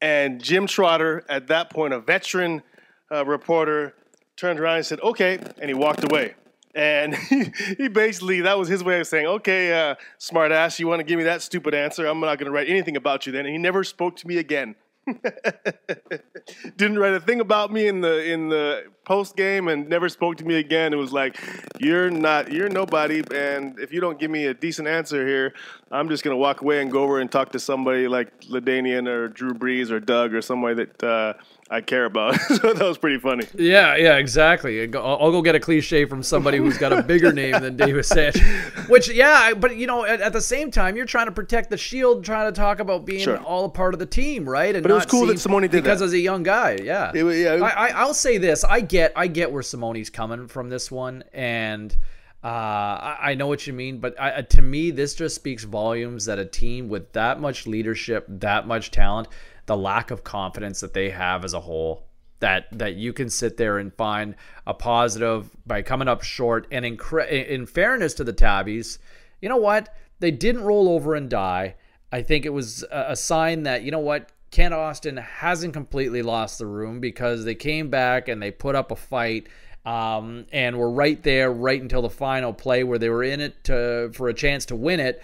And 0.00 0.40
Jim 0.40 0.68
Trotter, 0.68 1.24
at 1.28 1.48
that 1.48 1.70
point, 1.70 1.92
a 1.92 1.98
veteran 1.98 2.62
uh, 3.10 3.24
reporter, 3.26 3.94
turned 4.36 4.60
around 4.60 4.76
and 4.76 4.86
said, 4.86 5.00
"Okay," 5.00 5.38
and 5.58 5.68
he 5.68 5.74
walked 5.74 6.04
away. 6.04 6.34
And 6.74 7.14
he, 7.28 7.52
he 7.76 7.88
basically, 7.88 8.40
that 8.42 8.58
was 8.58 8.68
his 8.68 8.82
way 8.82 9.00
of 9.00 9.06
saying, 9.06 9.26
okay, 9.26 9.90
uh, 9.90 9.94
smart 10.18 10.52
ass, 10.52 10.78
you 10.78 10.86
want 10.86 11.00
to 11.00 11.04
give 11.04 11.18
me 11.18 11.24
that 11.24 11.42
stupid 11.42 11.74
answer? 11.74 12.06
I'm 12.06 12.20
not 12.20 12.38
going 12.38 12.46
to 12.46 12.52
write 12.52 12.68
anything 12.68 12.96
about 12.96 13.26
you 13.26 13.32
then. 13.32 13.46
And 13.46 13.52
he 13.52 13.58
never 13.58 13.84
spoke 13.84 14.16
to 14.16 14.26
me 14.26 14.38
again. 14.38 14.74
Didn't 16.76 16.98
write 16.98 17.14
a 17.14 17.20
thing 17.20 17.40
about 17.40 17.72
me 17.72 17.88
in 17.88 18.00
the 18.00 18.24
in 18.24 18.48
the 18.48 18.84
post 19.04 19.34
game 19.34 19.66
and 19.66 19.88
never 19.88 20.08
spoke 20.08 20.36
to 20.36 20.44
me 20.44 20.56
again. 20.56 20.92
It 20.92 20.96
was 20.96 21.12
like, 21.12 21.36
you're 21.80 22.08
not, 22.08 22.52
you're 22.52 22.68
nobody, 22.68 23.22
and 23.34 23.78
if 23.80 23.92
you 23.92 24.00
don't 24.00 24.18
give 24.20 24.30
me 24.30 24.46
a 24.46 24.54
decent 24.54 24.86
answer 24.86 25.26
here, 25.26 25.54
I'm 25.90 26.08
just 26.08 26.22
gonna 26.22 26.36
walk 26.36 26.60
away 26.60 26.82
and 26.82 26.90
go 26.90 27.02
over 27.02 27.18
and 27.18 27.30
talk 27.30 27.50
to 27.52 27.58
somebody 27.58 28.06
like 28.06 28.42
LaDainian 28.42 29.08
or 29.08 29.26
Drew 29.26 29.54
Brees 29.54 29.90
or 29.90 29.98
Doug 29.98 30.34
or 30.34 30.40
somebody 30.40 30.76
that 30.84 31.02
uh, 31.02 31.32
I 31.72 31.80
care 31.80 32.04
about. 32.04 32.38
so 32.40 32.74
that 32.74 32.84
was 32.86 32.98
pretty 32.98 33.18
funny. 33.18 33.46
Yeah, 33.54 33.96
yeah, 33.96 34.16
exactly. 34.18 34.94
I'll, 34.94 35.18
I'll, 35.18 35.30
go 35.32 35.40
get 35.40 35.54
a 35.54 35.60
cliche 35.60 36.04
from 36.04 36.22
somebody 36.22 36.58
who's 36.58 36.76
got 36.76 36.92
a 36.92 37.02
bigger 37.02 37.32
name 37.42 37.52
than 37.52 37.78
Davis 37.78 38.08
Sanchez. 38.08 38.42
Which, 38.88 39.10
yeah, 39.10 39.54
but 39.54 39.74
you 39.76 39.86
know, 39.86 40.04
at, 40.04 40.20
at, 40.20 40.34
the 40.34 40.40
same 40.42 40.70
time, 40.70 40.96
you're 40.96 41.06
trying 41.06 41.26
to 41.26 41.32
protect 41.32 41.70
the 41.70 41.78
shield, 41.78 42.26
trying 42.26 42.52
to 42.52 42.60
talk 42.60 42.78
about 42.78 43.06
being 43.06 43.20
sure. 43.20 43.38
all 43.38 43.64
a 43.64 43.70
part 43.70 43.94
of 43.94 44.00
the 44.00 44.06
team, 44.06 44.46
right? 44.46 44.74
And 44.74 44.82
but 44.82 44.90
it 44.90 44.94
was 44.94 45.06
cool 45.06 45.24
that 45.26 45.38
Simoni 45.38 45.62
did 45.62 45.82
because 45.82 46.00
that. 46.00 46.06
as 46.06 46.12
a 46.12 46.18
young 46.18 46.42
guy, 46.42 46.78
yeah. 46.82 47.10
It, 47.14 47.24
yeah. 47.24 47.54
It, 47.54 47.62
I, 47.62 47.88
I, 47.88 48.04
will 48.04 48.12
say 48.12 48.36
this: 48.36 48.64
I 48.64 48.82
get, 48.82 49.14
I 49.16 49.26
get 49.26 49.50
where 49.50 49.62
Simoni's 49.62 50.10
coming 50.10 50.48
from 50.48 50.68
this 50.68 50.90
one, 50.90 51.24
and. 51.32 51.96
Uh, 52.44 52.48
I, 52.48 53.18
I, 53.20 53.34
know 53.34 53.46
what 53.46 53.68
you 53.68 53.72
mean, 53.72 53.98
but 53.98 54.20
I, 54.20 54.42
to 54.42 54.62
me, 54.62 54.90
this 54.90 55.14
just 55.14 55.36
speaks 55.36 55.62
volumes 55.62 56.24
that 56.24 56.40
a 56.40 56.44
team 56.44 56.88
with 56.88 57.12
that 57.12 57.38
much 57.38 57.68
leadership, 57.68 58.26
that 58.28 58.66
much 58.66 58.90
talent, 58.90 59.28
the 59.66 59.76
lack 59.76 60.10
of 60.10 60.24
confidence 60.24 60.80
that 60.80 60.94
they 60.94 61.10
have 61.10 61.44
as 61.44 61.54
a 61.54 61.60
whole 61.60 62.06
that 62.40 62.66
that 62.72 62.96
you 62.96 63.12
can 63.12 63.30
sit 63.30 63.56
there 63.56 63.78
and 63.78 63.94
find 63.94 64.34
a 64.66 64.74
positive 64.74 65.48
by 65.66 65.80
coming 65.80 66.08
up 66.08 66.22
short. 66.22 66.66
And 66.70 66.84
in 66.84 66.98
in 67.28 67.66
fairness 67.66 68.14
to 68.14 68.24
the 68.24 68.32
tabbies 68.32 68.98
you 69.42 69.48
know 69.48 69.58
what? 69.58 69.94
They 70.20 70.30
didn't 70.30 70.62
roll 70.62 70.88
over 70.88 71.14
and 71.14 71.28
die. 71.28 71.74
I 72.12 72.22
think 72.22 72.46
it 72.46 72.50
was 72.50 72.84
a 72.90 73.16
sign 73.16 73.64
that 73.64 73.82
you 73.82 73.90
know 73.90 73.98
what? 73.98 74.30
Kent 74.50 74.72
Austin 74.72 75.16
hasn't 75.16 75.72
completely 75.72 76.22
lost 76.22 76.58
the 76.58 76.66
room 76.66 77.00
because 77.00 77.44
they 77.44 77.54
came 77.54 77.90
back 77.90 78.28
and 78.28 78.40
they 78.40 78.50
put 78.50 78.74
up 78.74 78.90
a 78.90 78.96
fight 78.96 79.48
um, 79.84 80.46
and 80.52 80.78
were 80.78 80.90
right 80.90 81.20
there 81.22 81.50
right 81.50 81.80
until 81.80 82.02
the 82.02 82.10
final 82.10 82.52
play 82.52 82.84
where 82.84 82.98
they 82.98 83.08
were 83.08 83.24
in 83.24 83.40
it 83.40 83.64
to, 83.64 84.10
for 84.14 84.28
a 84.28 84.34
chance 84.34 84.66
to 84.66 84.76
win 84.76 85.00
it. 85.00 85.22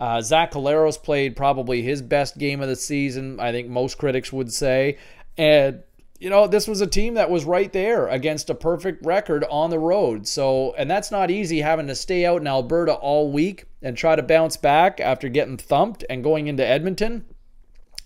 Uh, 0.00 0.20
Zach 0.20 0.52
Collaros 0.52 1.02
played 1.02 1.36
probably 1.36 1.82
his 1.82 2.02
best 2.02 2.38
game 2.38 2.60
of 2.60 2.68
the 2.68 2.76
season, 2.76 3.40
I 3.40 3.52
think 3.52 3.68
most 3.68 3.98
critics 3.98 4.32
would 4.32 4.52
say. 4.52 4.98
And 5.36 5.82
you 6.18 6.30
know, 6.30 6.48
this 6.48 6.66
was 6.66 6.80
a 6.80 6.86
team 6.86 7.14
that 7.14 7.30
was 7.30 7.44
right 7.44 7.72
there 7.72 8.08
against 8.08 8.50
a 8.50 8.54
perfect 8.54 9.04
record 9.06 9.44
on 9.50 9.70
the 9.70 9.78
road. 9.78 10.26
So, 10.26 10.74
and 10.76 10.90
that's 10.90 11.10
not 11.10 11.30
easy 11.30 11.60
having 11.60 11.86
to 11.86 11.94
stay 11.94 12.26
out 12.26 12.40
in 12.40 12.46
Alberta 12.48 12.94
all 12.94 13.30
week 13.30 13.66
and 13.82 13.96
try 13.96 14.16
to 14.16 14.22
bounce 14.22 14.56
back 14.56 14.98
after 14.98 15.28
getting 15.28 15.56
thumped 15.56 16.04
and 16.10 16.24
going 16.24 16.48
into 16.48 16.66
Edmonton. 16.66 17.24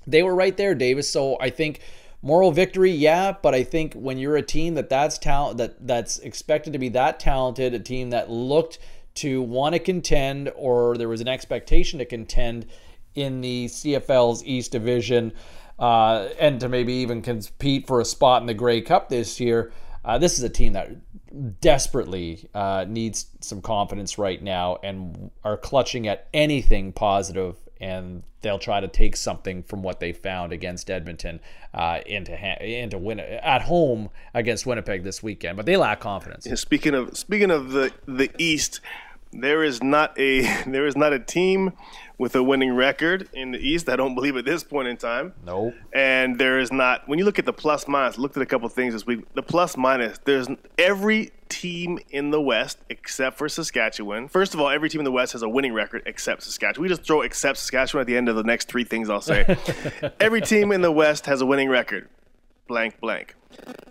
They 0.07 0.22
were 0.22 0.35
right 0.35 0.57
there, 0.57 0.74
Davis. 0.74 1.11
So, 1.11 1.38
I 1.40 1.48
think 1.48 1.81
moral 2.20 2.52
victory, 2.52 2.90
yeah, 2.90 3.35
but 3.40 3.55
I 3.55 3.64
think 3.64 3.94
when 3.94 4.18
you're 4.18 4.37
a 4.37 4.42
team 4.42 4.74
that 4.74 4.90
that's 4.90 5.16
talent 5.16 5.57
that 5.57 5.87
that's 5.87 6.18
expected 6.18 6.74
to 6.74 6.78
be 6.78 6.90
that 6.90 7.18
talented, 7.18 7.72
a 7.72 7.78
team 7.78 8.11
that 8.11 8.31
looked 8.31 8.78
to 9.14 9.42
want 9.42 9.75
to 9.75 9.79
contend 9.79 10.51
or 10.57 10.96
there 10.96 11.09
was 11.09 11.20
an 11.20 11.29
expectation 11.29 11.98
to 11.98 12.05
contend 12.05 12.66
in 13.14 13.40
the 13.40 13.66
CFL's 13.66 14.44
East 14.44 14.72
Division 14.72 15.33
uh, 15.79 16.29
and 16.38 16.61
to 16.61 16.68
maybe 16.68 16.94
even 16.94 17.22
compete 17.22 17.87
for 17.87 18.01
a 18.01 18.05
spot 18.05 18.42
in 18.42 18.46
the 18.46 18.55
Grey 18.55 18.81
Cup 18.81 19.09
this 19.09 19.40
year. 19.40 19.72
Uh, 20.05 20.18
this 20.18 20.38
is 20.38 20.44
a 20.44 20.48
team 20.48 20.72
that 20.72 20.90
desperately 21.61 22.48
uh, 22.55 22.85
needs 22.88 23.27
some 23.40 23.62
confidence 23.62 24.18
right 24.18 24.42
now 24.42 24.79
and 24.83 25.31
are 25.44 25.57
clutching 25.57 26.09
at 26.09 26.29
anything 26.35 26.92
positive 26.92 27.57
and 27.83 28.23
they'll 28.42 28.61
try 28.61 28.81
to 28.81 28.87
take 28.87 29.16
something 29.16 29.62
from 29.64 29.83
what 29.83 29.99
they 29.99 30.12
found 30.12 30.53
against 30.53 30.88
Edmonton 30.88 31.40
uh, 31.75 31.99
into 32.07 32.37
ha- 32.37 32.62
into 32.62 32.97
win 32.97 33.18
at 33.18 33.62
home 33.62 34.09
against 34.33 34.64
Winnipeg 34.64 35.03
this 35.03 35.23
weekend. 35.23 35.57
But 35.57 35.66
they 35.66 35.77
lack 35.77 36.01
confidence. 36.01 36.47
Yeah, 36.47 36.55
speaking 36.55 36.95
of 36.95 37.18
speaking 37.18 37.51
of 37.51 37.73
the 37.73 37.92
the 38.07 38.31
East, 38.38 38.81
there 39.33 39.64
is 39.64 39.83
not 39.83 40.18
a 40.18 40.42
there 40.66 40.87
is 40.87 40.97
not 40.97 41.12
a 41.12 41.18
team 41.18 41.73
with 42.18 42.37
a 42.37 42.42
winning 42.42 42.75
record 42.75 43.29
in 43.33 43.51
the 43.51 43.59
East. 43.59 43.88
I 43.88 43.97
don't 43.97 44.14
believe 44.14 44.37
at 44.37 44.45
this 44.45 44.62
point 44.62 44.87
in 44.87 44.97
time. 44.97 45.35
Nope. 45.45 45.75
And 45.92 46.38
there 46.38 46.61
is 46.61 46.71
not. 46.71 47.09
When 47.09 47.18
you 47.18 47.25
look 47.25 47.38
at 47.38 47.47
the 47.47 47.53
plus 47.53 47.88
minus, 47.88 48.18
looked 48.18 48.37
at 48.37 48.42
a 48.42 48.47
couple 48.47 48.68
things 48.68 48.95
this 48.95 49.05
week. 49.07 49.25
The 49.35 49.42
plus 49.42 49.77
minus, 49.77 50.18
there's 50.25 50.47
every 50.79 51.33
team 51.49 51.99
in 52.11 52.31
the 52.31 52.40
West 52.40 52.79
except 52.88 53.38
for 53.38 53.49
Saskatchewan. 53.49 54.29
First 54.29 54.55
of 54.55 54.61
all, 54.61 54.68
every 54.68 54.88
team 54.88 55.01
in 55.01 55.05
the 55.05 55.12
West 55.12 55.33
has 55.33 55.42
a 55.42 55.49
winning 55.49 55.73
record 55.73 56.03
except 56.07 56.42
Saskatchewan. 56.42 56.83
We 56.83 56.88
just 56.88 57.05
throw 57.05 57.23
except 57.23 57.59
Saskatchewan 57.59 58.03
at 58.03 58.07
the 58.07 58.16
end 58.16 58.29
of 58.29 58.37
the 58.37 58.45
next 58.45 58.68
three 58.68 58.85
things 58.85 59.11
I'll 59.11 59.21
say. 59.21 59.45
every 60.21 60.40
team 60.40 60.73
in 60.73 60.81
the 60.81 60.92
West 60.92 61.27
has 61.27 61.40
a 61.40 61.47
winning 61.47 61.68
record. 61.68 62.09
Blank 62.68 63.01
blank. 63.01 63.35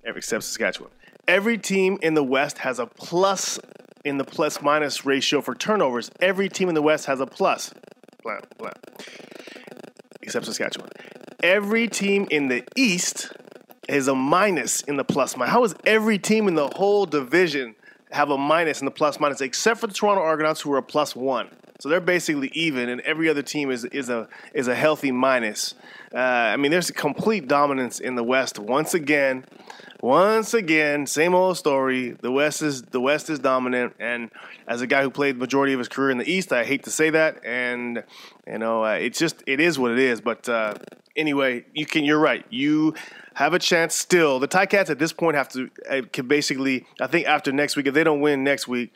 Every 0.05 0.19
except 0.19 0.43
Saskatchewan. 0.43 0.91
Every 1.27 1.57
team 1.57 1.99
in 2.01 2.13
the 2.13 2.23
West 2.23 2.59
has 2.59 2.79
a 2.79 2.85
plus 2.85 3.59
in 4.03 4.17
the 4.17 4.23
plus 4.23 4.61
minus 4.61 5.05
ratio 5.05 5.41
for 5.41 5.55
turnovers. 5.55 6.09
Every 6.19 6.49
team 6.49 6.69
in 6.69 6.75
the 6.75 6.81
West 6.81 7.05
has 7.05 7.19
a 7.19 7.25
plus 7.25 7.73
blah, 8.23 8.39
blah. 8.57 8.71
Except 10.21 10.45
Saskatchewan. 10.45 10.89
Every 11.43 11.87
team 11.87 12.27
in 12.29 12.47
the 12.47 12.63
East 12.75 13.31
is 13.89 14.07
a 14.07 14.15
minus 14.15 14.81
in 14.81 14.97
the 14.97 15.03
plus 15.03 15.35
minus. 15.35 15.51
How 15.51 15.63
is 15.63 15.75
every 15.85 16.19
team 16.19 16.47
in 16.47 16.55
the 16.55 16.67
whole 16.75 17.05
division 17.05 17.75
have 18.11 18.29
a 18.29 18.37
minus 18.37 18.81
in 18.81 18.85
the 18.85 18.91
plus 18.91 19.19
minus 19.19 19.41
except 19.41 19.79
for 19.79 19.87
the 19.87 19.93
Toronto 19.93 20.21
Argonauts 20.21 20.61
who 20.61 20.71
are 20.73 20.77
a 20.77 20.83
plus 20.83 21.15
one? 21.15 21.49
So 21.81 21.89
they're 21.89 21.99
basically 21.99 22.51
even, 22.53 22.89
and 22.89 23.01
every 23.01 23.27
other 23.27 23.41
team 23.41 23.71
is 23.71 23.85
is 23.85 24.07
a 24.07 24.27
is 24.53 24.67
a 24.67 24.75
healthy 24.75 25.11
minus. 25.11 25.73
Uh, 26.13 26.19
I 26.19 26.55
mean, 26.55 26.69
there's 26.69 26.91
complete 26.91 27.47
dominance 27.47 27.99
in 27.99 28.13
the 28.13 28.23
West 28.23 28.59
once 28.59 28.93
again. 28.93 29.45
Once 29.99 30.53
again, 30.53 31.07
same 31.07 31.33
old 31.33 31.57
story. 31.57 32.11
The 32.11 32.31
West 32.31 32.61
is 32.61 32.83
the 32.83 33.01
West 33.01 33.31
is 33.31 33.39
dominant, 33.39 33.95
and 33.99 34.29
as 34.67 34.81
a 34.81 34.87
guy 34.87 35.01
who 35.01 35.09
played 35.09 35.37
the 35.37 35.39
majority 35.39 35.73
of 35.73 35.79
his 35.79 35.87
career 35.87 36.11
in 36.11 36.19
the 36.19 36.31
East, 36.31 36.53
I 36.53 36.65
hate 36.65 36.83
to 36.83 36.91
say 36.91 37.09
that, 37.09 37.43
and 37.43 38.03
you 38.45 38.59
know, 38.59 38.85
uh, 38.85 38.91
it's 38.91 39.17
just 39.17 39.43
it 39.47 39.59
is 39.59 39.79
what 39.79 39.89
it 39.89 39.97
is. 39.97 40.21
But 40.21 40.47
uh, 40.47 40.75
anyway, 41.15 41.65
you 41.73 41.87
can. 41.87 42.05
You're 42.05 42.19
right. 42.19 42.45
You 42.51 42.93
have 43.33 43.55
a 43.55 43.59
chance 43.59 43.95
still. 43.95 44.37
The 44.37 44.47
Ticats 44.47 44.91
at 44.91 44.99
this 44.99 45.13
point 45.13 45.35
have 45.35 45.49
to 45.49 45.71
uh, 45.89 46.01
can 46.13 46.27
basically. 46.27 46.85
I 46.99 47.07
think 47.07 47.25
after 47.25 47.51
next 47.51 47.75
week, 47.75 47.87
if 47.87 47.95
they 47.95 48.03
don't 48.03 48.21
win 48.21 48.43
next 48.43 48.67
week, 48.67 48.93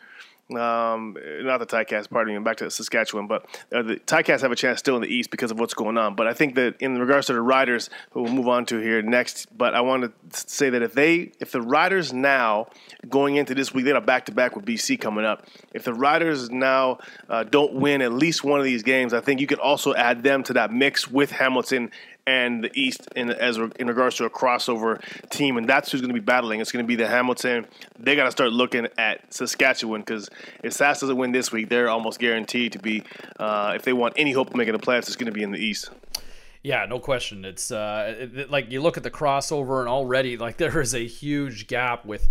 um, 0.52 1.18
not 1.42 1.58
the 1.58 1.66
Ticats, 1.66 2.08
pardon 2.08 2.36
me, 2.36 2.40
back 2.40 2.58
to 2.58 2.70
Saskatchewan, 2.70 3.26
but 3.26 3.46
uh, 3.74 3.82
the 3.82 3.96
Ticats 3.96 4.42
have 4.42 4.52
a 4.52 4.56
chance 4.56 4.78
still 4.78 4.96
in 4.96 5.02
the 5.02 5.08
East 5.08 5.32
because 5.32 5.50
of 5.50 5.60
what's 5.60 5.74
going 5.74 5.98
on. 5.98 6.16
But 6.16 6.28
I 6.28 6.34
think 6.34 6.54
that 6.56 6.76
in 6.80 7.00
regards 7.00 7.28
to 7.28 7.34
the 7.34 7.42
Riders, 7.42 7.90
we'll 8.14 8.32
move 8.32 8.48
on 8.48 8.66
to 8.68 8.78
here 8.78 9.02
next, 9.02 9.48
but 9.58 9.74
I 9.74 9.82
want 9.82 10.04
to 10.04 10.12
say 10.48 10.70
that 10.70 10.84
if 10.84 10.94
they, 10.94 11.32
if 11.40 11.52
the 11.52 11.62
Riders 11.62 12.14
now 12.14 12.68
going 13.10 13.38
into 13.38 13.56
this 13.56 13.74
week, 13.74 13.86
they 13.86 13.92
got 13.92 14.04
a 14.04 14.06
back 14.06 14.26
to 14.28 14.32
back 14.32 14.56
with 14.56 14.66
BC 14.66 15.02
coming 15.02 15.26
up. 15.26 15.48
If 15.74 15.84
the 15.84 15.94
Riders 15.94 16.52
now 16.52 17.00
uh, 17.28 17.44
don't 17.44 17.74
win 17.74 18.04
at 18.04 18.14
least 18.14 18.44
one 18.44 18.60
of 18.60 18.66
these 18.66 18.84
games, 18.84 19.14
I 19.14 19.22
think 19.22 19.42
you 19.42 19.48
can 19.48 19.60
also 19.60 19.96
add 19.96 20.22
them 20.22 20.44
to 20.44 20.54
that 20.54 20.72
mix 20.72 21.10
with 21.10 21.32
Hamilton 21.32 21.90
and 22.28 22.64
the 22.64 22.72
East 22.74 23.08
in 23.16 23.30
as 23.30 23.58
in 23.58 23.88
regards 23.88 24.16
to 24.18 24.26
a 24.26 24.30
crossover 24.30 25.02
team, 25.30 25.58
and 25.58 25.68
that's 25.68 25.92
who's 25.92 26.02
going 26.02 26.14
to 26.14 26.20
be 26.20 26.24
battling. 26.24 26.60
It's 26.60 26.72
going 26.72 26.84
to 26.84 26.88
be 26.88 26.96
the 26.96 27.08
Hamilton. 27.08 27.68
They 28.00 28.16
got 28.16 28.26
to 28.26 28.32
start 28.32 28.52
looking 28.52 28.88
at 28.98 29.34
Saskatchewan 29.34 30.02
because 30.02 30.30
if 30.64 30.74
Sask 30.74 31.02
doesn't 31.02 31.18
win 31.18 31.32
this 31.32 31.52
week, 31.52 31.70
they're 31.70 31.90
almost 31.90 32.20
guaranteed 32.20 32.74
to 32.74 32.80
be. 32.80 33.04
Uh, 33.40 33.74
if 33.76 33.84
they 33.84 33.94
want 33.94 34.16
any 34.18 34.32
hope 34.32 34.50
of 34.50 34.56
making 34.56 34.74
the 34.74 34.80
playoffs, 34.80 35.08
it's 35.08 35.16
going 35.16 35.28
to 35.28 35.32
be 35.32 35.44
in 35.44 35.52
the 35.52 35.60
East. 35.60 35.90
Yeah, 36.64 36.86
no 36.86 36.98
question. 37.00 37.46
It's 37.46 37.70
uh, 37.70 38.16
it, 38.18 38.50
like 38.50 38.72
you 38.72 38.82
look 38.82 38.98
at 38.98 39.04
the 39.04 39.12
crossover, 39.12 39.82
and 39.82 39.90
already 39.90 40.38
like 40.38 40.58
there 40.58 40.82
is 40.82 40.96
a 40.96 41.06
huge 41.06 41.68
gap 41.68 42.06
with. 42.06 42.30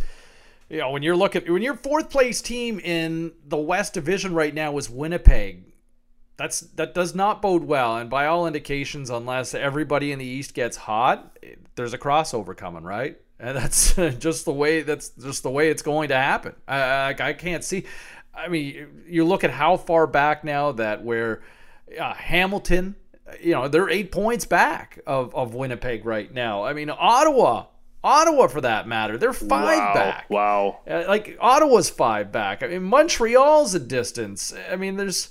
You 0.71 0.79
know, 0.79 0.91
when 0.91 1.03
you're 1.03 1.15
looking, 1.15 1.53
when 1.53 1.63
your 1.63 1.77
fourth 1.77 2.09
place 2.09 2.41
team 2.41 2.81
in 2.81 3.33
the 3.47 3.59
West 3.59 3.93
Division 3.93 4.35
right 4.35 4.53
now 4.53 4.77
is 4.79 4.89
Winnipeg, 4.89 5.63
that's 6.37 6.61
that 6.61 6.95
does 6.95 7.15
not 7.15 7.43
bode 7.43 7.65
well. 7.65 7.97
And 7.97 8.11
by 8.11 8.27
all 8.27 8.47
indications, 8.47 9.11
unless 9.11 9.55
everybody 9.55 10.13
in 10.13 10.19
the 10.19 10.25
East 10.25 10.55
gets 10.55 10.77
hot, 10.77 11.39
there's 11.77 11.95
a 11.95 11.99
crossover 11.99 12.57
coming, 12.57 12.83
right? 12.83 13.19
And 13.39 13.57
that's 13.57 13.95
just 14.19 14.45
the 14.45 14.53
way 14.53 14.83
that's 14.83 15.11
just 15.11 15.43
the 15.43 15.51
way 15.51 15.71
it's 15.71 15.83
going 15.83 16.09
to 16.09 16.17
happen. 16.17 16.55
I, 16.67 17.15
I, 17.19 17.33
can't 17.33 17.65
see. 17.65 17.85
I 18.35 18.49
mean, 18.49 19.05
you 19.07 19.25
look 19.25 19.45
at 19.45 19.51
how 19.51 19.77
far 19.77 20.07
back 20.07 20.45
now 20.45 20.73
that 20.73 21.05
where 21.05 21.43
uh, 21.99 22.15
Hamilton 22.15 22.97
you 23.41 23.53
know, 23.53 23.69
they're 23.69 23.89
eight 23.89 24.13
points 24.13 24.45
back 24.45 25.01
of, 25.07 25.35
of 25.35 25.55
Winnipeg 25.55 26.05
right 26.05 26.33
now. 26.33 26.65
I 26.65 26.73
mean, 26.73 26.91
Ottawa, 26.91 27.67
Ottawa 28.03 28.49
for 28.49 28.61
that 28.61 28.87
matter, 28.87 29.17
they're 29.17 29.33
five 29.33 29.79
wow. 29.79 29.95
back. 29.95 30.31
Wow. 30.31 30.81
Uh, 30.89 31.05
like 31.09 31.37
Ottawa's 31.41 31.91
five 31.91 32.31
back. 32.33 32.63
I 32.63 32.69
mean, 32.69 32.85
Montreal's 32.85 33.75
a 33.75 33.81
distance. 33.81 34.53
I 34.71 34.77
mean, 34.77 34.97
there's 34.97 35.31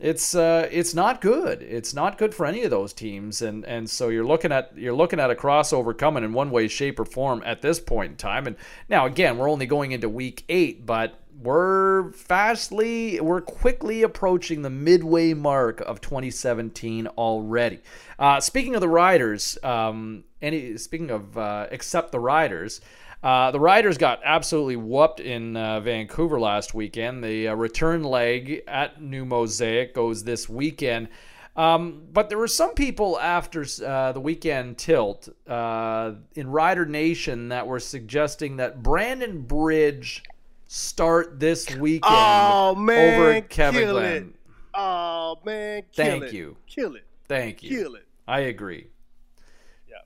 it's 0.00 0.34
uh, 0.34 0.66
it's 0.72 0.94
not 0.94 1.20
good. 1.20 1.62
It's 1.62 1.92
not 1.92 2.16
good 2.16 2.34
for 2.34 2.46
any 2.46 2.62
of 2.62 2.70
those 2.70 2.94
teams, 2.94 3.42
and 3.42 3.66
and 3.66 3.88
so 3.88 4.08
you're 4.08 4.24
looking 4.24 4.50
at 4.50 4.72
you're 4.74 4.94
looking 4.94 5.20
at 5.20 5.30
a 5.30 5.34
crossover 5.34 5.96
coming 5.96 6.24
in 6.24 6.32
one 6.32 6.50
way, 6.50 6.68
shape, 6.68 6.98
or 6.98 7.04
form 7.04 7.42
at 7.44 7.60
this 7.60 7.78
point 7.78 8.12
in 8.12 8.16
time. 8.16 8.46
And 8.46 8.56
now 8.88 9.04
again, 9.04 9.36
we're 9.36 9.50
only 9.50 9.66
going 9.66 9.92
into 9.92 10.08
week 10.08 10.44
eight, 10.48 10.86
but 10.86 11.20
we're 11.42 12.12
fastly 12.12 13.20
we're 13.20 13.42
quickly 13.42 14.02
approaching 14.02 14.62
the 14.62 14.70
midway 14.70 15.34
mark 15.34 15.80
of 15.82 16.00
2017 16.00 17.06
already. 17.06 17.80
Uh, 18.18 18.40
speaking 18.40 18.74
of 18.74 18.80
the 18.80 18.88
riders, 18.88 19.58
um, 19.62 20.24
any 20.40 20.78
speaking 20.78 21.10
of 21.10 21.36
uh, 21.36 21.66
except 21.70 22.10
the 22.10 22.20
riders. 22.20 22.80
Uh, 23.22 23.50
the 23.50 23.60
Riders 23.60 23.98
got 23.98 24.20
absolutely 24.24 24.76
whooped 24.76 25.20
in 25.20 25.56
uh, 25.56 25.80
Vancouver 25.80 26.40
last 26.40 26.72
weekend. 26.72 27.22
The 27.22 27.48
uh, 27.48 27.54
return 27.54 28.02
leg 28.02 28.62
at 28.66 29.02
New 29.02 29.24
Mosaic 29.26 29.94
goes 29.94 30.24
this 30.24 30.48
weekend. 30.48 31.08
Um, 31.56 32.04
but 32.12 32.28
there 32.30 32.38
were 32.38 32.48
some 32.48 32.74
people 32.74 33.18
after 33.20 33.66
uh, 33.84 34.12
the 34.12 34.20
weekend 34.20 34.78
tilt 34.78 35.28
uh, 35.46 36.12
in 36.34 36.48
Rider 36.50 36.86
Nation 36.86 37.48
that 37.48 37.66
were 37.66 37.80
suggesting 37.80 38.56
that 38.56 38.82
Brandon 38.82 39.42
Bridge 39.42 40.22
start 40.68 41.40
this 41.40 41.68
weekend 41.76 42.14
oh, 42.16 42.74
man, 42.76 43.20
over 43.20 43.40
Kevin 43.42 43.80
kill 43.80 43.94
Glenn. 43.94 44.16
It. 44.16 44.34
Oh 44.72 45.36
man, 45.44 45.82
kill 45.92 46.04
Thank 46.06 46.24
it. 46.24 46.32
you. 46.32 46.56
Kill 46.66 46.94
it. 46.94 47.04
Thank 47.28 47.62
you. 47.62 47.70
Kill 47.70 47.94
it. 47.96 48.06
I 48.26 48.40
agree. 48.40 48.86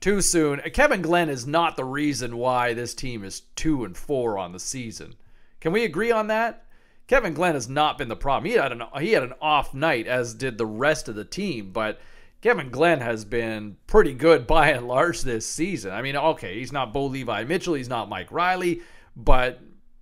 Too 0.01 0.21
soon. 0.21 0.59
Kevin 0.73 1.01
Glenn 1.01 1.29
is 1.29 1.47
not 1.47 1.75
the 1.77 1.83
reason 1.85 2.37
why 2.37 2.73
this 2.73 2.93
team 2.93 3.23
is 3.23 3.41
two 3.55 3.83
and 3.83 3.97
four 3.97 4.37
on 4.37 4.51
the 4.51 4.59
season. 4.59 5.15
Can 5.59 5.71
we 5.71 5.83
agree 5.83 6.11
on 6.11 6.27
that? 6.27 6.65
Kevin 7.07 7.33
Glenn 7.33 7.53
has 7.53 7.69
not 7.69 7.97
been 7.97 8.07
the 8.07 8.15
problem. 8.15 8.49
He 8.49 8.57
had 8.57 8.71
an 8.71 8.83
he 8.99 9.11
had 9.11 9.23
an 9.23 9.33
off 9.41 9.73
night, 9.73 10.07
as 10.07 10.33
did 10.33 10.57
the 10.57 10.65
rest 10.65 11.07
of 11.07 11.15
the 11.15 11.25
team, 11.25 11.71
but 11.71 11.99
Kevin 12.41 12.69
Glenn 12.69 12.99
has 12.99 13.25
been 13.25 13.77
pretty 13.87 14.13
good 14.13 14.47
by 14.55 14.69
and 14.69 14.87
large 14.87 15.21
this 15.21 15.47
season. 15.47 15.91
I 15.91 16.01
mean, 16.01 16.15
okay, 16.15 16.59
he's 16.59 16.71
not 16.71 16.93
Bo 16.93 17.05
Levi 17.05 17.43
Mitchell, 17.43 17.75
he's 17.75 17.89
not 17.89 18.09
Mike 18.09 18.31
Reilly, 18.31 18.81
but 19.15 19.59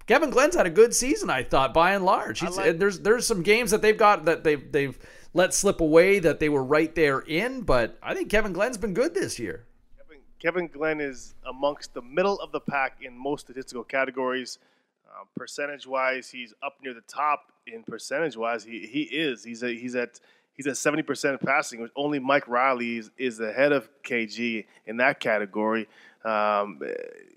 Kevin 0.07 0.29
Glenn's 0.29 0.55
had 0.55 0.65
a 0.65 0.69
good 0.69 0.93
season, 0.93 1.29
I 1.29 1.43
thought, 1.43 1.73
by 1.73 1.93
and 1.93 2.05
large. 2.05 2.41
Like- 2.41 2.77
there's 2.79 2.99
there's 2.99 3.27
some 3.27 3.43
games 3.43 3.71
that 3.71 3.81
they've 3.81 3.97
got 3.97 4.25
that 4.25 4.43
they've 4.43 4.71
they've 4.71 4.97
let 5.33 5.53
slip 5.53 5.81
away 5.81 6.19
that 6.19 6.39
they 6.39 6.49
were 6.49 6.63
right 6.63 6.93
there 6.93 7.19
in, 7.19 7.61
but 7.61 7.97
I 8.03 8.13
think 8.13 8.29
Kevin 8.29 8.53
Glenn's 8.53 8.77
been 8.77 8.93
good 8.93 9.13
this 9.13 9.39
year. 9.39 9.65
Kevin, 10.43 10.67
Glenn 10.67 10.99
is 10.99 11.35
amongst 11.47 11.93
the 11.93 12.01
middle 12.01 12.37
of 12.41 12.51
the 12.51 12.59
pack 12.59 12.97
in 13.01 13.17
most 13.17 13.45
statistical 13.45 13.85
categories. 13.85 14.59
Uh, 15.07 15.23
percentage 15.37 15.87
wise, 15.87 16.29
he's 16.29 16.53
up 16.61 16.73
near 16.83 16.93
the 16.93 17.03
top. 17.07 17.53
In 17.65 17.81
percentage 17.81 18.35
wise, 18.35 18.65
he, 18.65 18.79
he 18.85 19.03
is. 19.03 19.45
He's 19.45 19.63
a, 19.63 19.73
he's 19.73 19.95
at 19.95 20.19
he's 20.51 20.67
at 20.67 20.75
seventy 20.75 21.01
percent 21.01 21.39
passing. 21.39 21.79
Which 21.79 21.93
only 21.95 22.19
Mike 22.19 22.45
Reilly 22.49 22.97
is, 22.97 23.11
is 23.17 23.39
ahead 23.39 23.71
of 23.71 23.87
KG 24.03 24.65
in 24.85 24.97
that 24.97 25.21
category. 25.21 25.87
Um, 26.25 26.79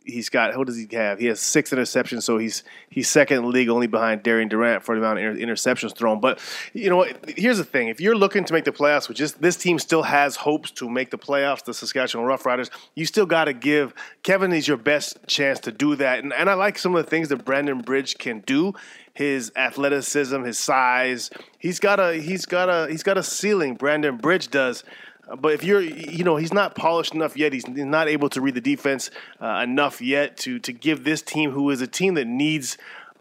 he's 0.07 0.29
got 0.29 0.57
what 0.57 0.67
does 0.67 0.77
he 0.77 0.89
have? 0.93 1.19
He 1.19 1.27
has 1.27 1.41
six 1.41 1.71
interceptions, 1.71 2.23
so 2.23 2.39
he's 2.39 2.63
he's 2.89 3.09
second 3.09 3.39
in 3.39 3.43
the 3.43 3.49
league, 3.49 3.69
only 3.69 3.87
behind 3.87 4.23
Darian 4.23 4.49
Durant 4.49 4.83
for 4.83 4.95
the 4.95 5.01
amount 5.01 5.19
of 5.19 5.25
inter- 5.25 5.47
interceptions 5.47 5.95
thrown. 5.97 6.21
But 6.21 6.39
you 6.73 6.89
know, 6.89 7.05
here's 7.27 7.59
the 7.59 7.65
thing: 7.65 7.89
if 7.89 8.01
you're 8.01 8.17
looking 8.17 8.45
to 8.45 8.53
make 8.53 8.65
the 8.65 8.73
playoffs, 8.73 9.09
which 9.09 9.21
is 9.21 9.35
this 9.35 9.57
team 9.57 9.79
still 9.79 10.05
has 10.05 10.37
hopes 10.37 10.71
to 10.73 10.89
make 10.89 11.11
the 11.11 11.19
playoffs, 11.19 11.65
the 11.65 11.75
Saskatchewan 11.75 12.27
Roughriders, 12.27 12.71
you 12.95 13.05
still 13.05 13.27
got 13.27 13.45
to 13.45 13.53
give 13.53 13.93
Kevin 14.23 14.53
is 14.53 14.69
your 14.69 14.77
best 14.77 15.19
chance 15.27 15.61
to 15.61 15.73
do 15.73 15.97
that. 15.97 16.23
And, 16.23 16.33
and 16.33 16.49
I 16.49 16.55
like 16.55 16.79
some 16.79 16.95
of 16.95 17.05
the 17.05 17.11
things 17.11 17.29
that 17.29 17.45
Brandon 17.45 17.81
Bridge 17.81 18.19
can 18.19 18.41
do. 18.41 18.75
His 19.15 19.51
athleticism, 19.57 20.43
his 20.43 20.59
size, 20.59 21.31
he's 21.59 21.81
got 21.81 21.99
a 21.99 22.15
he's 22.21 22.45
got 22.45 22.69
a 22.69 22.87
he's 22.91 23.03
got 23.03 23.17
a 23.17 23.23
ceiling. 23.23 23.75
Brandon 23.75 24.17
Bridge 24.19 24.49
does. 24.49 24.85
But 25.35 25.55
if 25.55 25.65
you're, 25.65 25.81
you 25.81 26.23
know, 26.23 26.37
he's 26.37 26.53
not 26.53 26.75
polished 26.75 27.15
enough 27.15 27.37
yet. 27.37 27.53
He's 27.53 27.67
not 27.67 28.09
able 28.09 28.29
to 28.31 28.41
read 28.41 28.55
the 28.55 28.61
defense 28.61 29.11
uh, 29.41 29.61
enough 29.65 30.01
yet 30.01 30.37
to 30.39 30.59
to 30.61 30.73
give 30.73 31.05
this 31.05 31.23
team, 31.23 31.51
who 31.51 31.71
is 31.71 31.81
a 31.81 31.87
team 31.87 32.15
that 32.15 32.27
needs. 32.27 32.79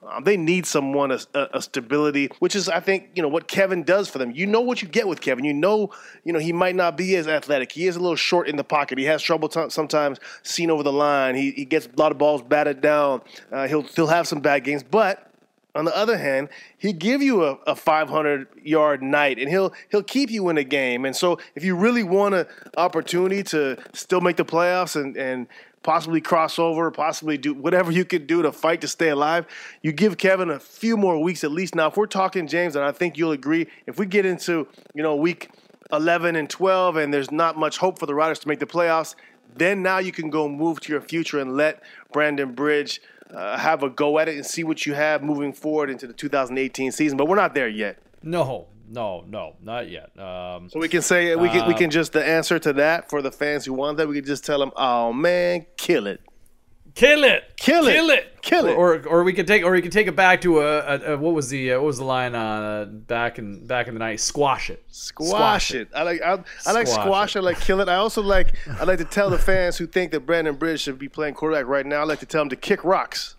Um, 0.08 0.24
they 0.24 0.38
need 0.38 0.68
someone 0.68 1.10
a, 1.10 1.20
a, 1.34 1.60
stability, 1.64 2.30
which 2.38 2.56
is, 2.56 2.70
I 2.70 2.80
think, 2.80 3.10
you 3.16 3.24
know 3.24 3.28
what 3.28 3.48
Kevin 3.48 3.82
does 3.82 4.08
for 4.08 4.20
them. 4.20 4.30
You 4.30 4.46
know 4.46 4.62
what 4.62 4.84
you 4.84 4.88
get 4.88 5.08
with 5.08 5.20
Kevin. 5.20 5.46
You 5.46 5.54
know, 5.56 5.90
you 6.24 6.32
know 6.32 6.38
he 6.38 6.54
might 6.54 6.76
not 6.76 6.96
be 6.96 7.16
as 7.16 7.28
athletic. 7.28 7.72
He 7.72 7.88
is 7.88 7.96
a 7.96 8.00
little 8.00 8.16
short 8.16 8.48
in 8.48 8.56
the 8.56 8.64
pocket. 8.64 9.00
He 9.00 9.06
has 9.06 9.24
trouble 9.24 9.50
t- 9.50 9.70
sometimes 9.70 10.20
seeing 10.44 10.70
over 10.70 10.84
the 10.84 10.94
line. 10.94 11.34
He, 11.34 11.50
he 11.50 11.66
gets 11.66 11.88
a 11.88 12.00
lot 12.00 12.12
of 12.12 12.20
balls 12.20 12.44
batted 12.44 12.82
down. 12.82 13.22
Uh, 13.52 13.68
he'll 13.68 13.82
he'll 13.82 14.06
have 14.06 14.28
some 14.28 14.42
bad 14.42 14.64
games, 14.64 14.84
but 14.84 15.32
on 15.76 15.86
the 15.86 15.96
other 15.96 16.18
hand, 16.18 16.50
he 16.78 16.94
give 16.94 17.22
you 17.22 17.44
a, 17.44 17.60
a 17.68 17.76
500 17.76 18.48
yard 18.64 19.04
night, 19.04 19.38
and 19.38 19.50
he'll 19.50 19.74
he'll 19.90 20.04
keep 20.04 20.32
you 20.32 20.48
in 20.50 20.56
the 20.56 20.64
game. 20.64 21.06
And 21.06 21.16
so, 21.16 21.38
if 21.54 21.64
you 21.64 21.76
really 21.76 22.04
want 22.04 22.34
an 22.34 22.48
opportunity 22.78 23.44
to 23.44 23.78
still 23.94 24.22
make 24.22 24.38
the 24.38 24.46
playoffs 24.46 25.00
and 25.00 25.18
and 25.18 25.48
possibly 25.84 26.20
cross 26.20 26.58
over, 26.58 26.90
possibly 26.90 27.38
do 27.38 27.54
whatever 27.54 27.92
you 27.92 28.06
could 28.06 28.26
do 28.26 28.42
to 28.42 28.52
fight 28.52 28.82
to 28.82 28.88
stay 28.88 29.10
alive, 29.10 29.46
you 29.84 29.92
give 29.92 30.18
Kevin 30.18 30.50
a 30.50 30.60
few 30.60 30.98
more 30.98 31.22
weeks 31.22 31.44
at 31.44 31.52
least. 31.52 31.76
Now, 31.76 31.88
if 31.88 31.98
we're 31.98 32.08
talking 32.08 32.48
James, 32.48 32.76
and 32.76 32.84
I 32.84 32.92
think 32.92 33.18
you'll 33.18 33.34
agree, 33.34 33.68
if 33.86 34.00
we 34.00 34.06
get 34.06 34.26
into 34.26 34.68
you 34.94 35.04
know 35.04 35.16
week 35.16 35.52
11 35.92 36.38
and 36.38 36.50
12, 36.50 36.96
and 36.96 37.14
there's 37.14 37.32
not 37.32 37.58
much 37.58 37.78
hope 37.78 38.00
for 38.00 38.06
the 38.06 38.16
Riders 38.16 38.40
to 38.40 38.48
make 38.48 38.60
the 38.60 38.66
playoffs, 38.66 39.14
then 39.56 39.82
now 39.82 39.98
you 39.98 40.12
can 40.12 40.30
go 40.30 40.48
move 40.48 40.80
to 40.82 40.92
your 40.92 41.02
future 41.02 41.40
and 41.40 41.56
let 41.56 41.84
Brandon 42.12 42.54
Bridge 42.54 43.02
uh, 43.34 43.58
have 43.58 43.84
a 43.84 43.90
go 43.90 44.20
at 44.20 44.28
it 44.28 44.36
and 44.36 44.46
see 44.46 44.64
what 44.64 44.86
you 44.86 44.94
have 44.94 45.24
moving 45.24 45.54
forward 45.54 45.90
into 45.90 46.08
the 46.08 46.14
2018 46.14 46.92
season. 46.92 47.18
But 47.18 47.28
we're 47.28 47.36
not 47.36 47.54
there 47.54 47.68
yet. 47.68 47.98
No, 48.22 48.68
no, 48.90 49.24
no, 49.28 49.56
not 49.62 49.90
yet. 49.90 50.18
Um, 50.20 50.70
so 50.70 50.80
we 50.80 50.88
can 50.88 51.02
say 51.02 51.36
we 51.36 51.50
can 51.50 51.68
we 51.68 51.74
can 51.74 51.90
just 51.90 52.14
the 52.14 52.26
answer 52.26 52.60
to 52.60 52.74
that 52.74 53.10
for 53.10 53.22
the 53.22 53.32
fans 53.32 53.66
who 53.66 53.74
want 53.74 53.98
that. 53.98 54.08
We 54.08 54.16
can 54.16 54.26
just 54.26 54.46
tell 54.46 54.60
them, 54.60 54.72
"Oh 54.76 55.14
man, 55.14 55.66
kill 55.78 56.08
it." 56.08 56.22
Kill 56.96 57.26
it! 57.26 57.44
Kill 57.58 57.88
it! 57.88 57.94
Kill 57.94 58.10
it! 58.10 58.42
Kill 58.42 58.66
it! 58.68 58.74
Or, 58.74 59.06
or 59.06 59.24
we 59.26 59.34
could 59.34 59.48
take, 59.48 59.66
or 59.66 59.72
we 59.72 59.82
could 59.82 59.92
take 59.92 60.08
it 60.08 60.16
back 60.16 60.40
to 60.42 60.62
a, 60.62 60.80
a, 60.80 61.14
a 61.14 61.18
what 61.18 61.34
was 61.34 61.50
the 61.50 61.74
uh, 61.74 61.80
what 61.80 61.88
was 61.88 61.98
the 61.98 62.06
line 62.06 62.34
uh, 62.34 62.86
back 62.86 63.38
in 63.38 63.68
back 63.68 63.90
in 63.90 63.94
the 63.96 64.00
night? 64.00 64.22
Squash 64.22 64.70
it! 64.70 64.82
Squash, 64.88 65.28
Squash 65.28 65.72
it. 65.74 65.82
it! 65.82 65.88
I 65.94 66.04
like 66.04 66.22
I, 66.22 66.40
I 66.66 66.72
like 66.72 66.88
Squash 66.88 67.06
squash 67.06 67.36
it. 67.36 67.40
I 67.40 67.42
like 67.42 67.60
kill 67.60 67.82
it. 67.82 67.90
I 67.90 67.96
also 67.96 68.22
like 68.22 68.54
I 68.80 68.86
like 68.86 69.00
to 69.00 69.06
tell 69.06 69.30
the 69.30 69.38
fans 69.38 69.78
who 69.78 69.88
think 69.88 70.12
that 70.14 70.22
Brandon 70.22 70.56
Bridge 70.56 70.82
should 70.82 70.98
be 70.98 71.10
playing 71.10 71.34
quarterback 71.34 71.68
right 71.68 71.86
now. 71.86 72.00
I 72.00 72.04
like 72.06 72.20
to 72.20 72.26
tell 72.26 72.42
them 72.42 72.50
to 72.50 72.56
kick 72.56 72.86
rocks. 72.86 73.35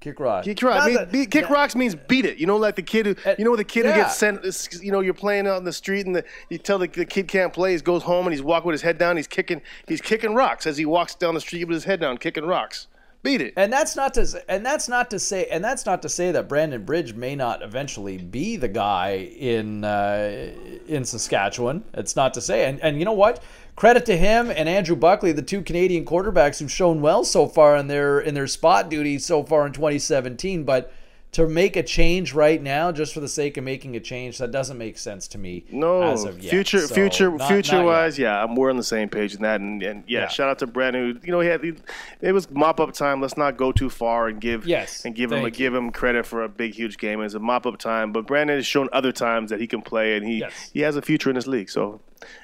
Kick 0.00 0.20
rocks. 0.20 0.44
Kick 0.44 0.62
rocks. 0.62 0.86
Mean, 0.86 1.08
be, 1.10 1.26
kick 1.26 1.50
rocks 1.50 1.74
means 1.74 1.96
beat 1.96 2.24
it. 2.24 2.38
You 2.38 2.46
know, 2.46 2.56
like 2.56 2.76
the 2.76 2.82
kid 2.82 3.06
who, 3.06 3.16
you 3.36 3.44
know, 3.44 3.56
the 3.56 3.64
kid 3.64 3.84
yeah. 3.84 3.92
who 3.92 4.00
gets 4.02 4.16
sent. 4.16 4.82
You 4.82 4.92
know, 4.92 5.00
you're 5.00 5.12
playing 5.12 5.48
out 5.48 5.58
in 5.58 5.64
the 5.64 5.72
street, 5.72 6.06
and 6.06 6.14
the, 6.14 6.24
you 6.48 6.58
tell 6.58 6.78
the, 6.78 6.86
the 6.86 7.04
kid 7.04 7.26
can't 7.26 7.52
play. 7.52 7.72
He 7.72 7.80
goes 7.80 8.04
home 8.04 8.26
and 8.26 8.32
he's 8.32 8.42
walking 8.42 8.68
with 8.68 8.74
his 8.74 8.82
head 8.82 8.96
down. 8.96 9.16
He's 9.16 9.26
kicking. 9.26 9.60
He's 9.88 10.00
kicking 10.00 10.34
rocks 10.34 10.68
as 10.68 10.76
he 10.76 10.84
walks 10.84 11.16
down 11.16 11.34
the 11.34 11.40
street 11.40 11.64
with 11.64 11.74
his 11.74 11.84
head 11.84 12.00
down, 12.00 12.18
kicking 12.18 12.44
rocks. 12.44 12.86
Beat 13.24 13.40
it. 13.40 13.54
And 13.56 13.72
that's 13.72 13.96
not 13.96 14.14
to 14.14 14.44
and 14.48 14.64
that's 14.64 14.88
not 14.88 15.10
to 15.10 15.18
say 15.18 15.46
and 15.46 15.64
that's 15.64 15.84
not 15.84 16.02
to 16.02 16.08
say 16.08 16.30
that 16.30 16.48
Brandon 16.48 16.84
Bridge 16.84 17.14
may 17.14 17.34
not 17.34 17.62
eventually 17.62 18.16
be 18.16 18.56
the 18.56 18.68
guy 18.68 19.16
in 19.36 19.82
uh, 19.82 20.52
in 20.86 21.04
Saskatchewan. 21.04 21.82
It's 21.94 22.14
not 22.14 22.32
to 22.34 22.40
say. 22.40 22.66
And 22.66 22.80
and 22.80 22.96
you 23.00 23.04
know 23.04 23.12
what? 23.12 23.42
Credit 23.78 24.04
to 24.06 24.16
him 24.16 24.50
and 24.50 24.68
Andrew 24.68 24.96
Buckley, 24.96 25.30
the 25.30 25.40
two 25.40 25.62
Canadian 25.62 26.04
quarterbacks 26.04 26.58
who've 26.58 26.70
shown 26.70 27.00
well 27.00 27.22
so 27.22 27.46
far 27.46 27.76
in 27.76 27.86
their 27.86 28.18
in 28.18 28.34
their 28.34 28.48
spot 28.48 28.90
duties 28.90 29.24
so 29.24 29.44
far 29.44 29.66
in 29.68 29.72
2017, 29.72 30.64
but 30.64 30.92
to 31.30 31.46
make 31.46 31.76
a 31.76 31.82
change 31.84 32.32
right 32.34 32.60
now 32.60 32.90
just 32.90 33.14
for 33.14 33.20
the 33.20 33.28
sake 33.28 33.56
of 33.56 33.62
making 33.62 33.94
a 33.94 34.00
change 34.00 34.38
that 34.38 34.50
doesn't 34.50 34.78
make 34.78 34.96
sense 34.98 35.28
to 35.28 35.36
me 35.38 35.62
no 35.70 36.02
as 36.02 36.24
of 36.24 36.40
yet. 36.42 36.50
future 36.50 36.80
So, 36.80 36.92
future 36.94 37.30
not- 37.30 37.46
future 37.48 37.76
not 37.76 37.84
wise 37.84 38.18
yet. 38.18 38.24
yeah 38.32 38.42
I'm, 38.42 38.56
we're 38.56 38.70
on 38.70 38.78
the 38.78 38.82
same 38.82 39.10
page 39.10 39.34
in 39.34 39.42
that 39.42 39.60
and, 39.60 39.82
and 39.82 40.04
yeah, 40.08 40.20
Yeah. 40.22 40.28
shout 40.28 40.48
out 40.48 40.58
to 40.60 40.66
Brandon 40.66 41.12
who 41.20 41.26
you 41.26 41.30
know 41.30 41.40
he 41.40 41.48
had 41.48 41.62
he, 41.62 41.74
it 42.22 42.32
was 42.32 42.50
mop 42.50 42.80
up 42.80 42.94
time 42.94 43.20
let's 43.20 43.36
not 43.36 43.58
go 43.58 43.72
too 43.72 43.90
far 43.90 44.28
and 44.28 44.40
give 44.40 44.66
Yes, 44.66 45.04
and 45.04 45.14
give 45.14 45.30
him 45.30 45.44
a, 45.44 45.50
give 45.50 45.74
him 45.74 45.90
credit 45.90 46.24
for 46.24 46.42
a 46.44 46.48
big 46.48 46.74
huge 46.74 46.96
game 46.96 47.20
it's 47.20 47.34
a 47.34 47.38
mop 47.38 47.66
up 47.66 47.76
time 47.78 48.10
but 48.10 48.26
Brandon 48.26 48.56
has 48.56 48.66
shown 48.66 48.88
other 48.94 49.12
times 49.12 49.50
that 49.50 49.60
he 49.60 49.66
can 49.66 49.82
play 49.82 50.16
and 50.16 50.26
he 50.26 50.38
Yes. 50.38 50.70
he 50.72 50.80
has 50.80 50.96
a 50.96 51.02
future 51.02 51.28
in 51.28 51.36
this 51.36 51.46
league 51.46 51.68
so 51.68 52.00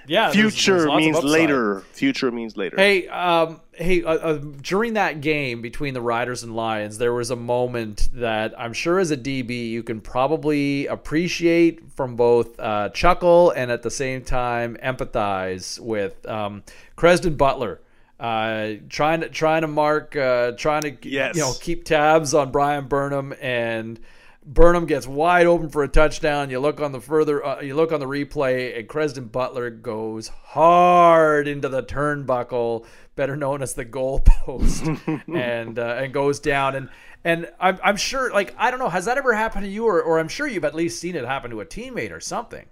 Yeah, 0.07 0.31
future 0.31 0.72
there's 0.79 0.85
of 0.91 0.95
means 0.97 1.16
upside. 1.16 1.31
later 1.31 1.81
future 1.93 2.31
means 2.31 2.57
later 2.57 2.77
Hey, 2.77 3.09
um, 3.09 3.61
hey, 3.72 4.03
uh, 4.05 4.11
uh, 4.14 4.39
during 4.62 4.95
that 4.95 5.20
game 5.20 5.62
between 5.62 5.95
the 5.95 6.01
Riders 6.01 6.43
and 6.43 6.55
Lions, 6.55 6.99
there 6.99 7.12
was 7.12 7.31
a 7.31 7.37
moment 7.37 8.09
that 8.12 8.55
I'm 8.59 8.72
sure 8.72 8.99
as 8.99 9.11
a 9.11 9.16
DB 9.16 9.70
you 9.70 9.83
can 9.83 10.01
probably 10.01 10.87
appreciate 10.87 11.81
from 11.97 12.16
both 12.16 12.59
uh, 12.61 12.91
chuckle 12.91 13.51
and 13.51 13.70
at 13.70 13.83
the 13.83 13.91
same 13.91 14.22
time 14.22 14.77
empathize 14.83 15.81
with 15.81 16.25
um, 16.29 16.62
Crezdon 16.97 17.37
Butler. 17.37 17.81
Uh, 18.20 18.75
trying 18.89 19.20
to 19.22 19.29
trying 19.29 19.62
to 19.62 19.66
mark, 19.68 20.14
uh, 20.16 20.53
trying 20.53 20.83
to 20.83 20.97
Yes. 21.03 21.35
you 21.35 21.43
know 21.43 21.53
keep 21.61 21.85
tabs 21.85 22.33
on 22.33 22.53
Bryan 22.53 22.87
Burnham 22.87 23.35
and 23.41 23.99
Burnham 24.47 24.84
gets 24.84 25.07
wide 25.07 25.47
open 25.47 25.70
for 25.70 25.82
a 25.82 25.88
touchdown. 25.88 26.51
You 26.51 26.61
look 26.61 26.80
on 26.80 26.92
the 26.92 27.01
further, 27.01 27.45
uh, 27.45 27.62
you 27.62 27.74
look 27.74 27.92
on 27.92 28.01
the 28.01 28.07
replay, 28.07 28.78
and 28.78 28.86
Crezdon 28.86 29.32
Butler 29.32 29.70
goes 29.70 30.28
hard 30.28 31.49
into 31.49 31.68
the 31.70 31.82
turnbuckle, 31.82 32.84
better 33.16 33.36
known 33.36 33.62
as 33.62 33.72
the 33.72 33.86
goalpost, 33.86 35.24
and 35.34 35.78
uh, 35.78 35.97
and 35.99 36.12
goes 36.12 36.40
down. 36.40 36.74
And 36.74 36.90
and 37.24 37.51
I'm, 37.59 37.78
I'm 37.82 37.97
sure, 37.97 38.30
like 38.32 38.55
I 38.59 38.70
don't 38.70 38.80
know, 38.80 38.90
has 38.90 39.07
that 39.07 39.16
ever 39.16 39.32
happened 39.32 39.64
to 39.64 39.70
you, 39.70 39.86
or, 39.86 40.03
or 40.03 40.18
I'm 40.18 40.28
sure 40.28 40.47
you've 40.47 40.64
at 40.64 40.74
least 40.74 41.01
seen 41.01 41.16
it 41.16 41.24
happen 41.24 41.51
to 41.51 41.61
a 41.61 41.66
teammate 41.66 42.12
or 42.12 42.20
something. 42.20 42.66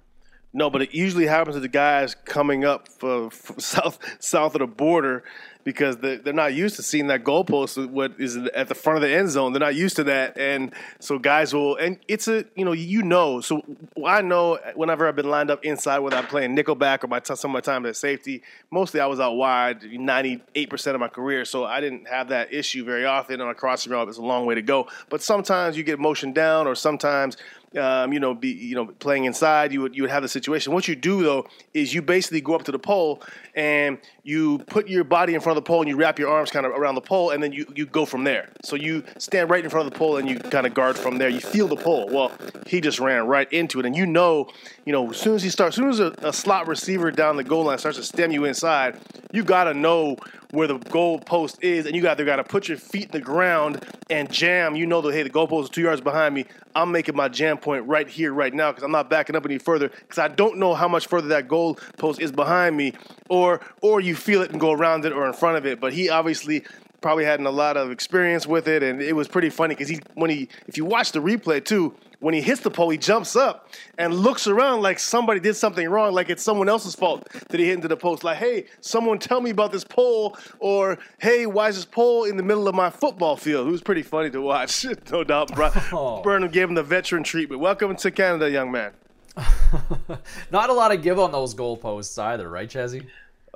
No, 0.54 0.68
but 0.68 0.82
it 0.82 0.92
usually 0.92 1.26
happens 1.26 1.56
to 1.56 1.60
the 1.60 1.68
guys 1.68 2.14
coming 2.14 2.64
up 2.64 2.88
for, 2.88 3.30
south 3.58 3.98
south 4.20 4.54
of 4.54 4.58
the 4.58 4.66
border 4.66 5.24
because 5.64 5.98
they're, 5.98 6.32
not 6.32 6.54
used 6.54 6.76
to 6.76 6.82
seeing 6.82 7.08
that 7.08 7.24
goalpost 7.24 7.90
what 7.90 8.12
is 8.18 8.36
at 8.36 8.68
the 8.68 8.74
front 8.74 8.96
of 8.96 9.02
the 9.02 9.14
end 9.14 9.30
zone. 9.30 9.52
They're 9.52 9.60
not 9.60 9.74
used 9.74 9.96
to 9.96 10.04
that, 10.04 10.38
and 10.38 10.72
so 10.98 11.18
guys 11.18 11.54
will. 11.54 11.76
And 11.76 11.98
it's 12.08 12.28
a 12.28 12.44
you 12.56 12.64
know 12.64 12.72
you 12.72 13.02
know. 13.02 13.40
So 13.40 13.62
I 14.04 14.22
know 14.22 14.58
whenever 14.74 15.06
I've 15.06 15.16
been 15.16 15.30
lined 15.30 15.50
up 15.50 15.64
inside, 15.64 15.98
whether 16.00 16.16
I'm 16.16 16.26
playing 16.26 16.56
nickelback 16.56 17.04
or 17.04 17.08
my 17.08 17.20
some 17.22 17.50
of 17.50 17.52
my 17.52 17.60
time 17.60 17.84
at 17.86 17.96
safety, 17.96 18.42
mostly 18.70 19.00
I 19.00 19.06
was 19.06 19.20
out 19.20 19.34
wide. 19.34 19.82
Ninety 19.84 20.42
eight 20.54 20.70
percent 20.70 20.94
of 20.94 21.00
my 21.00 21.08
career, 21.08 21.44
so 21.44 21.64
I 21.64 21.80
didn't 21.80 22.08
have 22.08 22.28
that 22.28 22.52
issue 22.52 22.84
very 22.84 23.04
often 23.04 23.40
on 23.40 23.48
a 23.48 23.54
crossing 23.54 23.92
route. 23.92 24.08
It's 24.08 24.18
a 24.18 24.22
long 24.22 24.46
way 24.46 24.54
to 24.54 24.62
go, 24.62 24.88
but 25.08 25.22
sometimes 25.22 25.76
you 25.76 25.82
get 25.84 25.98
motion 25.98 26.32
down, 26.32 26.66
or 26.66 26.74
sometimes 26.74 27.36
um, 27.76 28.12
you 28.12 28.20
know, 28.20 28.34
be 28.34 28.48
you 28.48 28.74
know 28.74 28.86
playing 28.86 29.24
inside, 29.24 29.72
you 29.72 29.80
would 29.82 29.94
you 29.94 30.02
would 30.02 30.10
have 30.10 30.22
the 30.22 30.28
situation. 30.28 30.72
What 30.72 30.88
you 30.88 30.96
do 30.96 31.22
though 31.22 31.46
is 31.74 31.94
you 31.94 32.02
basically 32.02 32.40
go 32.40 32.54
up 32.54 32.64
to 32.64 32.72
the 32.72 32.78
pole 32.78 33.22
and 33.54 33.98
you 34.22 34.58
put 34.58 34.88
your 34.88 35.04
body 35.04 35.34
in 35.34 35.40
front 35.40 35.58
of 35.58 35.64
the 35.64 35.68
pole 35.68 35.80
and 35.80 35.88
you 35.88 35.96
wrap 35.96 36.18
your 36.18 36.28
arms 36.28 36.50
kind 36.50 36.66
of 36.66 36.72
around 36.72 36.94
the 36.94 37.00
pole 37.00 37.30
and 37.30 37.42
then 37.42 37.52
you 37.52 37.66
you 37.74 37.86
go 37.86 38.04
from 38.04 38.24
there. 38.24 38.50
So 38.64 38.76
you 38.76 39.04
stand 39.18 39.50
right 39.50 39.64
in 39.64 39.70
front 39.70 39.86
of 39.86 39.92
the 39.92 39.98
pole 39.98 40.16
and 40.18 40.28
you 40.28 40.38
kind 40.38 40.66
of 40.66 40.74
guard 40.74 40.96
from 40.96 41.18
there. 41.18 41.28
You 41.28 41.40
feel 41.40 41.68
the 41.68 41.76
pole. 41.76 42.08
Well, 42.10 42.32
he 42.66 42.80
just 42.80 43.00
ran 43.00 43.26
right 43.26 43.50
into 43.52 43.80
it, 43.80 43.86
and 43.86 43.96
you 43.96 44.06
know, 44.06 44.48
you 44.84 44.92
know, 44.92 45.10
as 45.10 45.16
soon 45.16 45.34
as 45.34 45.42
he 45.42 45.50
starts, 45.50 45.76
as 45.76 45.80
soon 45.80 45.90
as 45.90 46.00
a, 46.00 46.14
a 46.28 46.32
slot 46.32 46.68
receiver 46.68 47.10
down 47.10 47.36
the 47.36 47.44
goal 47.44 47.64
line 47.64 47.78
starts 47.78 47.98
to 47.98 48.04
stem 48.04 48.32
you 48.32 48.44
inside, 48.44 48.98
you 49.32 49.42
gotta 49.44 49.74
know 49.74 50.16
where 50.52 50.68
the 50.68 50.78
goal 50.78 51.18
post 51.18 51.62
is, 51.64 51.86
and 51.86 51.96
you 51.96 52.02
got 52.02 52.18
got 52.18 52.36
to 52.36 52.44
put 52.44 52.68
your 52.68 52.76
feet 52.76 53.06
in 53.06 53.10
the 53.10 53.20
ground 53.20 53.84
and 54.10 54.30
jam. 54.30 54.76
You 54.76 54.86
know 54.86 55.00
that 55.00 55.12
hey, 55.12 55.22
the 55.22 55.30
goal 55.30 55.48
post 55.48 55.70
is 55.70 55.74
two 55.74 55.82
yards 55.82 56.00
behind 56.00 56.34
me. 56.34 56.44
I'm 56.76 56.92
making 56.92 57.16
my 57.16 57.28
jam 57.28 57.58
point 57.58 57.86
right 57.86 58.08
here, 58.08 58.32
right 58.32 58.52
now, 58.52 58.70
because 58.70 58.84
I'm 58.84 58.92
not 58.92 59.10
backing 59.10 59.34
up 59.34 59.44
any 59.46 59.58
further, 59.58 59.88
because 59.88 60.18
I 60.18 60.28
don't 60.28 60.58
know 60.58 60.74
how 60.74 60.88
much 60.88 61.06
further 61.08 61.28
that 61.28 61.48
goal 61.48 61.78
post 61.96 62.20
is 62.20 62.30
behind 62.30 62.76
me, 62.76 62.92
or 63.28 63.60
or 63.80 64.00
you 64.00 64.14
feel 64.14 64.42
it 64.42 64.50
and 64.50 64.60
go 64.60 64.72
around 64.72 65.04
it 65.06 65.12
or 65.12 65.26
in 65.26 65.32
front 65.32 65.56
of 65.56 65.66
it. 65.66 65.80
But 65.80 65.94
he 65.94 66.10
obviously 66.10 66.64
probably 67.00 67.24
hadn't 67.24 67.46
a 67.46 67.50
lot 67.50 67.76
of 67.78 67.90
experience 67.90 68.46
with 68.46 68.68
it, 68.68 68.82
and 68.82 69.00
it 69.00 69.14
was 69.14 69.28
pretty 69.28 69.50
funny 69.50 69.74
because 69.74 69.88
he 69.88 70.00
when 70.14 70.30
he 70.30 70.48
if 70.68 70.76
you 70.76 70.84
watch 70.84 71.12
the 71.12 71.20
replay 71.20 71.64
too, 71.64 71.94
when 72.22 72.34
he 72.34 72.40
hits 72.40 72.60
the 72.60 72.70
pole, 72.70 72.88
he 72.88 72.96
jumps 72.96 73.34
up 73.34 73.68
and 73.98 74.14
looks 74.14 74.46
around 74.46 74.80
like 74.80 75.00
somebody 75.00 75.40
did 75.40 75.54
something 75.54 75.88
wrong, 75.88 76.12
like 76.14 76.30
it's 76.30 76.42
someone 76.42 76.68
else's 76.68 76.94
fault 76.94 77.28
that 77.48 77.58
he 77.58 77.66
hit 77.66 77.74
into 77.74 77.88
the 77.88 77.96
post. 77.96 78.22
Like, 78.22 78.38
hey, 78.38 78.66
someone 78.80 79.18
tell 79.18 79.40
me 79.40 79.50
about 79.50 79.72
this 79.72 79.82
pole, 79.82 80.36
or 80.60 80.98
hey, 81.18 81.46
why 81.46 81.68
is 81.68 81.74
this 81.74 81.84
pole 81.84 82.24
in 82.24 82.36
the 82.36 82.42
middle 82.44 82.68
of 82.68 82.76
my 82.76 82.90
football 82.90 83.36
field? 83.36 83.66
It 83.66 83.70
was 83.72 83.82
pretty 83.82 84.02
funny 84.02 84.30
to 84.30 84.40
watch, 84.40 84.86
no 85.10 85.24
doubt. 85.24 85.50
Oh. 85.92 86.22
Burnham 86.22 86.50
gave 86.50 86.68
him 86.68 86.74
the 86.74 86.82
veteran 86.82 87.24
treatment. 87.24 87.60
Welcome 87.60 87.96
to 87.96 88.10
Canada, 88.10 88.48
young 88.48 88.70
man. 88.70 88.92
Not 90.50 90.70
a 90.70 90.72
lot 90.72 90.92
of 90.92 91.02
give 91.02 91.18
on 91.18 91.32
those 91.32 91.54
goalposts 91.54 92.22
either, 92.22 92.48
right, 92.48 92.68
Chezzy? 92.68 93.06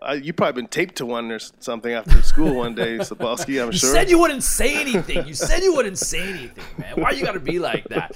Uh, 0.02 0.12
you 0.12 0.34
probably 0.34 0.60
been 0.60 0.68
taped 0.68 0.96
to 0.96 1.06
one 1.06 1.32
or 1.32 1.38
something 1.38 1.90
after 1.90 2.20
school 2.20 2.56
one 2.56 2.74
day, 2.74 2.98
Cybulski. 2.98 3.62
I'm 3.62 3.72
you 3.72 3.78
sure. 3.78 3.88
You 3.88 3.94
said 3.94 4.10
you 4.10 4.18
wouldn't 4.18 4.42
say 4.42 4.78
anything. 4.78 5.26
You 5.26 5.32
said 5.32 5.62
you 5.62 5.74
wouldn't 5.74 5.96
say 5.96 6.20
anything, 6.20 6.64
man. 6.76 7.00
Why 7.00 7.12
you 7.12 7.24
got 7.24 7.32
to 7.32 7.40
be 7.40 7.58
like 7.58 7.84
that? 7.88 8.14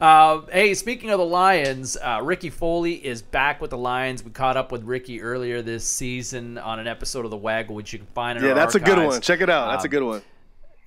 Uh, 0.00 0.42
hey, 0.50 0.72
speaking 0.74 1.10
of 1.10 1.18
the 1.18 1.26
Lions, 1.26 1.98
uh, 2.00 2.20
Ricky 2.22 2.48
Foley 2.48 2.94
is 2.94 3.20
back 3.20 3.60
with 3.60 3.70
the 3.70 3.78
Lions. 3.78 4.24
We 4.24 4.30
caught 4.30 4.56
up 4.56 4.72
with 4.72 4.84
Ricky 4.84 5.20
earlier 5.20 5.60
this 5.60 5.86
season 5.86 6.56
on 6.56 6.78
an 6.78 6.86
episode 6.86 7.24
of 7.24 7.30
the 7.30 7.36
Waggle, 7.36 7.74
which 7.74 7.92
you 7.92 7.98
can 7.98 8.08
find 8.08 8.38
in 8.38 8.44
yeah, 8.44 8.54
that's 8.54 8.74
archives. 8.74 8.92
a 8.92 8.94
good 8.94 9.06
one. 9.06 9.20
Check 9.20 9.40
it 9.42 9.50
out. 9.50 9.70
That's 9.72 9.84
um, 9.84 9.86
a 9.86 9.88
good 9.88 10.02
one. 10.04 10.22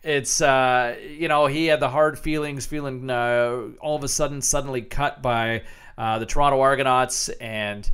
It's 0.02 0.42
uh, 0.42 0.96
you 1.08 1.28
know 1.28 1.46
he 1.46 1.68
had 1.68 1.80
the 1.80 1.90
hard 1.90 2.18
feelings, 2.18 2.66
feeling 2.66 3.10
uh, 3.10 3.68
all 3.80 3.96
of 3.96 4.04
a 4.04 4.08
sudden 4.08 4.42
suddenly 4.42 4.82
cut 4.82 5.22
by 5.22 5.64
uh, 5.98 6.18
the 6.18 6.26
Toronto 6.26 6.60
Argonauts 6.62 7.30
and 7.30 7.90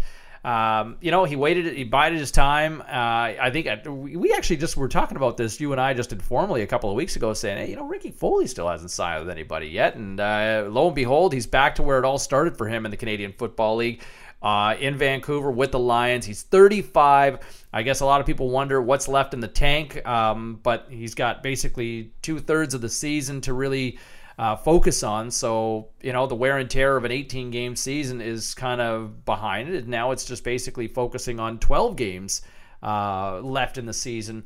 um, 0.48 0.96
you 1.02 1.12
know, 1.12 1.26
he 1.26 1.36
waited, 1.36 1.76
he 1.76 1.84
bided 1.84 2.20
his 2.20 2.32
time. 2.32 2.80
Uh, 2.80 2.86
I 2.88 3.50
think 3.52 3.68
I, 3.68 3.90
we 3.90 4.32
actually 4.32 4.56
just 4.56 4.78
were 4.78 4.88
talking 4.88 5.18
about 5.18 5.36
this, 5.36 5.60
you 5.60 5.74
and 5.74 5.82
I, 5.82 5.94
just 5.94 6.14
informally 6.14 6.62
a 6.62 6.68
couple 6.68 6.90
of 6.90 6.96
weeks 6.96 7.18
ago, 7.18 7.34
saying, 7.34 7.58
hey, 7.58 7.70
you 7.70 7.76
know, 7.76 7.86
Ricky 7.86 8.12
Foley 8.12 8.48
still 8.48 8.70
hasn't 8.70 8.92
signed 8.92 9.26
with 9.26 9.30
anybody 9.30 9.68
yet. 9.68 9.96
And 9.96 10.22
uh, 10.22 10.68
lo 10.70 10.88
and 10.88 10.96
behold, 10.96 11.34
he's 11.34 11.46
back 11.46 11.76
to 11.76 11.84
where 11.84 12.00
it 12.00 12.06
all 12.06 12.18
started 12.18 12.58
for 12.58 12.66
him 12.66 12.86
in 12.86 12.92
the 12.92 12.98
Canadian 12.98 13.34
Football 13.34 13.76
League. 13.76 14.02
Uh, 14.40 14.76
in 14.80 14.96
Vancouver 14.96 15.50
with 15.50 15.72
the 15.72 15.80
Lions. 15.80 16.24
He's 16.24 16.44
35. 16.44 17.40
I 17.74 17.82
guess 17.82 18.02
a 18.02 18.06
lot 18.06 18.22
of 18.22 18.28
people 18.28 18.52
wonder 18.52 18.80
what's 18.80 19.08
left 19.08 19.34
in 19.34 19.40
the 19.40 19.48
tank, 19.48 20.06
um, 20.08 20.60
but 20.62 20.86
he's 20.92 21.16
got 21.16 21.42
basically 21.42 22.12
two 22.22 22.38
thirds 22.38 22.76
of 22.76 22.82
the 22.82 22.88
season 22.88 23.42
to 23.42 23.54
really 23.54 23.98
uh, 24.38 24.56
focus 24.56 25.04
on. 25.04 25.32
So, 25.32 25.90
you 26.02 26.14
know, 26.14 26.28
the 26.28 26.36
wear 26.36 26.58
and 26.58 26.70
tear 26.70 26.96
of 26.96 27.06
an 27.06 27.12
18 27.12 27.52
game 27.52 27.76
season 27.76 28.22
is 28.22 28.54
kind 28.54 28.82
of 28.82 29.26
behind 29.26 29.70
it. 29.70 29.88
Now 29.88 30.12
it's 30.12 30.26
just 30.26 30.44
basically 30.44 30.88
focusing 30.88 31.40
on 31.40 31.60
12 31.60 31.96
games 31.96 32.42
uh, 32.84 33.40
left 33.42 33.78
in 33.78 33.86
the 33.86 33.94
season 33.94 34.46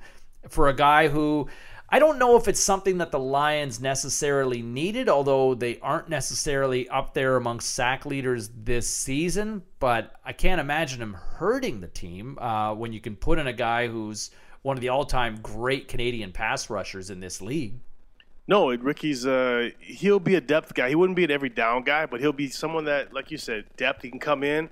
for 0.50 0.70
a 0.70 0.76
guy 0.76 1.08
who. 1.08 1.48
I 1.94 2.00
don't 2.00 2.20
know 2.20 2.38
if 2.38 2.48
it's 2.48 2.64
something 2.64 3.00
that 3.00 3.12
the 3.12 3.20
Lions 3.20 3.82
necessarily 3.82 4.62
needed, 4.62 5.10
although 5.10 5.54
they 5.54 5.78
aren't 5.80 6.08
necessarily 6.08 6.88
up 6.88 7.14
there 7.14 7.36
amongst 7.36 7.76
sack 7.76 8.06
leaders 8.06 8.50
this 8.56 8.90
season. 8.90 9.62
But 9.80 10.16
I 10.24 10.32
can't 10.32 10.62
imagine 10.62 11.02
him 11.02 11.16
hurting 11.16 11.82
the 11.82 11.90
team 11.90 12.40
uh, 12.40 12.74
when 12.76 12.94
you 12.94 13.02
can 13.02 13.18
put 13.18 13.40
in 13.40 13.48
a 13.48 13.52
guy 13.52 13.90
who's 13.90 14.32
one 14.62 14.78
of 14.78 14.82
the 14.82 14.88
all 14.88 15.04
time 15.04 15.42
great 15.42 15.90
Canadian 15.90 16.32
pass 16.32 16.70
rushers 16.70 17.10
in 17.10 17.20
this 17.20 17.42
league. 17.42 17.82
No, 18.48 18.74
Ricky's 18.76 19.26
uh, 19.26 19.70
he'll 19.80 20.20
be 20.20 20.36
a 20.36 20.42
depth 20.42 20.74
guy. 20.74 20.90
He 20.90 20.96
wouldn't 20.96 21.16
be 21.16 21.24
an 21.24 21.32
every 21.32 21.50
down 21.50 21.84
guy, 21.84 22.06
but 22.06 22.20
he'll 22.20 22.34
be 22.34 22.50
someone 22.50 22.86
that, 22.86 23.14
like 23.14 23.32
you 23.32 23.38
said, 23.38 23.66
depth. 23.78 24.02
He 24.02 24.10
can 24.10 24.20
come 24.20 24.44
in, 24.44 24.70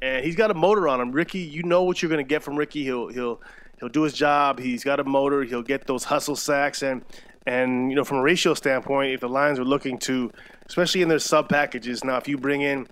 and 0.00 0.24
he's 0.24 0.36
got 0.36 0.50
a 0.50 0.54
motor 0.54 0.88
on 0.88 1.00
him. 1.00 1.12
Ricky, 1.12 1.40
you 1.40 1.62
know 1.62 1.82
what 1.82 2.02
you're 2.02 2.08
going 2.08 2.24
to 2.24 2.28
get 2.28 2.42
from 2.42 2.56
Ricky. 2.56 2.82
He'll 2.82 3.08
he'll 3.08 3.40
he'll 3.78 3.88
do 3.88 4.02
his 4.02 4.14
job. 4.14 4.58
He's 4.58 4.84
got 4.84 5.00
a 5.00 5.04
motor. 5.04 5.44
He'll 5.44 5.62
get 5.62 5.86
those 5.86 6.04
hustle 6.04 6.36
sacks, 6.36 6.82
and 6.82 7.04
and 7.46 7.90
you 7.90 7.96
know 7.96 8.04
from 8.04 8.18
a 8.18 8.22
ratio 8.22 8.54
standpoint, 8.54 9.12
if 9.12 9.20
the 9.20 9.28
Lions 9.28 9.58
are 9.58 9.64
looking 9.64 9.98
to, 9.98 10.32
especially 10.66 11.02
in 11.02 11.08
their 11.08 11.18
sub 11.18 11.48
packages, 11.48 12.02
now 12.02 12.16
if 12.16 12.26
you 12.26 12.38
bring 12.38 12.62
in 12.62 12.86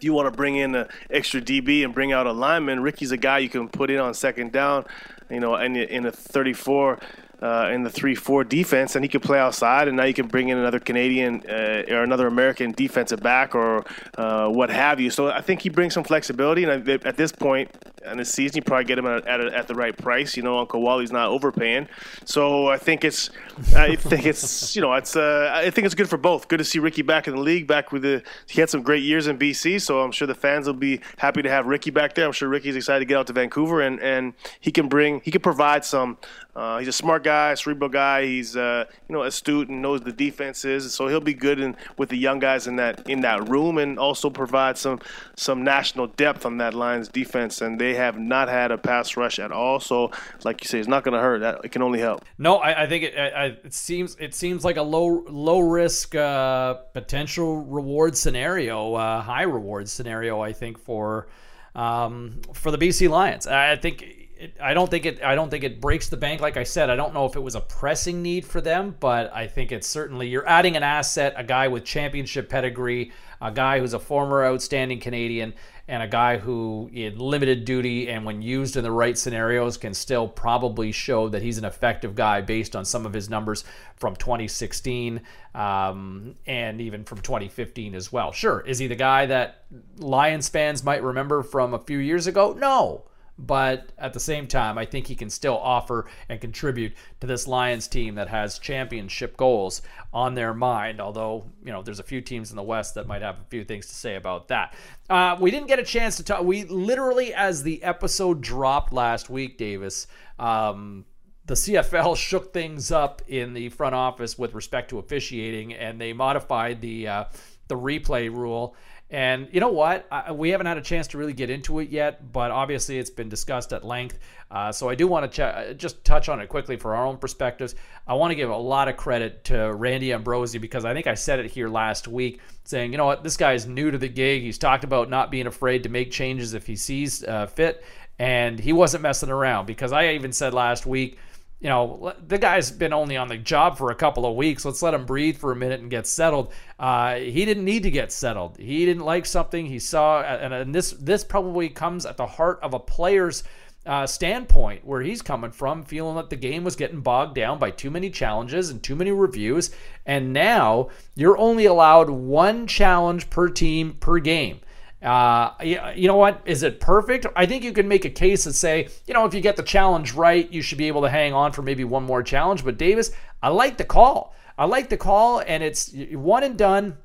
if 0.00 0.04
you 0.04 0.14
want 0.14 0.32
to 0.32 0.36
bring 0.36 0.56
in 0.56 0.74
an 0.74 0.88
extra 1.10 1.42
DB 1.42 1.84
and 1.84 1.92
bring 1.92 2.10
out 2.10 2.26
a 2.26 2.32
lineman, 2.32 2.80
Ricky's 2.80 3.12
a 3.12 3.18
guy 3.18 3.38
you 3.38 3.50
can 3.50 3.68
put 3.68 3.90
in 3.90 3.98
on 3.98 4.14
second 4.14 4.50
down, 4.50 4.86
you 5.28 5.40
know, 5.40 5.56
in, 5.56 5.76
in 5.76 6.06
a 6.06 6.10
34 6.10 6.98
uh, 7.42 7.70
in 7.72 7.82
the 7.82 7.90
three-four 7.90 8.44
defense, 8.44 8.96
and 8.96 9.04
he 9.04 9.08
could 9.08 9.22
play 9.22 9.38
outside. 9.38 9.88
And 9.88 9.96
now 9.96 10.04
you 10.04 10.14
can 10.14 10.26
bring 10.26 10.48
in 10.48 10.58
another 10.58 10.80
Canadian 10.80 11.42
uh, 11.48 11.84
or 11.88 12.02
another 12.02 12.26
American 12.26 12.72
defensive 12.72 13.20
back 13.20 13.54
or 13.54 13.84
uh, 14.16 14.48
what 14.48 14.70
have 14.70 15.00
you. 15.00 15.10
So 15.10 15.28
I 15.28 15.40
think 15.40 15.62
he 15.62 15.68
brings 15.68 15.94
some 15.94 16.04
flexibility. 16.04 16.64
And 16.64 16.88
at 16.88 17.16
this 17.16 17.32
point 17.32 17.70
in 18.04 18.16
the 18.16 18.24
season, 18.24 18.56
you 18.56 18.62
probably 18.62 18.84
get 18.84 18.98
him 18.98 19.06
at, 19.06 19.26
at, 19.26 19.40
at 19.40 19.68
the 19.68 19.74
right 19.74 19.96
price. 19.96 20.36
You 20.36 20.42
know, 20.42 20.58
Uncle 20.58 20.80
Wally's 20.80 21.12
not 21.12 21.28
overpaying. 21.28 21.88
So 22.24 22.68
I 22.68 22.78
think 22.78 23.04
it's 23.04 23.30
I 23.76 23.96
think 23.96 24.26
it's 24.26 24.74
you 24.76 24.82
know 24.82 24.92
it's 24.94 25.16
uh, 25.16 25.50
I 25.52 25.70
think 25.70 25.84
it's 25.84 25.94
good 25.94 26.08
for 26.08 26.16
both. 26.16 26.48
Good 26.48 26.58
to 26.58 26.64
see 26.64 26.78
Ricky 26.78 27.02
back 27.02 27.28
in 27.28 27.34
the 27.34 27.40
league. 27.40 27.66
Back 27.66 27.92
with 27.92 28.02
the 28.02 28.22
he 28.46 28.60
had 28.60 28.70
some 28.70 28.82
great 28.82 29.02
years 29.02 29.26
in 29.26 29.38
BC, 29.38 29.80
so 29.82 30.00
I'm 30.00 30.12
sure 30.12 30.26
the 30.26 30.34
fans 30.34 30.66
will 30.66 30.74
be 30.74 31.00
happy 31.18 31.42
to 31.42 31.50
have 31.50 31.66
Ricky 31.66 31.90
back 31.90 32.14
there. 32.14 32.26
I'm 32.26 32.32
sure 32.32 32.48
Ricky's 32.48 32.76
excited 32.76 33.00
to 33.00 33.04
get 33.04 33.18
out 33.18 33.26
to 33.26 33.32
Vancouver 33.32 33.82
and 33.82 34.00
and 34.00 34.32
he 34.60 34.72
can 34.72 34.88
bring 34.88 35.20
he 35.20 35.30
can 35.30 35.42
provide 35.42 35.84
some. 35.84 36.18
Uh, 36.56 36.78
he's 36.78 36.88
a 36.88 36.92
smart 36.92 37.22
guy, 37.22 37.54
cerebral 37.54 37.88
guy. 37.88 38.24
He's 38.26 38.56
uh, 38.56 38.84
you 39.08 39.14
know 39.14 39.22
astute 39.22 39.68
and 39.68 39.80
knows 39.80 40.00
the 40.00 40.12
defenses, 40.12 40.92
so 40.92 41.06
he'll 41.06 41.20
be 41.20 41.32
good 41.32 41.60
in, 41.60 41.76
with 41.96 42.08
the 42.08 42.18
young 42.18 42.40
guys 42.40 42.66
in 42.66 42.76
that 42.76 43.08
in 43.08 43.20
that 43.20 43.48
room, 43.48 43.78
and 43.78 43.98
also 43.98 44.30
provide 44.30 44.76
some 44.76 45.00
some 45.36 45.62
national 45.62 46.08
depth 46.08 46.44
on 46.44 46.58
that 46.58 46.74
Lions 46.74 47.08
defense. 47.08 47.60
And 47.60 47.80
they 47.80 47.89
have 47.94 48.18
not 48.18 48.48
had 48.48 48.70
a 48.70 48.78
pass 48.78 49.16
rush 49.16 49.38
at 49.38 49.52
all, 49.52 49.80
so 49.80 50.10
like 50.44 50.62
you 50.62 50.68
say, 50.68 50.78
it's 50.78 50.88
not 50.88 51.04
going 51.04 51.14
to 51.14 51.20
hurt. 51.20 51.40
That 51.40 51.60
it 51.64 51.72
can 51.72 51.82
only 51.82 52.00
help. 52.00 52.24
No, 52.38 52.56
I, 52.56 52.84
I 52.84 52.86
think 52.86 53.04
it, 53.04 53.18
I, 53.18 53.44
it 53.64 53.74
seems 53.74 54.16
it 54.18 54.34
seems 54.34 54.64
like 54.64 54.76
a 54.76 54.82
low 54.82 55.24
low 55.28 55.60
risk 55.60 56.14
uh, 56.14 56.74
potential 56.92 57.58
reward 57.64 58.16
scenario, 58.16 58.94
uh, 58.94 59.22
high 59.22 59.42
reward 59.42 59.88
scenario. 59.88 60.40
I 60.40 60.52
think 60.52 60.78
for 60.78 61.28
um, 61.74 62.40
for 62.54 62.70
the 62.70 62.78
BC 62.78 63.08
Lions. 63.08 63.46
I 63.46 63.76
think 63.76 64.02
it, 64.40 64.56
I 64.60 64.74
don't 64.74 64.90
think 64.90 65.06
it. 65.06 65.22
I 65.22 65.34
don't 65.34 65.50
think 65.50 65.64
it 65.64 65.80
breaks 65.80 66.08
the 66.08 66.16
bank. 66.16 66.40
Like 66.40 66.56
I 66.56 66.64
said, 66.64 66.90
I 66.90 66.96
don't 66.96 67.12
know 67.12 67.26
if 67.26 67.36
it 67.36 67.40
was 67.40 67.54
a 67.54 67.60
pressing 67.60 68.22
need 68.22 68.44
for 68.46 68.60
them, 68.60 68.96
but 68.98 69.32
I 69.34 69.46
think 69.46 69.70
it's 69.70 69.86
certainly 69.86 70.28
you're 70.28 70.48
adding 70.48 70.76
an 70.76 70.82
asset, 70.82 71.34
a 71.36 71.44
guy 71.44 71.68
with 71.68 71.84
championship 71.84 72.48
pedigree, 72.48 73.12
a 73.40 73.52
guy 73.52 73.78
who's 73.78 73.94
a 73.94 73.98
former 73.98 74.44
outstanding 74.44 74.98
Canadian, 74.98 75.54
and 75.90 76.04
a 76.04 76.06
guy 76.06 76.38
who, 76.38 76.88
in 76.92 77.18
limited 77.18 77.64
duty 77.64 78.08
and 78.08 78.24
when 78.24 78.40
used 78.40 78.76
in 78.76 78.84
the 78.84 78.92
right 78.92 79.18
scenarios, 79.18 79.76
can 79.76 79.92
still 79.92 80.28
probably 80.28 80.92
show 80.92 81.28
that 81.28 81.42
he's 81.42 81.58
an 81.58 81.64
effective 81.64 82.14
guy 82.14 82.40
based 82.40 82.76
on 82.76 82.84
some 82.84 83.04
of 83.04 83.12
his 83.12 83.28
numbers 83.28 83.64
from 83.96 84.14
2016 84.14 85.20
um, 85.52 86.36
and 86.46 86.80
even 86.80 87.02
from 87.02 87.18
2015 87.18 87.96
as 87.96 88.12
well. 88.12 88.30
Sure, 88.30 88.60
is 88.60 88.78
he 88.78 88.86
the 88.86 88.94
guy 88.94 89.26
that 89.26 89.64
Lions 89.98 90.48
fans 90.48 90.84
might 90.84 91.02
remember 91.02 91.42
from 91.42 91.74
a 91.74 91.78
few 91.80 91.98
years 91.98 92.28
ago? 92.28 92.52
No 92.56 93.09
but 93.46 93.92
at 93.96 94.12
the 94.12 94.20
same 94.20 94.46
time, 94.46 94.76
I 94.76 94.84
think 94.84 95.06
he 95.06 95.14
can 95.14 95.30
still 95.30 95.56
offer 95.56 96.06
and 96.28 96.40
contribute 96.40 96.92
to 97.20 97.26
this 97.26 97.46
Lions 97.46 97.88
team 97.88 98.16
that 98.16 98.28
has 98.28 98.58
championship 98.58 99.36
goals 99.36 99.80
on 100.12 100.34
their 100.34 100.52
mind. 100.52 101.00
Although, 101.00 101.46
you 101.64 101.72
know, 101.72 101.82
there's 101.82 102.00
a 102.00 102.04
few 102.04 102.20
teams 102.20 102.50
in 102.50 102.56
the 102.56 102.62
West 102.62 102.94
that 102.96 103.06
might 103.06 103.22
have 103.22 103.36
a 103.36 103.44
few 103.48 103.64
things 103.64 103.86
to 103.86 103.94
say 103.94 104.16
about 104.16 104.48
that. 104.48 104.74
Uh, 105.08 105.36
we 105.40 105.50
didn't 105.50 105.68
get 105.68 105.78
a 105.78 105.84
chance 105.84 106.18
to 106.18 106.22
talk. 106.22 106.44
We 106.44 106.64
literally, 106.64 107.32
as 107.32 107.62
the 107.62 107.82
episode 107.82 108.42
dropped 108.42 108.92
last 108.92 109.30
week, 109.30 109.56
Davis, 109.56 110.06
um, 110.38 111.06
the 111.46 111.54
CFL 111.54 112.16
shook 112.18 112.52
things 112.52 112.92
up 112.92 113.22
in 113.26 113.54
the 113.54 113.70
front 113.70 113.94
office 113.94 114.38
with 114.38 114.52
respect 114.52 114.90
to 114.90 114.98
officiating, 114.98 115.72
and 115.72 115.98
they 115.98 116.12
modified 116.12 116.82
the 116.82 117.08
uh, 117.08 117.24
the 117.68 117.76
replay 117.76 118.30
rule. 118.30 118.76
And 119.10 119.48
you 119.50 119.58
know 119.58 119.70
what? 119.70 120.06
I, 120.12 120.30
we 120.30 120.50
haven't 120.50 120.66
had 120.66 120.78
a 120.78 120.82
chance 120.82 121.08
to 121.08 121.18
really 121.18 121.32
get 121.32 121.50
into 121.50 121.80
it 121.80 121.88
yet, 121.88 122.32
but 122.32 122.52
obviously 122.52 122.96
it's 122.98 123.10
been 123.10 123.28
discussed 123.28 123.72
at 123.72 123.84
length. 123.84 124.20
Uh, 124.52 124.70
so 124.70 124.88
I 124.88 124.94
do 124.94 125.08
want 125.08 125.30
to 125.30 125.74
ch- 125.74 125.78
just 125.78 126.04
touch 126.04 126.28
on 126.28 126.40
it 126.40 126.48
quickly 126.48 126.76
for 126.76 126.94
our 126.94 127.04
own 127.04 127.16
perspectives. 127.16 127.74
I 128.06 128.14
want 128.14 128.30
to 128.30 128.36
give 128.36 128.50
a 128.50 128.56
lot 128.56 128.86
of 128.86 128.96
credit 128.96 129.42
to 129.44 129.74
Randy 129.74 130.12
Ambrosie 130.12 130.58
because 130.58 130.84
I 130.84 130.94
think 130.94 131.08
I 131.08 131.14
said 131.14 131.40
it 131.40 131.50
here 131.50 131.68
last 131.68 132.06
week, 132.06 132.40
saying, 132.62 132.92
you 132.92 132.98
know 132.98 133.06
what, 133.06 133.24
this 133.24 133.36
guy 133.36 133.54
is 133.54 133.66
new 133.66 133.90
to 133.90 133.98
the 133.98 134.08
gig. 134.08 134.42
He's 134.42 134.58
talked 134.58 134.84
about 134.84 135.10
not 135.10 135.30
being 135.30 135.48
afraid 135.48 135.82
to 135.82 135.88
make 135.88 136.12
changes 136.12 136.54
if 136.54 136.66
he 136.66 136.76
sees 136.76 137.24
uh, 137.24 137.46
fit, 137.46 137.84
and 138.20 138.60
he 138.60 138.72
wasn't 138.72 139.02
messing 139.02 139.30
around 139.30 139.66
because 139.66 139.92
I 139.92 140.10
even 140.10 140.32
said 140.32 140.54
last 140.54 140.86
week 140.86 141.18
you 141.60 141.68
know, 141.68 142.14
the 142.26 142.38
guy's 142.38 142.70
been 142.70 142.94
only 142.94 143.18
on 143.18 143.28
the 143.28 143.36
job 143.36 143.76
for 143.76 143.90
a 143.90 143.94
couple 143.94 144.24
of 144.24 144.34
weeks. 144.34 144.64
Let's 144.64 144.82
let 144.82 144.94
him 144.94 145.04
breathe 145.04 145.36
for 145.36 145.52
a 145.52 145.56
minute 145.56 145.80
and 145.80 145.90
get 145.90 146.06
settled. 146.06 146.52
Uh, 146.78 147.16
he 147.16 147.44
didn't 147.44 147.66
need 147.66 147.82
to 147.82 147.90
get 147.90 148.12
settled. 148.12 148.56
He 148.56 148.86
didn't 148.86 149.04
like 149.04 149.26
something 149.26 149.66
he 149.66 149.78
saw, 149.78 150.22
and, 150.22 150.54
and 150.54 150.74
this 150.74 150.92
this 150.92 151.22
probably 151.22 151.68
comes 151.68 152.06
at 152.06 152.16
the 152.16 152.26
heart 152.26 152.60
of 152.62 152.72
a 152.72 152.78
player's 152.78 153.44
uh, 153.84 154.06
standpoint 154.06 154.86
where 154.86 155.02
he's 155.02 155.20
coming 155.20 155.50
from, 155.50 155.82
feeling 155.82 156.16
that 156.16 156.30
the 156.30 156.36
game 156.36 156.64
was 156.64 156.76
getting 156.76 157.00
bogged 157.00 157.34
down 157.34 157.58
by 157.58 157.70
too 157.70 157.90
many 157.90 158.08
challenges 158.08 158.70
and 158.70 158.82
too 158.82 158.96
many 158.96 159.10
reviews, 159.10 159.70
and 160.06 160.32
now 160.32 160.88
you're 161.14 161.38
only 161.38 161.66
allowed 161.66 162.08
one 162.08 162.66
challenge 162.66 163.28
per 163.28 163.48
team 163.48 163.94
per 164.00 164.18
game. 164.18 164.60
Uh, 165.02 165.52
you 165.62 166.06
know 166.06 166.16
what? 166.16 166.42
Is 166.44 166.62
it 166.62 166.78
perfect? 166.78 167.26
I 167.34 167.46
think 167.46 167.64
you 167.64 167.72
can 167.72 167.88
make 167.88 168.04
a 168.04 168.10
case 168.10 168.44
and 168.44 168.54
say, 168.54 168.88
you 169.06 169.14
know, 169.14 169.24
if 169.24 169.32
you 169.32 169.40
get 169.40 169.56
the 169.56 169.62
challenge 169.62 170.12
right, 170.12 170.50
you 170.52 170.60
should 170.60 170.78
be 170.78 170.88
able 170.88 171.02
to 171.02 171.08
hang 171.08 171.32
on 171.32 171.52
for 171.52 171.62
maybe 171.62 171.84
one 171.84 172.04
more 172.04 172.22
challenge. 172.22 172.64
But 172.64 172.76
Davis, 172.76 173.10
I 173.42 173.48
like 173.48 173.78
the 173.78 173.84
call. 173.84 174.34
I 174.58 174.66
like 174.66 174.90
the 174.90 174.98
call, 174.98 175.40
and 175.40 175.62
it's 175.62 175.90
one 176.12 176.42
and 176.44 176.58
done. 176.58 176.98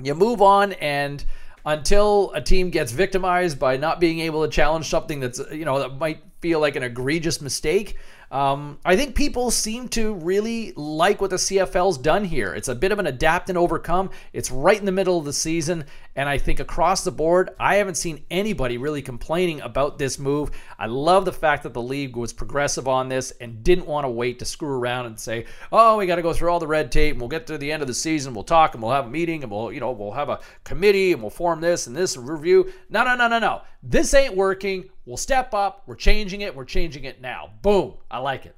You 0.00 0.14
move 0.14 0.40
on, 0.40 0.74
and 0.74 1.24
until 1.66 2.32
a 2.32 2.40
team 2.40 2.70
gets 2.70 2.92
victimized 2.92 3.58
by 3.58 3.76
not 3.76 3.98
being 3.98 4.20
able 4.20 4.44
to 4.44 4.50
challenge 4.50 4.88
something 4.88 5.18
that's, 5.18 5.40
you 5.50 5.64
know, 5.64 5.80
that 5.80 5.98
might 5.98 6.22
feel 6.40 6.60
like 6.60 6.76
an 6.76 6.82
egregious 6.82 7.40
mistake, 7.40 7.96
um, 8.32 8.78
I 8.82 8.96
think 8.96 9.14
people 9.14 9.50
seem 9.50 9.88
to 9.88 10.14
really 10.14 10.72
like 10.74 11.20
what 11.20 11.28
the 11.28 11.36
CFL's 11.36 11.98
done 11.98 12.24
here. 12.24 12.54
It's 12.54 12.68
a 12.68 12.74
bit 12.74 12.90
of 12.90 12.98
an 12.98 13.06
adapt 13.06 13.50
and 13.50 13.58
overcome. 13.58 14.08
It's 14.32 14.50
right 14.50 14.78
in 14.78 14.86
the 14.86 14.92
middle 14.92 15.18
of 15.18 15.26
the 15.26 15.34
season, 15.34 15.84
and 16.16 16.30
I 16.30 16.38
think 16.38 16.58
across 16.58 17.04
the 17.04 17.10
board, 17.10 17.50
I 17.60 17.74
haven't 17.74 17.96
seen 17.96 18.24
anybody 18.30 18.78
really 18.78 19.02
complaining 19.02 19.60
about 19.60 19.98
this 19.98 20.18
move. 20.18 20.50
I 20.78 20.86
love 20.86 21.26
the 21.26 21.32
fact 21.32 21.62
that 21.64 21.74
the 21.74 21.82
league 21.82 22.16
was 22.16 22.32
progressive 22.32 22.88
on 22.88 23.10
this 23.10 23.32
and 23.32 23.62
didn't 23.62 23.86
want 23.86 24.06
to 24.06 24.10
wait 24.10 24.38
to 24.38 24.46
screw 24.46 24.78
around 24.78 25.04
and 25.04 25.20
say, 25.20 25.44
"Oh, 25.70 25.98
we 25.98 26.06
got 26.06 26.16
to 26.16 26.22
go 26.22 26.32
through 26.32 26.50
all 26.50 26.58
the 26.58 26.66
red 26.66 26.90
tape, 26.90 27.12
and 27.12 27.20
we'll 27.20 27.28
get 27.28 27.46
to 27.48 27.58
the 27.58 27.70
end 27.70 27.82
of 27.82 27.88
the 27.88 27.92
season, 27.92 28.32
we'll 28.32 28.44
talk, 28.44 28.72
and 28.72 28.82
we'll 28.82 28.92
have 28.92 29.06
a 29.06 29.10
meeting, 29.10 29.42
and 29.42 29.52
we'll, 29.52 29.70
you 29.70 29.80
know, 29.80 29.92
we'll 29.92 30.12
have 30.12 30.30
a 30.30 30.40
committee, 30.64 31.12
and 31.12 31.20
we'll 31.20 31.30
form 31.30 31.60
this 31.60 31.86
and 31.86 31.94
this 31.94 32.16
review." 32.16 32.72
No, 32.88 33.04
no, 33.04 33.14
no, 33.14 33.28
no, 33.28 33.38
no. 33.38 33.60
This 33.82 34.14
ain't 34.14 34.36
working. 34.36 34.88
We'll 35.04 35.16
step 35.16 35.52
up. 35.52 35.82
We're 35.86 35.96
changing 35.96 36.42
it. 36.42 36.54
We're 36.54 36.64
changing 36.64 37.04
it 37.04 37.20
now. 37.20 37.50
Boom. 37.60 37.94
I 38.10 38.18
like 38.18 38.46
it. 38.46 38.56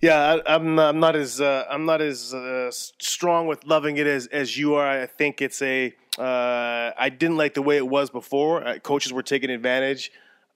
Yeah, 0.00 0.40
I, 0.46 0.54
am 0.54 0.78
I'm, 0.78 0.78
I'm 0.78 1.00
not 1.00 1.16
as 1.16 1.40
uh, 1.40 1.64
I'm 1.70 1.86
not 1.86 2.02
as 2.02 2.34
uh, 2.34 2.70
strong 2.70 3.46
with 3.46 3.64
loving 3.64 3.96
it 3.96 4.06
as, 4.06 4.26
as 4.26 4.56
you 4.56 4.74
are. 4.74 4.86
I 4.86 5.06
think 5.06 5.40
it's 5.40 5.62
a 5.62 5.94
uh, 6.18 6.92
I 6.98 7.08
didn't 7.08 7.36
like 7.36 7.54
the 7.54 7.62
way 7.62 7.76
it 7.76 7.88
was 7.88 8.10
before. 8.10 8.66
Uh, 8.66 8.78
coaches 8.78 9.12
were 9.12 9.22
taking 9.22 9.50
advantage 9.50 10.12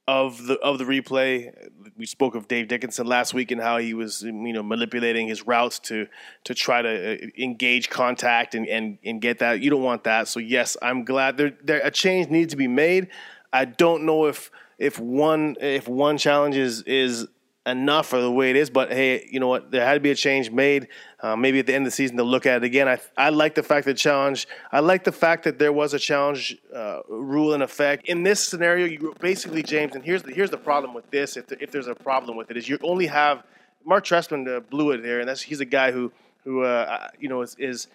of 0.06 0.46
the 0.46 0.58
of 0.60 0.78
the 0.78 0.84
replay. 0.84 1.52
We 1.96 2.06
spoke 2.06 2.34
of 2.34 2.48
Dave 2.48 2.68
Dickenson 2.68 3.06
last 3.06 3.34
week 3.34 3.50
and 3.50 3.60
how 3.60 3.78
he 3.78 3.94
was 3.94 4.22
you 4.22 4.32
know 4.32 4.62
manipulating 4.62 5.28
his 5.28 5.46
routes 5.46 5.78
to 5.80 6.08
to 6.44 6.54
try 6.54 6.82
to 6.82 7.14
uh, 7.14 7.26
engage 7.38 7.90
contact 7.90 8.54
and, 8.54 8.66
and, 8.66 8.98
and 9.04 9.20
get 9.20 9.38
that. 9.38 9.60
You 9.60 9.70
don't 9.70 9.82
want 9.82 10.04
that. 10.04 10.28
So 10.28 10.40
yes, 10.40 10.76
I'm 10.82 11.04
glad 11.04 11.36
there, 11.36 11.52
there 11.62 11.80
a 11.84 11.90
change 11.90 12.28
needs 12.28 12.52
to 12.52 12.56
be 12.56 12.68
made. 12.68 13.08
I 13.52 13.64
don't 13.64 14.04
know 14.04 14.26
if 14.26 14.50
if 14.78 14.98
one 14.98 15.56
if 15.60 15.88
one 15.88 16.18
challenge 16.18 16.56
is 16.56 16.82
is 16.82 17.26
enough 17.66 18.06
for 18.06 18.20
the 18.20 18.30
way 18.30 18.50
it 18.50 18.56
is. 18.56 18.70
But 18.70 18.90
hey, 18.90 19.28
you 19.30 19.40
know 19.40 19.48
what? 19.48 19.70
There 19.70 19.84
had 19.84 19.94
to 19.94 20.00
be 20.00 20.10
a 20.10 20.14
change 20.14 20.50
made. 20.50 20.88
Uh, 21.20 21.36
maybe 21.36 21.58
at 21.58 21.66
the 21.66 21.74
end 21.74 21.82
of 21.82 21.88
the 21.88 21.94
season 21.94 22.16
to 22.16 22.22
look 22.22 22.46
at 22.46 22.58
it 22.58 22.64
again. 22.64 22.88
I 22.88 22.98
I 23.16 23.30
like 23.30 23.54
the 23.54 23.62
fact 23.62 23.86
that 23.86 23.94
challenge. 23.94 24.48
I 24.72 24.80
like 24.80 25.04
the 25.04 25.12
fact 25.12 25.44
that 25.44 25.58
there 25.58 25.72
was 25.72 25.94
a 25.94 25.98
challenge 25.98 26.56
uh, 26.74 27.00
rule 27.08 27.54
in 27.54 27.62
effect 27.62 28.06
in 28.06 28.22
this 28.22 28.46
scenario. 28.46 28.86
You 28.86 29.14
basically 29.20 29.62
James, 29.62 29.94
and 29.94 30.04
here's 30.04 30.22
the 30.22 30.32
here's 30.32 30.50
the 30.50 30.58
problem 30.58 30.94
with 30.94 31.10
this. 31.10 31.36
If 31.36 31.46
the, 31.48 31.62
if 31.62 31.70
there's 31.70 31.88
a 31.88 31.94
problem 31.94 32.36
with 32.36 32.50
it, 32.50 32.56
is 32.56 32.68
you 32.68 32.78
only 32.82 33.06
have 33.06 33.44
Mark 33.84 34.04
Trestman 34.04 34.68
blew 34.70 34.92
it 34.92 35.02
there, 35.02 35.20
and 35.20 35.28
that's 35.28 35.42
he's 35.42 35.60
a 35.60 35.66
guy 35.66 35.92
who 35.92 36.12
who 36.44 36.62
uh, 36.62 37.08
you 37.18 37.28
know 37.28 37.42
is 37.42 37.56
is 37.58 37.88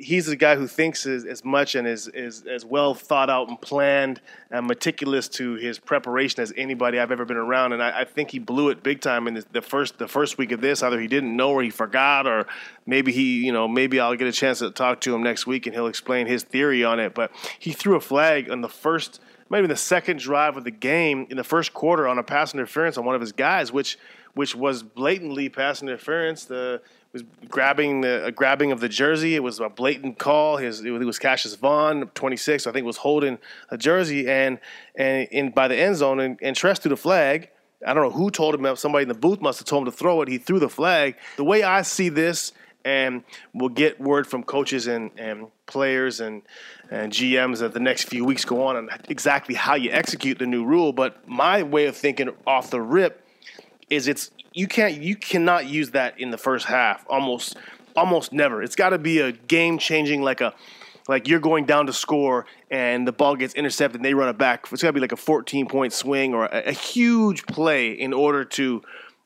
he's 0.00 0.26
the 0.26 0.36
guy 0.36 0.56
who 0.56 0.66
thinks 0.66 1.06
as, 1.06 1.24
as 1.24 1.44
much 1.44 1.74
and 1.74 1.86
is, 1.86 2.08
is 2.08 2.44
as 2.46 2.64
well 2.64 2.94
thought 2.94 3.28
out 3.28 3.48
and 3.48 3.60
planned 3.60 4.20
and 4.50 4.66
meticulous 4.66 5.28
to 5.28 5.54
his 5.54 5.78
preparation 5.78 6.40
as 6.40 6.52
anybody 6.56 6.98
I've 6.98 7.12
ever 7.12 7.24
been 7.24 7.36
around. 7.36 7.72
And 7.72 7.82
I, 7.82 8.00
I 8.00 8.04
think 8.04 8.30
he 8.30 8.38
blew 8.38 8.70
it 8.70 8.82
big 8.82 9.00
time 9.00 9.28
in 9.28 9.34
the, 9.34 9.44
the, 9.52 9.62
first 9.62 9.98
the 9.98 10.08
first 10.08 10.38
week 10.38 10.52
of 10.52 10.60
this. 10.60 10.82
Either 10.82 10.98
he 10.98 11.06
didn't 11.06 11.36
know 11.36 11.50
or 11.50 11.62
he 11.62 11.70
forgot, 11.70 12.26
or 12.26 12.46
maybe 12.86 13.12
he 13.12 13.44
you 13.44 13.52
know 13.52 13.68
maybe 13.68 14.00
I'll 14.00 14.16
get 14.16 14.26
a 14.26 14.32
chance 14.32 14.60
to 14.60 14.70
talk 14.70 15.00
to 15.02 15.14
him 15.14 15.22
next 15.22 15.46
week 15.46 15.66
and 15.66 15.74
he'll 15.74 15.86
explain 15.86 16.26
his 16.26 16.42
theory 16.42 16.82
on 16.82 16.98
it. 16.98 17.14
But 17.14 17.30
he 17.58 17.72
threw 17.72 17.96
a 17.96 18.00
flag 18.00 18.50
on 18.50 18.62
the 18.62 18.68
first. 18.68 19.20
Maybe 19.50 19.66
the 19.66 19.76
second 19.76 20.20
drive 20.20 20.56
of 20.56 20.62
the 20.62 20.70
game 20.70 21.26
in 21.28 21.36
the 21.36 21.44
first 21.44 21.74
quarter 21.74 22.06
on 22.06 22.18
a 22.18 22.22
pass 22.22 22.54
interference 22.54 22.96
on 22.96 23.04
one 23.04 23.16
of 23.16 23.20
his 23.20 23.32
guys, 23.32 23.72
which 23.72 23.98
which 24.34 24.54
was 24.54 24.82
blatantly 24.82 25.48
pass 25.48 25.82
interference. 25.82 26.44
The 26.44 26.80
was 27.12 27.24
grabbing 27.48 28.02
the 28.02 28.32
grabbing 28.34 28.72
of 28.72 28.80
the 28.80 28.88
jersey. 28.88 29.34
It 29.34 29.42
was 29.42 29.60
a 29.60 29.68
blatant 29.68 30.18
call. 30.18 30.56
His 30.56 30.80
it 30.80 30.90
was 30.90 31.18
Cassius 31.18 31.54
Vaughn, 31.54 32.08
26, 32.14 32.66
I 32.66 32.72
think, 32.72 32.86
was 32.86 32.98
holding 32.98 33.38
a 33.70 33.76
jersey 33.76 34.28
and 34.28 34.58
and 34.94 35.28
in 35.30 35.50
by 35.50 35.68
the 35.68 35.76
end 35.76 35.96
zone 35.96 36.20
and, 36.20 36.38
and 36.42 36.54
Tress 36.56 36.78
threw 36.78 36.90
the 36.90 36.96
flag. 36.96 37.50
I 37.86 37.94
don't 37.94 38.02
know 38.02 38.10
who 38.10 38.30
told 38.30 38.54
him. 38.54 38.76
Somebody 38.76 39.02
in 39.02 39.08
the 39.08 39.14
booth 39.14 39.40
must 39.40 39.58
have 39.58 39.66
told 39.66 39.86
him 39.86 39.92
to 39.92 39.96
throw 39.96 40.20
it. 40.22 40.28
He 40.28 40.38
threw 40.38 40.58
the 40.58 40.68
flag. 40.68 41.16
The 41.36 41.44
way 41.44 41.62
I 41.62 41.80
see 41.80 42.10
this, 42.10 42.52
and 42.84 43.24
we'll 43.54 43.70
get 43.70 43.98
word 43.98 44.26
from 44.26 44.42
coaches 44.42 44.86
and, 44.86 45.10
and 45.16 45.46
players 45.66 46.20
and 46.20 46.42
and 46.90 47.12
GMs 47.12 47.58
that 47.58 47.72
the 47.72 47.80
next 47.80 48.08
few 48.08 48.24
weeks 48.24 48.44
go 48.44 48.66
on 48.66 48.76
and 48.76 48.90
exactly 49.08 49.54
how 49.54 49.74
you 49.74 49.90
execute 49.90 50.38
the 50.38 50.46
new 50.46 50.64
rule. 50.64 50.92
But 50.92 51.26
my 51.28 51.62
way 51.62 51.86
of 51.86 51.96
thinking 51.96 52.30
off 52.46 52.70
the 52.70 52.80
rip 52.80 53.24
is 53.88 54.06
it's 54.08 54.30
you 54.52 54.66
can't 54.66 55.00
you 55.00 55.16
cannot 55.16 55.66
use 55.66 55.90
that 55.90 56.18
in 56.18 56.30
the 56.30 56.38
first 56.38 56.66
half 56.66 57.04
almost 57.08 57.56
almost 57.96 58.32
never. 58.32 58.62
It's 58.62 58.76
got 58.76 58.90
to 58.90 58.98
be 58.98 59.20
a 59.20 59.32
game 59.32 59.78
changing 59.78 60.22
like 60.22 60.40
a 60.40 60.54
like 61.08 61.26
you're 61.26 61.40
going 61.40 61.64
down 61.64 61.86
to 61.86 61.92
score 61.92 62.46
and 62.70 63.06
the 63.06 63.12
ball 63.12 63.36
gets 63.36 63.54
intercepted 63.54 63.96
and 63.96 64.04
they 64.04 64.14
run 64.14 64.28
it 64.28 64.38
back. 64.38 64.66
It's 64.70 64.82
got 64.82 64.88
to 64.88 64.92
be 64.92 65.00
like 65.00 65.12
a 65.12 65.16
14 65.16 65.66
point 65.66 65.92
swing 65.92 66.34
or 66.34 66.46
a, 66.46 66.68
a 66.68 66.72
huge 66.72 67.46
play 67.46 67.90
in 67.90 68.12
order 68.12 68.44
to 68.44 68.82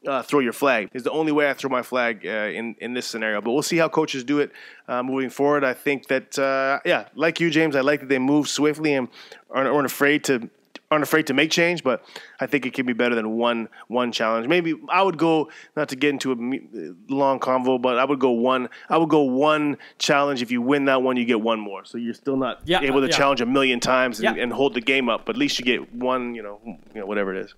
uh, 0.07 0.23
throw 0.23 0.41
your 0.41 0.53
flag. 0.53 0.91
Is 0.93 1.03
the 1.03 1.11
only 1.11 1.33
way 1.33 1.49
I 1.49 1.55
throw 1.55 1.71
my 1.71 1.83
flag 1.83 2.27
uh, 2.27 2.29
in 2.29 2.77
in 2.81 2.95
this 2.95 3.07
scenario. 3.07 3.41
But 3.41 3.53
we'll 3.53 3.63
see 3.63 3.79
how 3.79 3.89
coaches 3.89 4.25
do 4.25 4.41
it 4.41 4.53
uh, 4.89 5.03
moving 5.03 5.31
forward. 5.31 5.65
I 5.65 5.75
think 5.75 6.09
that 6.09 6.39
uh, 6.39 6.81
yeah, 6.85 7.09
like 7.15 7.41
you, 7.41 7.51
James, 7.51 7.77
I 7.77 7.81
like 7.81 8.01
that 8.01 8.09
they 8.09 8.19
move 8.19 8.49
swiftly 8.49 8.95
and 8.95 9.09
aren't, 9.51 9.69
aren't 9.69 9.87
afraid 9.87 10.25
to 10.25 10.51
aren't 10.95 11.03
afraid 11.03 11.27
to 11.27 11.35
make 11.35 11.51
change, 11.51 11.83
but 11.83 12.05
I 12.41 12.47
think 12.47 12.65
it 12.65 12.73
can 12.73 12.87
be 12.87 12.93
better 12.93 13.15
than 13.15 13.37
one 13.37 13.69
one 13.89 14.13
challenge. 14.13 14.47
Maybe 14.47 14.75
I 14.89 15.03
would 15.03 15.19
go 15.19 15.51
not 15.77 15.89
to 15.91 15.97
get 15.97 16.11
into 16.11 16.33
a 16.33 16.35
uh, 16.35 16.95
long 17.09 17.41
convo, 17.41 17.81
but 17.83 17.99
I 17.99 18.05
would 18.05 18.21
go 18.21 18.31
one. 18.31 18.69
I 18.89 18.97
would 18.97 19.09
go 19.09 19.23
one 19.23 19.77
challenge. 19.99 20.41
If 20.41 20.51
you 20.51 20.63
win 20.63 20.87
that 20.87 21.03
one, 21.03 21.17
you 21.17 21.25
get 21.25 21.41
one 21.41 21.61
more. 21.61 21.85
So 21.85 21.99
you're 21.99 22.15
still 22.15 22.37
not 22.37 22.63
yeah, 22.65 22.81
able 22.81 23.01
to 23.01 23.09
yeah. 23.09 23.17
challenge 23.17 23.41
a 23.41 23.47
million 23.47 23.81
times 23.81 24.21
and, 24.21 24.37
yeah. 24.37 24.43
and, 24.43 24.53
hold 24.53 24.75
the 24.75 24.81
game 24.81 25.09
up, 25.09 25.27
but 25.27 25.35
at 25.35 25.39
least 25.39 25.59
you 25.59 25.65
get 25.65 25.93
one. 25.93 26.35
You 26.35 26.43
know, 26.43 26.61
you 26.65 27.01
know 27.01 27.07
whatever 27.07 27.35
it 27.35 27.45
is, 27.45 27.55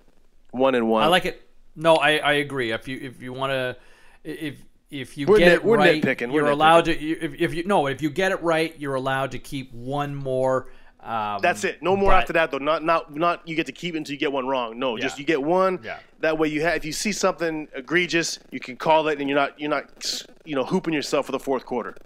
one 0.51 0.75
and 0.75 0.89
one. 0.89 1.03
I 1.03 1.07
like 1.07 1.27
it. 1.27 1.47
No, 1.77 1.97
I, 1.97 2.17
I 2.17 2.33
agree. 2.35 2.73
If 2.73 2.89
you 2.89 2.99
if 3.01 3.23
you 3.23 3.33
want 3.33 3.53
to 3.53 3.77
if 4.25 4.57
if 4.91 5.19
you 5.19 5.27
we're 5.27 5.39
get 5.39 5.63
nit, 5.63 5.65
it 5.65 5.65
right, 5.65 6.33
you're 6.33 6.49
allowed 6.49 6.87
to. 6.87 6.99
If, 6.99 7.35
if 7.35 7.55
you 7.55 7.65
no, 7.65 7.87
if 7.87 8.01
you 8.01 8.09
get 8.09 8.33
it 8.33 8.43
right, 8.43 8.75
you're 8.79 8.95
allowed 8.95 9.33
to 9.33 9.39
keep 9.39 9.73
one 9.75 10.15
more 10.15 10.69
Um, 11.07 11.39
That's 11.41 11.63
it. 11.63 11.83
No 11.83 11.97
more 11.97 12.11
but- 12.11 12.23
after 12.23 12.33
that, 12.33 12.51
though. 12.51 12.59
Not 12.59 12.83
not 12.83 13.15
not. 13.15 13.47
You 13.47 13.55
get 13.55 13.67
to 13.67 13.73
keep 13.73 13.95
it 13.95 13.99
until 13.99 14.13
you 14.13 14.19
get 14.19 14.33
one 14.33 14.47
wrong. 14.49 14.77
No, 14.79 14.99
just 14.99 15.19
you 15.19 15.25
get 15.25 15.41
one. 15.41 15.79
Yeah. 15.85 16.01
That 16.21 16.37
way, 16.37 16.49
you 16.49 16.63
have. 16.63 16.75
If 16.77 16.85
you 16.85 16.93
see 16.93 17.13
something 17.13 17.69
egregious, 17.75 18.41
you 18.51 18.59
can 18.59 18.77
call 18.77 19.07
it, 19.07 19.21
and 19.21 19.29
you're 19.29 19.39
not 19.39 19.59
you're 19.61 19.71
not 19.71 20.25
you 20.45 20.57
know 20.57 20.65
hooping 20.65 20.93
yourself 20.93 21.27
for 21.27 21.33
the 21.33 21.39
fourth 21.39 21.65
quarter. 21.65 21.97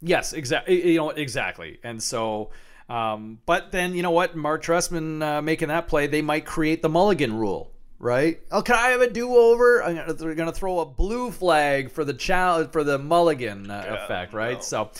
Yes, 0.00 0.32
exactly. 0.32 0.92
You 0.92 0.98
know 0.98 1.10
exactly, 1.10 1.78
and 1.84 2.02
so. 2.02 2.50
Um, 2.88 3.38
but 3.46 3.70
then 3.70 3.94
you 3.94 4.02
know 4.02 4.10
what, 4.10 4.34
Mark 4.34 4.64
Trestman 4.64 5.22
uh, 5.22 5.42
making 5.42 5.68
that 5.68 5.86
play, 5.86 6.08
they 6.08 6.22
might 6.22 6.44
create 6.44 6.82
the 6.82 6.88
Mulligan 6.88 7.32
rule, 7.32 7.70
right? 8.00 8.40
Oh, 8.50 8.62
can 8.62 8.74
I 8.74 8.88
have 8.88 9.00
a 9.00 9.08
do-over? 9.08 9.80
Gonna, 9.80 10.12
they're 10.12 10.34
going 10.34 10.50
to 10.50 10.52
throw 10.52 10.80
a 10.80 10.86
blue 10.86 11.30
flag 11.30 11.92
for 11.92 12.04
the 12.04 12.14
challenge 12.14 12.72
for 12.72 12.82
the 12.82 12.98
Mulligan 12.98 13.70
uh, 13.70 13.84
effect, 14.02 14.32
right? 14.32 14.64
So. 14.64 14.90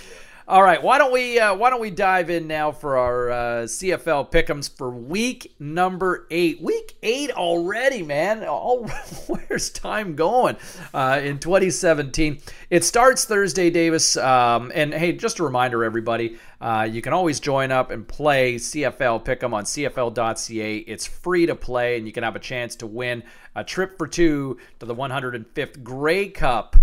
All 0.51 0.65
right, 0.65 0.83
why 0.83 0.99
don't 0.99 1.13
we 1.13 1.39
uh, 1.39 1.55
why 1.55 1.71
don't 1.71 1.81
we 1.81 1.91
dive 1.91 2.29
in 2.29 2.49
now 2.49 2.73
for 2.73 2.97
our 2.97 3.31
uh, 3.31 3.37
CFL 3.67 4.33
pick'ems 4.33 4.69
for 4.69 4.91
week 4.91 5.55
number 5.61 6.27
eight? 6.29 6.61
Week 6.61 6.97
eight 7.05 7.31
already, 7.31 8.03
man. 8.03 8.43
All, 8.43 8.89
where's 9.29 9.71
time 9.71 10.17
going 10.17 10.57
uh, 10.93 11.21
in 11.23 11.39
2017? 11.39 12.41
It 12.69 12.83
starts 12.83 13.27
Thursday, 13.27 13.71
Davis. 13.71 14.17
Um, 14.17 14.73
and 14.75 14.93
hey, 14.93 15.13
just 15.13 15.39
a 15.39 15.45
reminder, 15.45 15.85
everybody, 15.85 16.37
uh, 16.61 16.89
you 16.91 17.01
can 17.01 17.13
always 17.13 17.39
join 17.39 17.71
up 17.71 17.93
and 17.93 18.09
play 18.09 18.57
CFL 18.57 19.25
pick'em 19.25 19.53
on 19.53 19.63
CFL.ca. 19.63 20.79
It's 20.79 21.07
free 21.07 21.47
to 21.47 21.55
play, 21.55 21.97
and 21.97 22.09
you 22.09 22.13
can 22.13 22.25
have 22.25 22.35
a 22.35 22.41
chance 22.41 22.75
to 22.75 22.89
win 22.89 23.23
a 23.55 23.63
trip 23.63 23.97
for 23.97 24.09
two 24.09 24.59
to 24.81 24.87
the 24.87 24.97
105th 24.97 25.85
Grey 25.85 26.29
Cup 26.29 26.75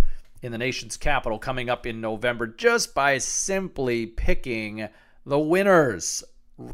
in 0.48 0.52
the 0.54 0.58
nation's 0.58 0.96
capital 0.96 1.38
coming 1.38 1.70
up 1.70 1.86
in 1.86 2.00
November 2.00 2.48
just 2.48 2.96
by 2.96 3.18
simply 3.18 4.06
picking 4.06 4.88
the 5.26 5.38
winners 5.38 6.24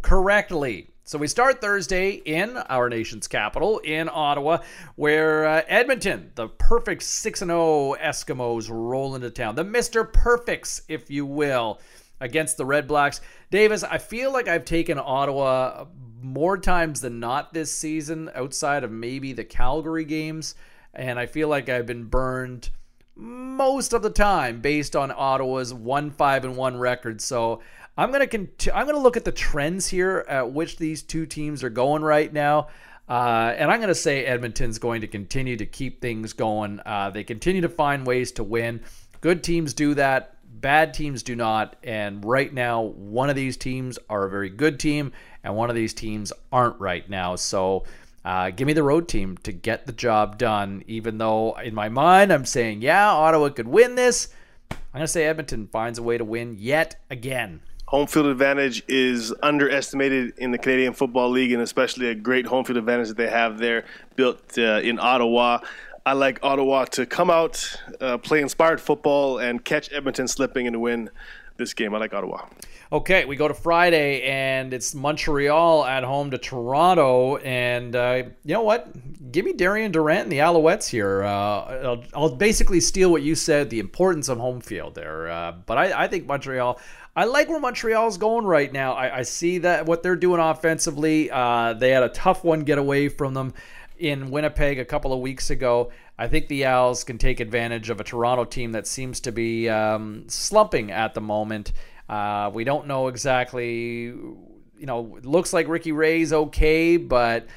correctly. 0.03 0.91
So 1.03 1.17
we 1.17 1.27
start 1.27 1.59
Thursday 1.59 2.11
in 2.11 2.55
our 2.55 2.87
nation's 2.87 3.27
capital 3.27 3.79
in 3.79 4.09
Ottawa, 4.13 4.59
where 4.95 5.45
uh, 5.45 5.63
Edmonton, 5.67 6.31
the 6.35 6.49
perfect 6.49 7.01
6 7.01 7.39
0 7.39 7.95
Eskimos, 7.99 8.69
roll 8.69 9.15
into 9.15 9.31
town. 9.31 9.55
The 9.55 9.65
Mr. 9.65 10.13
Perfects, 10.13 10.83
if 10.87 11.09
you 11.09 11.25
will, 11.25 11.81
against 12.21 12.57
the 12.57 12.65
Redblacks. 12.65 13.21
Davis, 13.49 13.83
I 13.83 13.97
feel 13.97 14.31
like 14.31 14.47
I've 14.47 14.65
taken 14.65 14.99
Ottawa 14.99 15.85
more 16.21 16.59
times 16.59 17.01
than 17.01 17.19
not 17.19 17.53
this 17.53 17.75
season, 17.75 18.29
outside 18.35 18.83
of 18.83 18.91
maybe 18.91 19.33
the 19.33 19.43
Calgary 19.43 20.05
games. 20.05 20.53
And 20.93 21.17
I 21.17 21.25
feel 21.25 21.47
like 21.47 21.69
I've 21.69 21.87
been 21.87 22.05
burned 22.05 22.69
most 23.15 23.93
of 23.93 24.01
the 24.01 24.09
time 24.09 24.61
based 24.61 24.95
on 24.95 25.11
Ottawa's 25.15 25.73
1 25.73 26.11
5 26.11 26.45
and 26.45 26.55
1 26.55 26.77
record. 26.77 27.21
So 27.21 27.61
I'm 27.97 28.11
going 28.11 28.27
to 28.27 28.75
I'm 28.75 28.85
going 28.85 28.95
to 28.95 29.01
look 29.01 29.17
at 29.17 29.25
the 29.25 29.31
trends 29.31 29.87
here 29.87 30.25
at 30.27 30.51
which 30.51 30.77
these 30.77 31.03
two 31.03 31.25
teams 31.25 31.63
are 31.63 31.69
going 31.69 32.01
right 32.01 32.31
now. 32.31 32.67
Uh, 33.07 33.53
and 33.57 33.69
I'm 33.69 33.79
going 33.79 33.89
to 33.89 33.95
say 33.95 34.25
Edmonton's 34.25 34.79
going 34.79 35.01
to 35.01 35.07
continue 35.07 35.57
to 35.57 35.65
keep 35.65 36.01
things 36.01 36.33
going. 36.33 36.79
Uh, 36.85 37.09
they 37.09 37.23
continue 37.23 37.61
to 37.61 37.69
find 37.69 38.07
ways 38.07 38.31
to 38.33 38.43
win. 38.43 38.81
Good 39.21 39.43
teams 39.43 39.73
do 39.73 39.93
that. 39.95 40.37
Bad 40.61 40.93
teams 40.93 41.21
do 41.21 41.35
not. 41.35 41.75
And 41.83 42.23
right 42.23 42.53
now, 42.53 42.81
one 42.81 43.29
of 43.29 43.35
these 43.35 43.57
teams 43.57 43.99
are 44.09 44.25
a 44.25 44.29
very 44.29 44.49
good 44.49 44.79
team, 44.79 45.11
and 45.43 45.55
one 45.55 45.69
of 45.69 45.75
these 45.75 45.93
teams 45.93 46.31
aren't 46.51 46.79
right 46.79 47.07
now. 47.09 47.35
So 47.35 47.83
uh, 48.25 48.49
give 48.51 48.67
me 48.67 48.73
the 48.73 48.83
road 48.83 49.07
team 49.07 49.37
to 49.43 49.51
get 49.51 49.85
the 49.85 49.91
job 49.91 50.37
done, 50.37 50.83
even 50.87 51.17
though 51.17 51.53
in 51.55 51.75
my 51.75 51.89
mind 51.89 52.31
I'm 52.31 52.45
saying, 52.45 52.81
yeah, 52.81 53.11
Ottawa 53.11 53.49
could 53.49 53.67
win 53.67 53.95
this. 53.95 54.29
I'm 54.71 54.77
going 54.99 55.03
to 55.03 55.07
say 55.07 55.25
Edmonton 55.25 55.67
finds 55.67 55.99
a 55.99 56.03
way 56.03 56.17
to 56.17 56.25
win 56.25 56.55
yet 56.57 56.95
again. 57.09 57.61
Home 57.87 58.07
field 58.07 58.27
advantage 58.27 58.83
is 58.87 59.33
underestimated 59.43 60.33
in 60.37 60.51
the 60.51 60.57
Canadian 60.57 60.93
Football 60.93 61.29
League, 61.29 61.51
and 61.51 61.61
especially 61.61 62.07
a 62.07 62.15
great 62.15 62.45
home 62.45 62.63
field 62.63 62.77
advantage 62.77 63.09
that 63.09 63.17
they 63.17 63.29
have 63.29 63.59
there 63.59 63.85
built 64.15 64.57
uh, 64.57 64.79
in 64.83 64.99
Ottawa. 64.99 65.59
I 66.05 66.13
like 66.13 66.39
Ottawa 66.43 66.85
to 66.85 67.05
come 67.05 67.29
out, 67.29 67.79
uh, 68.01 68.17
play 68.17 68.41
inspired 68.41 68.81
football, 68.81 69.39
and 69.39 69.63
catch 69.63 69.91
Edmonton 69.93 70.27
slipping 70.27 70.65
and 70.67 70.81
win 70.81 71.09
this 71.57 71.73
game. 71.73 71.93
I 71.93 71.99
like 71.99 72.13
Ottawa. 72.13 72.45
Okay, 72.91 73.25
we 73.25 73.35
go 73.35 73.47
to 73.47 73.53
Friday, 73.53 74.21
and 74.21 74.73
it's 74.73 74.93
Montreal 74.93 75.83
at 75.85 76.03
home 76.03 76.31
to 76.31 76.37
Toronto. 76.37 77.37
And 77.37 77.95
uh, 77.95 78.23
you 78.43 78.53
know 78.53 78.61
what? 78.61 79.31
Give 79.31 79.45
me 79.45 79.53
Darian 79.53 79.91
Durant 79.91 80.23
and 80.23 80.31
the 80.31 80.39
Alouettes 80.39 80.87
here. 80.87 81.23
Uh, 81.23 81.27
I'll, 81.27 82.03
I'll, 82.13 82.35
basically 82.35 82.79
steal 82.79 83.11
what 83.11 83.23
you 83.23 83.33
said, 83.33 83.69
the 83.69 83.79
importance 83.79 84.29
of 84.29 84.37
home 84.37 84.61
field 84.61 84.93
there. 84.95 85.29
Uh, 85.29 85.53
but 85.65 85.77
I, 85.77 86.03
I, 86.03 86.07
think 86.07 86.27
Montreal. 86.27 86.79
I 87.15 87.25
like 87.25 87.49
where 87.49 87.59
Montreal's 87.59 88.17
going 88.17 88.45
right 88.45 88.71
now. 88.71 88.93
I, 88.93 89.19
I 89.19 89.21
see 89.23 89.59
that 89.59 89.85
what 89.85 90.03
they're 90.03 90.15
doing 90.15 90.39
offensively. 90.39 91.31
Uh, 91.31 91.73
they 91.73 91.89
had 91.89 92.03
a 92.03 92.09
tough 92.09 92.43
one 92.43 92.61
get 92.61 92.77
away 92.77 93.09
from 93.09 93.33
them 93.33 93.53
in 93.97 94.31
Winnipeg 94.31 94.79
a 94.79 94.85
couple 94.85 95.13
of 95.13 95.19
weeks 95.19 95.49
ago. 95.49 95.91
I 96.17 96.27
think 96.27 96.47
the 96.47 96.65
Owls 96.65 97.03
can 97.03 97.17
take 97.17 97.39
advantage 97.39 97.89
of 97.89 97.99
a 97.99 98.03
Toronto 98.03 98.45
team 98.45 98.73
that 98.73 98.85
seems 98.85 99.19
to 99.21 99.31
be 99.31 99.67
um, 99.69 100.25
slumping 100.27 100.91
at 100.91 101.13
the 101.13 101.21
moment. 101.21 101.73
Uh, 102.07 102.51
we 102.53 102.63
don't 102.63 102.87
know 102.87 103.07
exactly, 103.07 104.05
you 104.05 104.45
know, 104.77 105.15
it 105.17 105.25
looks 105.25 105.53
like 105.53 105.67
Ricky 105.67 105.91
Ray's 105.91 106.31
okay, 106.31 106.97
but, 106.97 107.47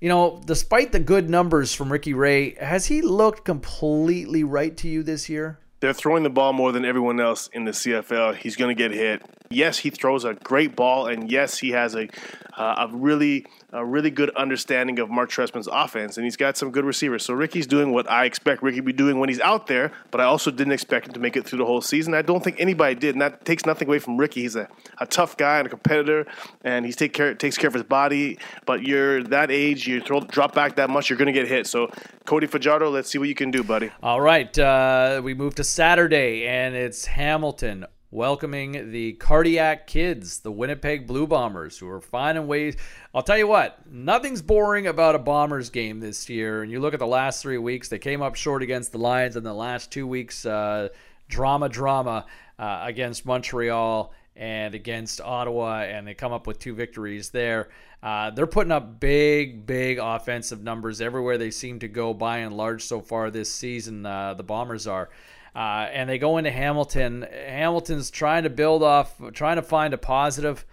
you 0.00 0.08
know, 0.08 0.40
despite 0.46 0.92
the 0.92 1.00
good 1.00 1.28
numbers 1.28 1.74
from 1.74 1.92
Ricky 1.92 2.14
Ray, 2.14 2.54
has 2.54 2.86
he 2.86 3.02
looked 3.02 3.44
completely 3.44 4.44
right 4.44 4.74
to 4.78 4.88
you 4.88 5.02
this 5.02 5.28
year? 5.28 5.58
They're 5.80 5.92
throwing 5.92 6.22
the 6.22 6.30
ball 6.30 6.54
more 6.54 6.72
than 6.72 6.86
everyone 6.86 7.20
else 7.20 7.48
in 7.52 7.66
the 7.66 7.72
CFL. 7.72 8.36
He's 8.36 8.56
going 8.56 8.74
to 8.74 8.82
get 8.82 8.92
hit. 8.92 9.22
Yes, 9.50 9.78
he 9.78 9.90
throws 9.90 10.24
a 10.24 10.32
great 10.32 10.74
ball, 10.74 11.06
and 11.06 11.30
yes, 11.30 11.58
he 11.58 11.70
has 11.70 11.94
a 11.94 12.08
uh, 12.56 12.88
a 12.88 12.96
really 12.96 13.44
a 13.76 13.84
really 13.84 14.10
good 14.10 14.30
understanding 14.36 14.98
of 14.98 15.10
Mark 15.10 15.30
Trestman's 15.30 15.68
offense, 15.70 16.16
and 16.16 16.24
he's 16.24 16.36
got 16.36 16.56
some 16.56 16.70
good 16.70 16.84
receivers. 16.84 17.24
So 17.24 17.34
Ricky's 17.34 17.66
doing 17.66 17.92
what 17.92 18.10
I 18.10 18.24
expect 18.24 18.62
Ricky 18.62 18.78
to 18.78 18.82
be 18.82 18.92
doing 18.92 19.18
when 19.18 19.28
he's 19.28 19.40
out 19.40 19.66
there, 19.66 19.92
but 20.10 20.20
I 20.20 20.24
also 20.24 20.50
didn't 20.50 20.72
expect 20.72 21.06
him 21.06 21.12
to 21.12 21.20
make 21.20 21.36
it 21.36 21.44
through 21.44 21.58
the 21.58 21.66
whole 21.66 21.82
season. 21.82 22.14
I 22.14 22.22
don't 22.22 22.42
think 22.42 22.56
anybody 22.58 22.94
did, 22.94 23.14
and 23.14 23.20
that 23.20 23.44
takes 23.44 23.66
nothing 23.66 23.86
away 23.86 23.98
from 23.98 24.16
Ricky. 24.16 24.42
He's 24.42 24.56
a, 24.56 24.68
a 24.98 25.06
tough 25.06 25.36
guy 25.36 25.58
and 25.58 25.66
a 25.66 25.70
competitor, 25.70 26.26
and 26.64 26.86
he 26.86 26.92
take 26.92 27.12
care 27.12 27.34
takes 27.34 27.58
care 27.58 27.68
of 27.68 27.74
his 27.74 27.82
body. 27.82 28.38
But 28.64 28.82
you're 28.82 29.22
that 29.24 29.50
age, 29.50 29.86
you 29.86 30.00
throw 30.00 30.20
drop 30.20 30.54
back 30.54 30.76
that 30.76 30.88
much, 30.88 31.10
you're 31.10 31.18
going 31.18 31.26
to 31.26 31.32
get 31.32 31.46
hit. 31.46 31.66
So 31.66 31.90
Cody 32.24 32.46
Fajardo, 32.46 32.90
let's 32.90 33.10
see 33.10 33.18
what 33.18 33.28
you 33.28 33.34
can 33.34 33.50
do, 33.50 33.62
buddy. 33.62 33.90
All 34.02 34.22
right, 34.22 34.58
uh, 34.58 35.20
we 35.22 35.34
move 35.34 35.54
to 35.56 35.64
Saturday, 35.64 36.46
and 36.46 36.74
it's 36.74 37.04
Hamilton 37.04 37.84
welcoming 38.10 38.92
the 38.92 39.12
Cardiac 39.14 39.86
Kids, 39.86 40.40
the 40.40 40.52
Winnipeg 40.52 41.06
Blue 41.06 41.26
Bombers, 41.26 41.78
who 41.78 41.88
are 41.88 42.00
finding 42.00 42.46
ways. 42.46 42.76
I'll 43.14 43.22
tell 43.22 43.38
you 43.38 43.46
what, 43.46 43.90
nothing's 43.90 44.42
boring 44.42 44.86
about 44.86 45.14
a 45.14 45.18
Bombers 45.18 45.70
game 45.70 46.00
this 46.00 46.28
year. 46.28 46.62
And 46.62 46.70
you 46.70 46.80
look 46.80 46.94
at 46.94 47.00
the 47.00 47.06
last 47.06 47.42
three 47.42 47.58
weeks, 47.58 47.88
they 47.88 47.98
came 47.98 48.22
up 48.22 48.34
short 48.34 48.62
against 48.62 48.92
the 48.92 48.98
Lions, 48.98 49.36
and 49.36 49.44
the 49.44 49.52
last 49.52 49.90
two 49.90 50.06
weeks, 50.06 50.46
uh, 50.46 50.88
drama, 51.28 51.68
drama 51.68 52.26
uh, 52.58 52.80
against 52.84 53.26
Montreal 53.26 54.12
and 54.36 54.74
against 54.74 55.20
Ottawa, 55.20 55.80
and 55.80 56.06
they 56.06 56.14
come 56.14 56.32
up 56.32 56.46
with 56.46 56.58
two 56.58 56.74
victories 56.74 57.30
there. 57.30 57.68
Uh, 58.02 58.30
they're 58.30 58.46
putting 58.46 58.70
up 58.70 59.00
big, 59.00 59.66
big 59.66 59.98
offensive 59.98 60.62
numbers 60.62 61.00
everywhere 61.00 61.38
they 61.38 61.50
seem 61.50 61.78
to 61.80 61.88
go 61.88 62.12
by 62.12 62.38
and 62.38 62.56
large 62.56 62.82
so 62.82 63.00
far 63.00 63.30
this 63.30 63.50
season. 63.50 64.04
Uh, 64.04 64.34
the 64.34 64.42
Bombers 64.42 64.86
are. 64.86 65.08
Uh, 65.56 65.88
and 65.90 66.06
they 66.10 66.18
go 66.18 66.36
into 66.36 66.50
Hamilton. 66.50 67.26
Hamilton's 67.32 68.10
trying 68.10 68.42
to 68.42 68.50
build 68.50 68.82
off, 68.82 69.14
trying 69.32 69.56
to 69.56 69.62
find 69.62 69.94
a 69.94 69.98
positive. 69.98 70.66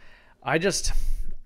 I 0.44 0.58
just, 0.58 0.92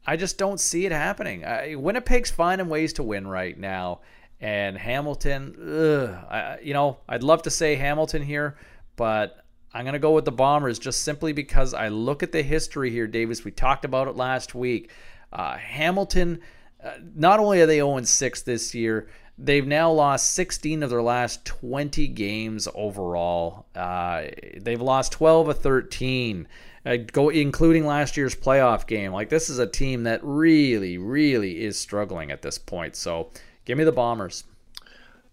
I 0.07 0.17
just 0.17 0.39
don't 0.39 0.59
see 0.59 0.87
it 0.87 0.91
happening. 0.91 1.45
I, 1.45 1.75
Winnipeg's 1.75 2.31
finding 2.31 2.67
ways 2.67 2.93
to 2.93 3.03
win 3.03 3.27
right 3.27 3.55
now, 3.55 3.99
and 4.41 4.75
Hamilton, 4.75 5.55
ugh, 5.61 6.25
I, 6.31 6.57
you 6.63 6.73
know, 6.73 6.97
I'd 7.07 7.21
love 7.21 7.43
to 7.43 7.51
say 7.51 7.75
Hamilton 7.75 8.23
here, 8.23 8.57
but 8.95 9.45
I'm 9.71 9.85
gonna 9.85 9.99
go 9.99 10.13
with 10.13 10.25
the 10.25 10.31
Bombers 10.31 10.79
just 10.79 11.03
simply 11.03 11.31
because 11.31 11.75
I 11.75 11.89
look 11.89 12.23
at 12.23 12.31
the 12.31 12.41
history 12.41 12.89
here, 12.89 13.05
Davis. 13.05 13.43
We 13.43 13.51
talked 13.51 13.85
about 13.85 14.07
it 14.07 14.15
last 14.15 14.55
week. 14.55 14.89
Uh, 15.31 15.57
Hamilton, 15.57 16.39
uh, 16.83 16.93
not 17.13 17.39
only 17.39 17.61
are 17.61 17.67
they 17.67 17.77
0 17.77 18.01
6 18.01 18.41
this 18.41 18.73
year, 18.73 19.09
They've 19.37 19.67
now 19.67 19.91
lost 19.91 20.31
16 20.31 20.81
of 20.81 20.89
their 20.89 21.01
last 21.01 21.45
20 21.45 22.07
games 22.07 22.67
overall. 22.73 23.67
Uh, 23.75 24.23
they've 24.57 24.81
lost 24.81 25.11
12 25.11 25.49
of 25.49 25.59
13, 25.59 26.47
uh, 26.85 26.97
go 27.11 27.29
including 27.29 27.85
last 27.85 28.17
year's 28.17 28.35
playoff 28.35 28.87
game. 28.87 29.11
Like 29.11 29.29
this 29.29 29.49
is 29.49 29.59
a 29.59 29.67
team 29.67 30.03
that 30.03 30.21
really, 30.23 30.97
really 30.97 31.63
is 31.63 31.77
struggling 31.77 32.31
at 32.31 32.41
this 32.41 32.57
point. 32.57 32.95
So 32.95 33.29
give 33.65 33.77
me 33.77 33.83
the 33.83 33.91
Bombers. 33.91 34.43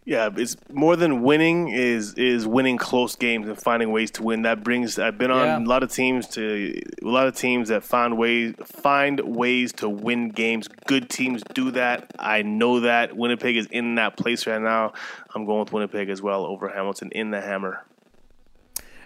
Yeah, 0.07 0.29
it's 0.37 0.57
more 0.71 0.97
than 0.97 1.23
winning 1.23 1.69
is 1.69 2.13
is 2.15 2.47
winning 2.47 2.77
close 2.77 3.17
games 3.17 3.49
and 3.49 3.59
finding 3.59 3.91
ways 3.91 4.11
to 4.13 4.23
win. 4.23 4.43
That 4.43 4.63
brings 4.63 4.99
I've 4.99 5.17
been 5.17 5.31
on 5.31 5.47
Yeah. 5.47 5.59
a 5.59 5.65
lot 5.67 5.83
of 5.83 5.91
teams 5.91 6.29
to 6.31 6.79
a 7.03 7.07
lot 7.09 7.27
of 7.27 7.35
teams 7.35 7.71
that 7.71 7.83
find 7.83 8.19
ways 8.19 8.55
find 8.65 9.19
ways 9.21 9.73
to 9.75 9.89
win 9.89 10.29
games. 10.29 10.69
Good 10.87 11.09
teams 11.09 11.43
do 11.55 11.71
that. 11.71 12.11
I 12.19 12.43
know 12.43 12.81
that 12.81 13.17
Winnipeg 13.17 13.57
is 13.57 13.67
in 13.71 13.95
that 13.95 14.19
place 14.19 14.47
right 14.47 14.61
now. 14.61 14.93
I'm 15.35 15.47
going 15.47 15.61
with 15.61 15.73
Winnipeg 15.73 16.11
as 16.11 16.21
well 16.21 16.45
over 16.45 16.69
Hamilton 16.69 17.09
in 17.13 17.31
the 17.31 17.41
hammer. 17.41 17.83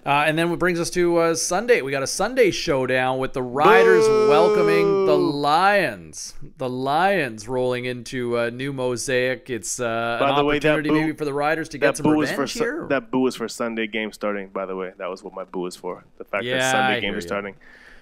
Uh, 0.07 0.25
and 0.27 0.39
then 0.39 0.51
it 0.51 0.59
brings 0.59 0.81
us 0.81 0.91
to 0.91 1.17
uh, 1.19 1.35
Sunday. 1.35 1.83
We 1.83 1.91
got 1.91 2.03
a 2.03 2.07
Sunday 2.07 2.51
showdown 2.51 3.19
with 3.19 3.33
the 3.33 3.43
Riders 3.43 4.07
Boo! 4.07 4.29
welcoming 4.29 5.07
the 5.07 5.17
Lions. 5.17 6.35
The 6.57 6.69
Lions 6.69 7.49
rolling 7.49 7.85
into 7.85 8.39
a 8.39 8.51
new 8.51 8.73
mosaic. 8.73 9.51
It's 9.51 9.81
uh, 9.81 10.19
an 10.21 10.29
the 10.29 10.35
opportunity 10.35 10.91
way, 10.91 10.95
boo, 10.95 11.01
maybe 11.01 11.17
for 11.17 11.25
the 11.25 11.35
Riders 11.35 11.69
to 11.71 11.79
get 11.79 11.97
some 11.97 12.07
revenge 12.09 12.37
for 12.37 12.47
here. 12.47 12.87
That 12.89 13.11
boo 13.11 13.27
is 13.27 13.35
for 13.35 13.49
Sunday 13.49 13.87
game 13.87 14.13
starting. 14.13 14.49
By 14.49 14.67
the 14.67 14.77
way, 14.77 14.93
that 14.99 15.11
was 15.11 15.23
what 15.23 15.35
my 15.35 15.45
boo 15.45 15.67
is 15.67 15.77
for. 15.77 16.05
The 16.19 16.25
fact 16.25 16.45
yeah, 16.45 16.59
that 16.59 16.73
Sunday 16.73 17.01
games 17.01 17.17
are 17.17 17.21
starting. 17.21 17.55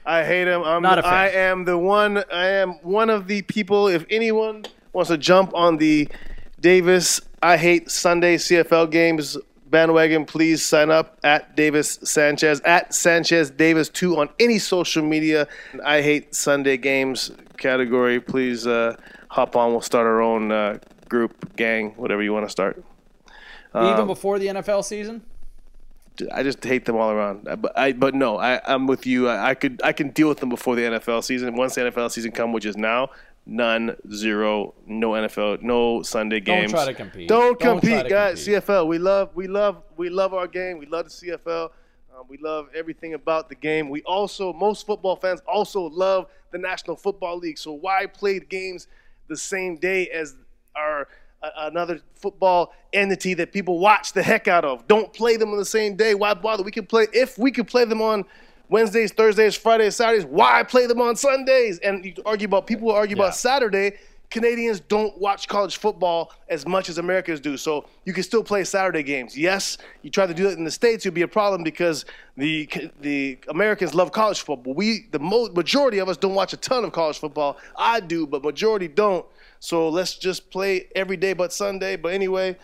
I 0.05 0.25
hate 0.25 0.47
him. 0.47 0.63
I'm 0.63 0.83
Not 0.83 1.01
a 1.01 1.03
fan. 1.03 1.13
I 1.13 1.31
am 1.31 1.65
the 1.65 1.77
one. 1.77 2.19
I 2.33 2.47
am 2.47 2.75
one 2.83 3.11
of 3.11 3.27
the 3.27 3.43
people. 3.43 3.89
If 3.89 4.05
anyone 4.09 4.65
wants 4.93 5.11
to 5.11 5.19
jump 5.19 5.53
on 5.55 5.79
the 5.79 6.09
Davis, 6.61 7.21
I 7.43 7.57
hate 7.57 7.91
Sunday 7.91 8.37
CFL 8.37 8.91
games 8.91 9.37
bandwagon, 9.77 10.25
please 10.25 10.65
sign 10.65 10.91
up 10.91 11.19
at 11.23 11.55
Davis 11.55 11.99
Sanchez, 12.03 12.63
at 12.63 12.95
Sanchez 12.95 13.51
Davis 13.51 13.91
2 13.91 14.17
on 14.17 14.31
any 14.41 14.59
social 14.59 15.03
media. 15.03 15.47
I 15.85 16.01
hate 16.01 16.35
Sunday 16.35 16.79
games 16.79 17.31
category. 17.59 18.19
Please 18.19 18.67
uh, 18.67 18.97
hop 19.29 19.55
on. 19.55 19.73
We'll 19.73 19.83
start 19.83 20.07
our 20.07 20.23
own 20.23 20.51
uh, 20.51 20.79
group, 21.11 21.55
gang, 21.57 21.91
whatever 21.97 22.23
you 22.23 22.33
want 22.33 22.47
to 22.47 22.51
start. 22.51 22.83
Um, 23.75 23.93
Even 23.93 24.07
before 24.07 24.39
the 24.39 24.47
NFL 24.47 24.83
season? 24.83 25.21
I 26.33 26.43
just 26.43 26.65
hate 26.65 26.87
them 26.87 26.97
all 26.97 27.11
around. 27.11 27.45
But 27.45 27.79
I, 27.79 27.93
but 27.93 28.15
no, 28.15 28.39
I, 28.39 28.63
I'm 28.65 28.87
with 28.87 29.05
you. 29.05 29.29
I, 29.29 29.51
I 29.51 29.55
could, 29.55 29.83
I 29.85 29.93
can 29.93 30.09
deal 30.09 30.31
with 30.31 30.39
them 30.39 30.49
before 30.49 30.75
the 30.75 30.85
NFL 30.85 31.23
season. 31.23 31.55
Once 31.55 31.75
the 31.75 31.83
NFL 31.83 32.11
season 32.11 32.33
come, 32.33 32.55
which 32.55 32.65
is 32.65 32.79
now, 32.79 33.11
none, 33.47 33.97
zero, 34.13 34.75
no 34.87 35.13
NFL, 35.13 35.63
no 35.63 36.03
Sunday 36.03 36.41
games. 36.41 36.73
Don't 36.73 36.85
try 36.85 36.93
to 36.93 36.95
compete. 36.95 37.29
Don't, 37.29 37.59
Don't 37.59 37.81
compete, 37.81 38.09
guys. 38.09 38.45
Compete. 38.45 38.65
CFL, 38.65 38.87
we 38.89 38.99
love, 38.99 39.31
we 39.35 39.47
love, 39.47 39.83
we 39.97 40.11
love 40.11 40.35
our 40.35 40.49
game. 40.49 40.79
We 40.79 40.87
love 40.87 41.05
the 41.05 41.11
CFL. 41.11 41.71
Um, 42.17 42.25
we 42.29 42.39
love 42.39 42.69
everything 42.75 43.15
about 43.15 43.49
the 43.49 43.55
game. 43.55 43.89
We 43.89 44.03
also, 44.03 44.53
most 44.53 44.87
football 44.87 45.17
fans 45.17 45.41
also 45.47 45.83
love 45.83 46.27
the 46.51 46.59
National 46.59 46.97
Football 46.97 47.39
League. 47.39 47.59
So 47.59 47.73
why 47.73 48.07
play 48.07 48.41
games 48.41 48.89
the 49.29 49.37
same 49.37 49.77
day 49.77 50.09
as 50.09 50.35
our 50.75 51.09
uh, 51.43 51.51
another 51.59 52.01
football 52.15 52.73
entity 52.93 53.35
that 53.35 53.53
people 53.53 53.79
watch 53.79 54.13
the 54.13 54.23
heck 54.23 54.49
out 54.49 54.65
of? 54.65 54.87
Don't 54.89 55.13
play 55.13 55.37
them 55.37 55.51
on 55.51 55.59
the 55.59 55.65
same 55.65 55.95
day. 55.95 56.15
Why 56.15 56.35
bother? 56.35 56.63
We 56.63 56.71
can 56.71 56.87
play 56.87 57.07
if 57.13 57.39
we 57.39 57.53
could 57.53 57.69
play 57.69 57.85
them 57.85 58.01
on 58.01 58.25
Wednesdays, 58.69 59.13
Thursdays, 59.13 59.55
Fridays, 59.55 59.97
Saturdays. 59.97 60.25
Why 60.25 60.63
play 60.63 60.87
them 60.87 61.01
on 61.01 61.17
Sundays? 61.17 61.79
And 61.79 62.05
you 62.05 62.15
argue 62.25 62.47
about 62.47 62.67
people 62.67 62.89
will 62.89 62.95
argue 62.95 63.17
yeah. 63.17 63.25
about 63.25 63.37
Saturday. 63.37 63.93
Canadians 64.29 64.81
don't 64.81 65.17
watch 65.19 65.47
college 65.47 65.77
football 65.77 66.33
as 66.49 66.67
much 66.67 66.89
as 66.89 66.99
Americans 66.99 67.39
do. 67.39 67.57
So 67.57 67.87
you 68.05 68.13
can 68.13 68.25
still 68.25 68.43
play 68.43 68.65
Saturday 68.65 69.05
games. 69.05 69.39
Yes, 69.39 69.79
you 70.03 70.11
try 70.11 70.27
to 70.27 70.35
do 70.35 70.45
that 70.45 70.59
in 70.59 70.65
the 70.65 70.71
states, 70.71 71.07
it'll 71.07 71.15
be 71.15 71.23
a 71.23 71.29
problem 71.29 71.63
because 71.63 72.05
the 72.37 72.69
the 73.01 73.39
Americans 73.49 73.95
love 73.95 74.11
college 74.11 74.41
football. 74.41 74.75
We, 74.75 75.07
the 75.13 75.21
mo- 75.21 75.49
majority 75.55 75.99
of 75.99 76.09
us, 76.09 76.17
don't 76.17 76.35
watch 76.35 76.53
a 76.53 76.57
ton 76.57 76.85
of 76.85 76.93
college 76.93 77.19
football. 77.19 77.57
I 77.77 78.01
do, 78.01 78.27
but 78.27 78.43
majority 78.43 78.89
don't. 78.89 79.25
So 79.61 79.89
let's 79.89 80.17
just 80.17 80.51
play 80.51 80.89
every 80.95 81.17
day 81.17 81.33
but 81.33 81.53
Sunday. 81.53 81.97
But 81.97 82.13
anyway, 82.13 82.57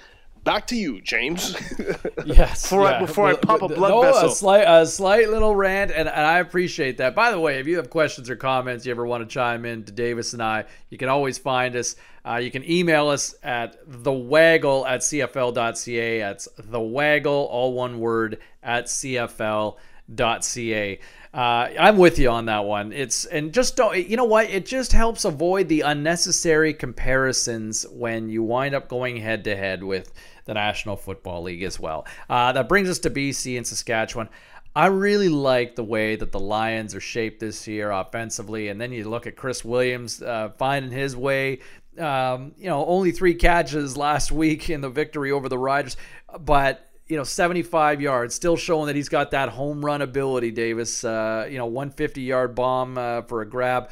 back 0.45 0.66
to 0.68 0.76
you, 0.76 1.01
James. 1.01 1.57
yes. 2.24 2.62
before 2.62 2.84
yeah. 2.84 2.97
I, 2.97 3.01
before 3.01 3.28
I 3.28 3.34
pop 3.34 3.62
a 3.62 3.68
blood 3.68 3.90
no, 3.90 4.03
vessel. 4.03 4.28
A 4.28 4.30
slight, 4.30 4.64
a 4.66 4.86
slight 4.86 5.30
little 5.30 5.55
rant, 5.55 5.90
and, 5.90 6.09
and 6.09 6.26
I 6.26 6.38
appreciate 6.38 6.99
that. 6.99 7.14
By 7.14 7.30
the 7.30 7.40
way, 7.40 7.61
if 7.61 7.66
you 7.66 7.76
have 7.76 7.90
questions 7.90 8.28
or 8.30 8.36
comments, 8.36 8.84
you 8.86 8.90
ever 8.93 9.07
want 9.07 9.28
to 9.28 9.32
chime 9.32 9.64
in 9.64 9.84
to 9.84 9.93
Davis 9.93 10.32
and 10.32 10.43
I, 10.43 10.64
you 10.90 10.99
can 10.99 11.09
always 11.09 11.38
find 11.38 11.76
us. 11.76 11.97
Uh, 12.24 12.36
you 12.36 12.53
can 12.53 12.68
email 12.70 13.09
us 13.09 13.34
at 13.43 13.84
thewaggle 13.88 14.86
at 14.86 15.01
cfl.ca. 15.01 16.18
That's 16.20 16.49
thewaggle, 16.61 17.26
all 17.26 17.72
one 17.72 17.99
word, 17.99 18.38
at 18.62 18.86
cfl.ca. 18.86 19.78
Uh, 21.35 21.70
I'm 21.78 21.97
with 21.97 22.18
you 22.18 22.28
on 22.28 22.45
that 22.47 22.64
one. 22.64 22.93
It's 22.93 23.24
and 23.24 23.55
just 23.55 23.74
don't. 23.74 23.97
You 24.07 24.18
know 24.18 24.24
what? 24.24 24.51
It 24.51 24.66
just 24.66 24.93
helps 24.93 25.24
avoid 25.24 25.68
the 25.68 25.80
unnecessary 25.80 26.74
comparisons 26.74 27.87
when 27.91 28.28
you 28.28 28.43
wind 28.43 28.74
up 28.74 28.89
going 28.89 29.16
head 29.16 29.45
to 29.45 29.57
head 29.57 29.83
with 29.83 30.12
the 30.45 30.53
National 30.53 30.95
Football 30.95 31.45
League 31.45 31.62
as 31.62 31.80
well. 31.80 32.07
Uh, 32.28 32.53
that 32.53 32.68
brings 32.68 32.91
us 32.91 32.99
to 33.01 33.11
BC 33.11 33.57
and 33.57 33.66
Saskatchewan. 33.66 34.28
I 34.74 34.87
really 34.87 35.28
like 35.28 35.74
the 35.74 35.85
way 35.85 36.16
that 36.16 36.33
the 36.33 36.41
Lions 36.41 36.95
are 36.95 37.01
shaped 37.01 37.41
this 37.41 37.66
year 37.66 37.91
offensively, 37.91 38.68
and 38.68 38.80
then 38.80 38.93
you 38.93 39.09
look 39.09 39.26
at 39.26 39.37
Chris 39.37 39.64
Williams 39.64 40.22
uh, 40.22 40.51
finding 40.59 40.91
his 40.91 41.16
way. 41.16 41.61
Um, 41.99 42.53
you 42.57 42.66
know, 42.66 42.85
only 42.87 43.12
three 43.12 43.35
catches 43.35 43.97
last 43.99 44.33
week 44.33 44.70
in 44.70 44.80
the 44.80 44.89
victory 44.89 45.30
over 45.30 45.49
the 45.49 45.59
Riders, 45.59 45.97
but 46.41 46.91
you 47.12 47.18
know 47.18 47.24
75 47.24 48.00
yards, 48.00 48.34
still 48.34 48.56
showing 48.56 48.86
that 48.86 48.96
he's 48.96 49.10
got 49.10 49.32
that 49.32 49.50
home 49.50 49.84
run 49.84 50.00
ability. 50.00 50.50
Davis, 50.50 51.04
uh, 51.04 51.46
you 51.46 51.58
know, 51.58 51.66
150 51.66 52.22
yard 52.22 52.54
bomb 52.54 52.96
uh, 52.96 53.20
for 53.20 53.42
a 53.42 53.46
grab. 53.46 53.90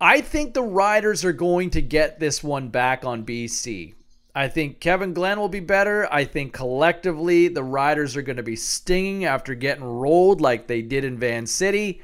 I 0.00 0.22
think 0.22 0.54
the 0.54 0.62
Riders 0.62 1.22
are 1.26 1.34
going 1.34 1.68
to 1.70 1.82
get 1.82 2.18
this 2.18 2.42
one 2.42 2.70
back 2.70 3.04
on 3.04 3.26
BC. 3.26 3.92
I 4.34 4.48
think 4.48 4.80
Kevin 4.80 5.12
Glenn 5.12 5.38
will 5.38 5.50
be 5.50 5.60
better. 5.60 6.10
I 6.10 6.24
think 6.24 6.54
collectively 6.54 7.48
the 7.48 7.62
Riders 7.62 8.16
are 8.16 8.22
going 8.22 8.38
to 8.38 8.42
be 8.42 8.56
stinging 8.56 9.26
after 9.26 9.54
getting 9.54 9.84
rolled 9.84 10.40
like 10.40 10.66
they 10.66 10.80
did 10.80 11.04
in 11.04 11.18
Van 11.18 11.46
City. 11.46 12.00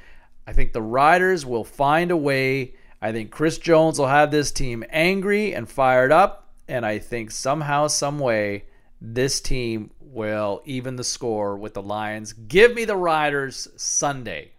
I 0.47 0.53
think 0.53 0.75
the 0.75 0.83
Riders 0.83 1.47
will 1.47 1.65
find 1.65 2.11
a 2.11 2.17
way. 2.17 2.75
I 3.01 3.13
think 3.13 3.31
Chris 3.31 3.57
Jones 3.57 3.99
will 3.99 4.09
have 4.09 4.31
this 4.31 4.53
team 4.53 4.85
angry 4.91 5.55
and 5.55 5.67
fired 5.67 6.13
up. 6.13 6.53
And 6.69 6.85
I 6.85 6.99
think 6.99 7.31
somehow, 7.31 7.87
some 7.87 8.19
way, 8.19 8.65
this 9.01 9.41
team 9.41 9.91
will 10.13 10.63
even 10.65 10.97
the 10.97 11.05
score 11.05 11.57
with 11.57 11.75
the 11.75 11.83
Lions. 11.83 12.33
Give 12.33 12.75
me 12.75 12.85
the 12.85 12.97
Riders 12.97 13.69
Sunday. 13.77 14.53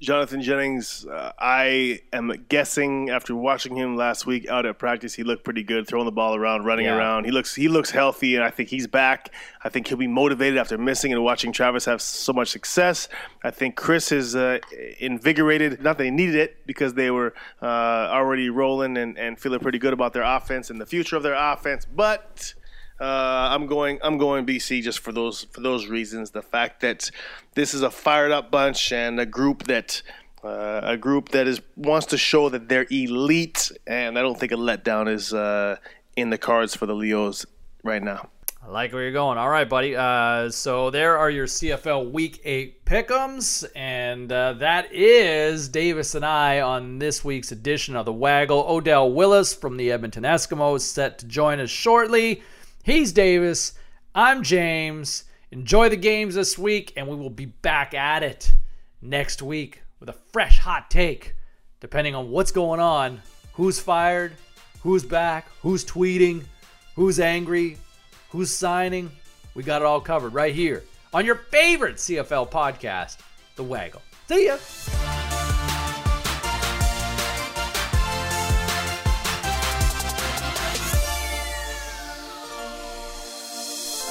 Jonathan 0.00 0.42
Jennings, 0.42 1.06
uh, 1.06 1.32
I 1.38 2.00
am 2.12 2.44
guessing 2.48 3.10
after 3.10 3.34
watching 3.34 3.76
him 3.76 3.96
last 3.96 4.26
week 4.26 4.48
out 4.48 4.66
at 4.66 4.78
practice, 4.78 5.14
he 5.14 5.22
looked 5.22 5.44
pretty 5.44 5.62
good, 5.62 5.86
throwing 5.86 6.04
the 6.04 6.12
ball 6.12 6.34
around, 6.34 6.64
running 6.64 6.86
yeah. 6.86 6.96
around. 6.96 7.24
He 7.24 7.30
looks 7.30 7.54
he 7.54 7.68
looks 7.68 7.90
healthy, 7.90 8.34
and 8.34 8.44
I 8.44 8.50
think 8.50 8.68
he's 8.68 8.86
back. 8.86 9.30
I 9.62 9.68
think 9.68 9.86
he'll 9.88 9.96
be 9.96 10.06
motivated 10.06 10.58
after 10.58 10.76
missing 10.76 11.12
and 11.12 11.24
watching 11.24 11.52
Travis 11.52 11.84
have 11.86 12.02
so 12.02 12.32
much 12.32 12.48
success. 12.48 13.08
I 13.42 13.50
think 13.50 13.76
Chris 13.76 14.12
is 14.12 14.36
uh, 14.36 14.58
invigorated. 14.98 15.80
Not 15.80 15.96
that 15.96 16.04
they 16.04 16.10
needed 16.10 16.34
it 16.34 16.66
because 16.66 16.94
they 16.94 17.10
were 17.10 17.32
uh, 17.62 17.64
already 17.64 18.50
rolling 18.50 18.98
and, 18.98 19.16
and 19.16 19.38
feeling 19.38 19.60
pretty 19.60 19.78
good 19.78 19.92
about 19.92 20.12
their 20.12 20.24
offense 20.24 20.70
and 20.70 20.80
the 20.80 20.86
future 20.86 21.16
of 21.16 21.22
their 21.22 21.34
offense, 21.34 21.86
but. 21.86 22.54
Uh, 23.00 23.48
I'm 23.50 23.66
going. 23.66 23.98
I'm 24.02 24.18
going 24.18 24.46
BC 24.46 24.82
just 24.82 25.00
for 25.00 25.12
those 25.12 25.44
for 25.52 25.60
those 25.60 25.88
reasons. 25.88 26.30
The 26.30 26.42
fact 26.42 26.80
that 26.82 27.10
this 27.54 27.74
is 27.74 27.82
a 27.82 27.90
fired 27.90 28.30
up 28.30 28.50
bunch 28.50 28.92
and 28.92 29.18
a 29.18 29.26
group 29.26 29.64
that 29.64 30.02
uh, 30.44 30.80
a 30.84 30.96
group 30.96 31.30
that 31.30 31.48
is 31.48 31.60
wants 31.76 32.06
to 32.06 32.18
show 32.18 32.48
that 32.50 32.68
they're 32.68 32.86
elite, 32.90 33.72
and 33.86 34.18
I 34.18 34.22
don't 34.22 34.38
think 34.38 34.52
a 34.52 34.56
letdown 34.56 35.12
is 35.12 35.34
uh, 35.34 35.76
in 36.16 36.30
the 36.30 36.38
cards 36.38 36.76
for 36.76 36.86
the 36.86 36.94
Leos 36.94 37.46
right 37.82 38.02
now. 38.02 38.28
I 38.62 38.70
like 38.70 38.94
where 38.94 39.02
you're 39.02 39.12
going. 39.12 39.36
All 39.36 39.50
right, 39.50 39.68
buddy. 39.68 39.94
Uh, 39.94 40.48
so 40.50 40.88
there 40.88 41.18
are 41.18 41.28
your 41.28 41.46
CFL 41.46 42.12
Week 42.12 42.40
Eight 42.44 42.84
pickums, 42.86 43.66
and 43.76 44.32
uh, 44.32 44.54
that 44.54 44.88
is 44.90 45.68
Davis 45.68 46.14
and 46.14 46.24
I 46.24 46.62
on 46.62 46.98
this 46.98 47.22
week's 47.22 47.52
edition 47.52 47.94
of 47.94 48.06
the 48.06 48.12
Waggle. 48.12 48.64
Odell 48.66 49.12
Willis 49.12 49.52
from 49.52 49.76
the 49.76 49.92
Edmonton 49.92 50.22
Eskimos 50.22 50.80
set 50.80 51.18
to 51.18 51.26
join 51.26 51.60
us 51.60 51.68
shortly. 51.68 52.42
He's 52.84 53.12
Davis. 53.12 53.72
I'm 54.14 54.42
James. 54.42 55.24
Enjoy 55.50 55.88
the 55.88 55.96
games 55.96 56.34
this 56.34 56.58
week, 56.58 56.92
and 56.98 57.08
we 57.08 57.16
will 57.16 57.30
be 57.30 57.46
back 57.46 57.94
at 57.94 58.22
it 58.22 58.52
next 59.00 59.40
week 59.40 59.82
with 60.00 60.10
a 60.10 60.16
fresh 60.32 60.58
hot 60.58 60.90
take, 60.90 61.34
depending 61.80 62.14
on 62.14 62.30
what's 62.30 62.52
going 62.52 62.80
on, 62.80 63.22
who's 63.54 63.80
fired, 63.80 64.34
who's 64.82 65.02
back, 65.02 65.48
who's 65.62 65.82
tweeting, 65.82 66.44
who's 66.94 67.18
angry, 67.20 67.78
who's 68.28 68.50
signing. 68.50 69.10
We 69.54 69.62
got 69.62 69.80
it 69.80 69.86
all 69.86 70.02
covered 70.02 70.34
right 70.34 70.54
here 70.54 70.84
on 71.14 71.24
your 71.24 71.36
favorite 71.36 71.96
CFL 71.96 72.50
podcast, 72.50 73.16
The 73.56 73.64
Waggle. 73.64 74.02
See 74.28 74.44
ya. 74.44 74.58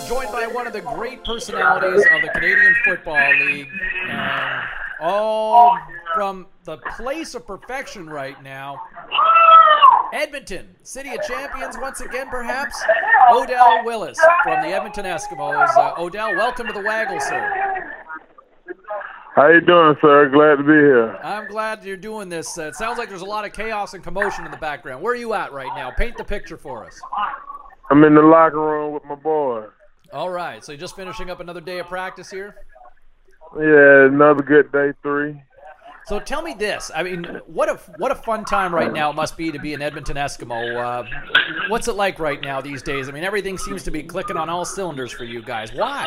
Joined 0.08 0.32
by 0.32 0.47
one 0.47 0.68
of 0.68 0.74
the 0.74 0.82
great 0.82 1.24
personalities 1.24 2.06
of 2.14 2.22
the 2.22 2.30
Canadian 2.34 2.76
Football 2.86 3.36
League. 3.39 3.70
And 4.10 4.64
all 4.99 5.78
from 6.14 6.47
the 6.64 6.78
place 6.78 7.36
of 7.36 7.45
perfection 7.45 8.10
right 8.10 8.41
now. 8.41 8.82
Edmonton, 10.14 10.76
City 10.84 11.10
of 11.10 11.22
Champions, 11.28 11.76
once 11.80 12.01
again, 12.01 12.30
perhaps. 12.30 12.82
Odell 13.32 13.84
Willis 13.84 14.20
from 14.43 14.62
the 14.62 14.70
Edmonton 14.70 15.06
Eskimos. 15.06 15.76
Uh, 15.76 15.93
Odell, 15.97 16.36
welcome 16.36 16.68
to 16.68 16.74
the 16.74 16.82
Waggle, 16.82 17.20
sir. 17.20 17.93
How 19.36 19.47
you 19.47 19.62
doing, 19.62 19.95
sir? 19.99 20.30
Glad 20.30 20.58
to 20.58 20.64
be 20.64 20.74
here. 20.74 21.18
I'm 21.24 21.47
glad 21.47 21.84
you're 21.84 21.97
doing 21.97 22.30
this. 22.30 22.56
Uh, 22.58 22.68
it 22.68 22.76
sounds 22.76 22.99
like 22.99 23.10
there's 23.10 23.22
a 23.22 23.26
lot 23.26 23.45
of 23.45 23.54
chaos 23.54 23.95
and 23.95 24.04
commotion 24.04 24.45
in 24.45 24.51
the 24.51 24.58
background. 24.58 25.01
Where 25.01 25.14
are 25.14 25.18
you 25.18 25.34
at 25.34 25.51
right 25.51 25.72
now? 25.76 25.89
Paint 25.89 26.18
the 26.18 26.24
picture 26.24 26.58
for 26.58 26.86
us. 26.86 26.99
I'm 27.89 28.04
in 28.04 28.14
the 28.14 28.22
locker 28.22 28.62
room 28.62 28.93
with 28.93 29.04
my 29.06 29.16
boy. 29.16 29.66
All 30.14 30.30
right. 30.30 30.64
So 30.64 30.72
you're 30.72 30.80
just 30.80 30.95
finishing 30.95 31.32
up 31.32 31.39
another 31.39 31.59
day 31.59 31.80
of 31.80 31.88
practice 31.88 32.30
here? 32.30 32.55
Yeah, 33.57 34.05
another 34.05 34.43
good 34.43 34.72
day 34.72 34.93
three. 35.01 35.41
So 36.05 36.20
tell 36.20 36.41
me 36.41 36.53
this. 36.53 36.91
I 36.93 37.01
mean, 37.01 37.24
what 37.47 37.70
a 37.70 37.76
what 37.97 38.11
a 38.11 38.16
fun 38.16 38.45
time 38.45 38.76
right 38.76 38.91
now 38.91 39.09
it 39.09 39.16
must 39.16 39.38
be 39.38 39.51
to 39.51 39.59
be 39.59 39.74
an 39.74 39.82
Edmonton 39.82 40.18
Eskimo. 40.18 40.76
Uh, 40.76 41.03
what's 41.70 41.88
it 41.88 41.93
like 41.93 42.20
right 42.20 42.41
now 42.41 42.61
these 42.61 42.82
days? 42.82 43.07
I 43.07 43.11
mean, 43.11 43.24
everything 43.24 43.57
seems 43.57 43.84
to 43.84 43.91
be 43.91 44.03
clicking 44.03 44.38
on 44.38 44.49
all 44.49 44.66
cylinders 44.66 45.11
for 45.11 45.24
you 45.24 45.41
guys. 45.41 45.72
Why? 45.74 46.05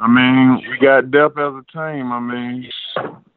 I 0.00 0.08
mean, 0.08 0.70
we 0.70 0.78
got 0.78 1.10
depth 1.10 1.36
as 1.36 1.52
a 1.52 1.64
team. 1.72 2.12
I 2.12 2.20
mean, 2.20 2.70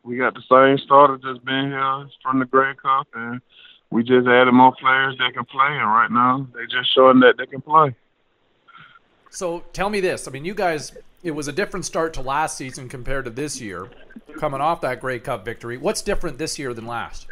we 0.04 0.18
got 0.18 0.36
the 0.36 0.44
same 0.50 0.78
starters 0.86 1.22
that's 1.24 1.44
been 1.44 1.72
here 1.72 2.08
from 2.22 2.40
the 2.40 2.46
Grey 2.46 2.76
Cup, 2.76 3.08
and 3.16 3.42
we 3.90 4.04
just 4.04 4.28
added 4.28 4.52
more 4.52 4.74
players 4.80 5.18
that 5.18 5.34
can 5.34 5.46
play. 5.46 5.68
And 5.68 5.88
right 5.88 6.12
now, 6.12 6.48
they 6.54 6.66
just 6.66 6.94
showing 6.94 7.20
that 7.22 7.36
they 7.38 7.48
can 7.48 7.62
play. 7.62 7.96
So 9.32 9.64
tell 9.72 9.90
me 9.90 10.02
this. 10.02 10.28
I 10.28 10.32
mean, 10.32 10.44
you 10.44 10.54
guys, 10.54 10.92
it 11.24 11.32
was 11.32 11.48
a 11.48 11.54
different 11.54 11.86
start 11.86 12.14
to 12.16 12.22
last 12.22 12.58
season 12.58 12.90
compared 12.90 13.24
to 13.26 13.32
this 13.32 13.62
year, 13.62 13.88
coming 14.38 14.60
off 14.60 14.82
that 14.82 15.00
Grey 15.00 15.20
Cup 15.20 15.46
victory. 15.46 15.78
What's 15.78 16.02
different 16.02 16.38
this 16.38 16.60
year 16.60 16.74
than 16.74 16.86
last? 16.86 17.28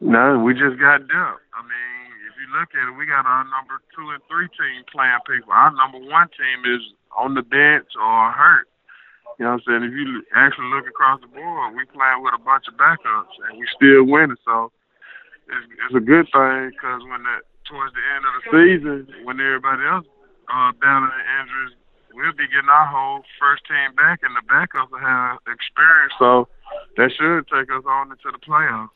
No, 0.00 0.40
we 0.40 0.54
just 0.54 0.80
got 0.80 1.04
depth. 1.04 1.44
I 1.52 1.60
mean, 1.60 2.08
if 2.24 2.34
you 2.40 2.48
look 2.56 2.72
at 2.72 2.88
it, 2.88 2.96
we 2.96 3.04
got 3.04 3.28
our 3.28 3.44
number 3.44 3.84
two 3.92 4.16
and 4.16 4.22
three 4.32 4.48
team 4.56 4.80
playing 4.90 5.20
people. 5.28 5.52
Our 5.52 5.76
number 5.76 6.00
one 6.08 6.28
team 6.40 6.64
is 6.64 6.80
on 7.12 7.34
the 7.34 7.42
bench 7.42 7.92
or 8.00 8.32
hurt. 8.32 8.66
You 9.38 9.44
know 9.44 9.60
what 9.60 9.68
I'm 9.68 9.84
saying? 9.84 9.84
If 9.84 9.92
you 9.92 10.24
actually 10.34 10.72
look 10.72 10.88
across 10.88 11.20
the 11.20 11.28
board, 11.28 11.76
we 11.76 11.84
playing 11.92 12.24
with 12.24 12.32
a 12.32 12.40
bunch 12.40 12.64
of 12.64 12.80
backups 12.80 13.36
and 13.44 13.60
we 13.60 13.68
still 13.76 14.08
winning. 14.08 14.40
So 14.44 14.72
it's, 15.52 15.68
it's 15.84 15.96
a 15.96 16.00
good 16.00 16.32
thing 16.32 16.72
because 16.72 17.04
when 17.04 17.28
that 17.28 17.44
towards 17.68 17.92
the 17.92 18.04
end 18.16 18.24
of 18.24 18.32
the 18.40 18.42
season, 18.48 18.96
when 19.24 19.36
everybody 19.36 19.84
else 19.84 20.08
uh, 20.48 20.72
down 20.80 21.04
in 21.04 21.10
the 21.10 21.24
injuries, 21.40 21.76
we'll 22.14 22.32
be 22.32 22.46
getting 22.48 22.68
our 22.68 22.86
whole 22.86 23.22
first 23.40 23.62
team 23.66 23.94
back, 23.94 24.20
and 24.22 24.34
the 24.36 24.42
backups 24.48 24.90
will 24.90 24.98
have 24.98 25.38
experience. 25.46 26.12
So 26.18 26.48
that 26.96 27.10
should 27.12 27.46
take 27.48 27.70
us 27.70 27.84
on 27.86 28.10
into 28.10 28.30
the 28.30 28.38
playoffs. 28.38 28.90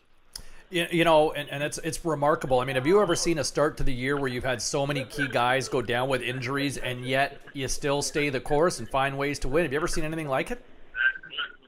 You 0.68 1.04
know, 1.04 1.30
and, 1.30 1.48
and 1.48 1.62
it's 1.62 1.78
it's 1.78 2.04
remarkable. 2.04 2.58
I 2.58 2.64
mean, 2.64 2.74
have 2.74 2.88
you 2.88 3.00
ever 3.00 3.14
seen 3.14 3.38
a 3.38 3.44
start 3.44 3.76
to 3.76 3.84
the 3.84 3.92
year 3.92 4.16
where 4.16 4.26
you've 4.26 4.44
had 4.44 4.60
so 4.60 4.84
many 4.84 5.04
key 5.04 5.28
guys 5.28 5.68
go 5.68 5.80
down 5.80 6.08
with 6.08 6.22
injuries, 6.22 6.76
and 6.76 7.06
yet 7.06 7.40
you 7.52 7.68
still 7.68 8.02
stay 8.02 8.30
the 8.30 8.40
course 8.40 8.80
and 8.80 8.88
find 8.88 9.16
ways 9.16 9.38
to 9.40 9.48
win? 9.48 9.62
Have 9.62 9.72
you 9.72 9.78
ever 9.78 9.86
seen 9.86 10.02
anything 10.02 10.26
like 10.26 10.50
it? 10.50 10.60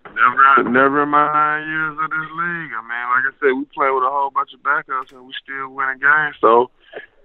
Never, 0.04 0.68
never 0.68 1.02
in 1.04 1.10
my 1.10 1.32
nine 1.32 1.68
years 1.68 1.96
of 2.02 2.10
this 2.10 2.30
league. 2.30 2.72
I 2.74 2.82
mean, 2.82 3.04
like 3.14 3.22
I 3.22 3.32
said, 3.38 3.52
we 3.56 3.64
play 3.72 3.88
with 3.90 4.02
a 4.02 4.10
whole 4.10 4.30
bunch 4.30 4.50
of 4.52 4.60
backups, 4.60 5.12
and 5.12 5.24
we 5.24 5.32
still 5.44 5.68
winning 5.68 6.00
games. 6.00 6.34
So 6.40 6.70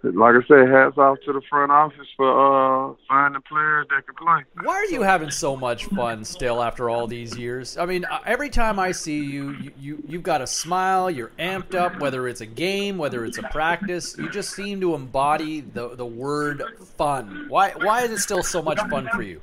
like 0.04 0.36
I 0.36 0.46
said, 0.48 0.70
hats 0.70 0.98
off 0.98 1.18
to 1.26 1.32
the 1.32 1.42
front 1.50 1.72
office 1.72 2.08
for 2.18 2.28
uh, 2.28 2.94
finding 3.08 3.42
players 3.44 3.88
that 3.90 4.06
can 4.06 4.16
play. 4.16 4.44
Why 4.62 4.74
are 4.74 4.86
you 4.86 5.02
having 5.02 5.32
so 5.32 5.56
much 5.56 5.86
fun 5.86 6.26
still 6.26 6.62
after 6.62 6.90
all 6.90 7.08
these 7.08 7.38
years? 7.38 7.78
I 7.78 7.86
mean, 7.86 8.04
uh, 8.06 8.20
every 8.26 8.50
time 8.50 8.80
I 8.80 8.92
see 8.92 9.24
you, 9.24 9.52
you, 9.52 9.72
you 9.80 10.04
you've 10.06 10.24
got 10.24 10.42
a 10.42 10.48
smile. 10.48 11.10
You're 11.10 11.32
amped 11.40 11.74
up, 11.74 12.00
whether 12.00 12.28
it's 12.28 12.42
a 12.42 12.46
game, 12.46 12.98
whether 12.98 13.24
it's 13.24 13.38
a 13.38 13.44
practice. 13.44 14.18
You 14.18 14.30
just 14.30 14.52
seem 14.52 14.82
to 14.82 14.94
embody 14.94 15.62
the 15.62 15.96
the 15.96 16.06
word 16.06 16.64
fun. 16.98 17.46
Why 17.48 17.72
why 17.72 18.04
is 18.04 18.12
it 18.12 18.20
still 18.20 18.44
so 18.44 18.62
much 18.62 18.80
fun 18.90 19.08
for 19.14 19.22
you? 19.22 19.40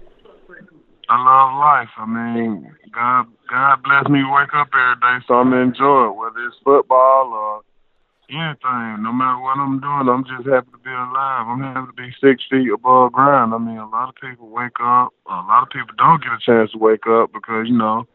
I 1.09 1.17
love 1.25 1.59
life. 1.59 1.89
I 1.97 2.07
mean, 2.07 2.71
God 2.93 3.27
God 3.49 3.83
bless 3.83 4.09
me 4.09 4.23
wake 4.25 4.55
up 4.55 4.69
every 4.75 5.01
day, 5.01 5.25
so 5.27 5.35
I'm 5.35 5.55
enjoy 5.55 6.09
it, 6.09 6.17
whether 6.17 6.47
it's 6.47 6.57
football 6.63 7.33
or 7.33 7.63
anything. 8.33 9.03
No 9.03 9.13
matter 9.13 9.39
what 9.43 9.59
I'm 9.59 9.81
doing, 9.81 10.09
I'm 10.09 10.25
just 10.25 10.49
happy 10.49 10.71
to 10.71 10.79
be 10.79 10.91
alive. 10.91 11.47
I'm 11.51 11.61
happy 11.61 11.91
to 11.91 11.97
be 11.99 12.15
six 12.23 12.43
feet 12.49 12.71
above 12.73 13.13
ground. 13.13 13.55
I 13.55 13.59
mean, 13.59 13.79
a 13.79 13.89
lot 13.89 14.09
of 14.09 14.17
people 14.17 14.49
wake 14.49 14.79
up. 14.81 15.13
A 15.27 15.43
lot 15.47 15.63
of 15.63 15.71
people 15.71 15.95
don't 15.99 16.23
get 16.23 16.33
a 16.33 16.41
chance 16.41 16.73
to 16.73 16.79
wake 16.79 17.07
up 17.07 17.33
because 17.33 17.67
you 17.69 17.77
know, 17.77 18.07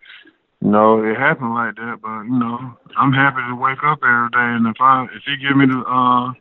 you 0.61 0.71
know, 0.71 1.03
it 1.03 1.15
happened 1.15 1.53
like 1.53 1.75
that. 1.75 1.99
But 2.01 2.25
you 2.25 2.39
know, 2.39 2.57
I'm 2.97 3.13
happy 3.13 3.43
to 3.43 3.55
wake 3.55 3.83
up 3.83 3.99
every 4.03 4.31
day. 4.31 4.49
And 4.55 4.67
if 4.67 4.79
I, 4.79 5.05
if 5.11 5.23
you 5.27 5.37
give 5.37 5.57
me 5.57 5.67
the, 5.67 5.83
uh, 5.83 6.33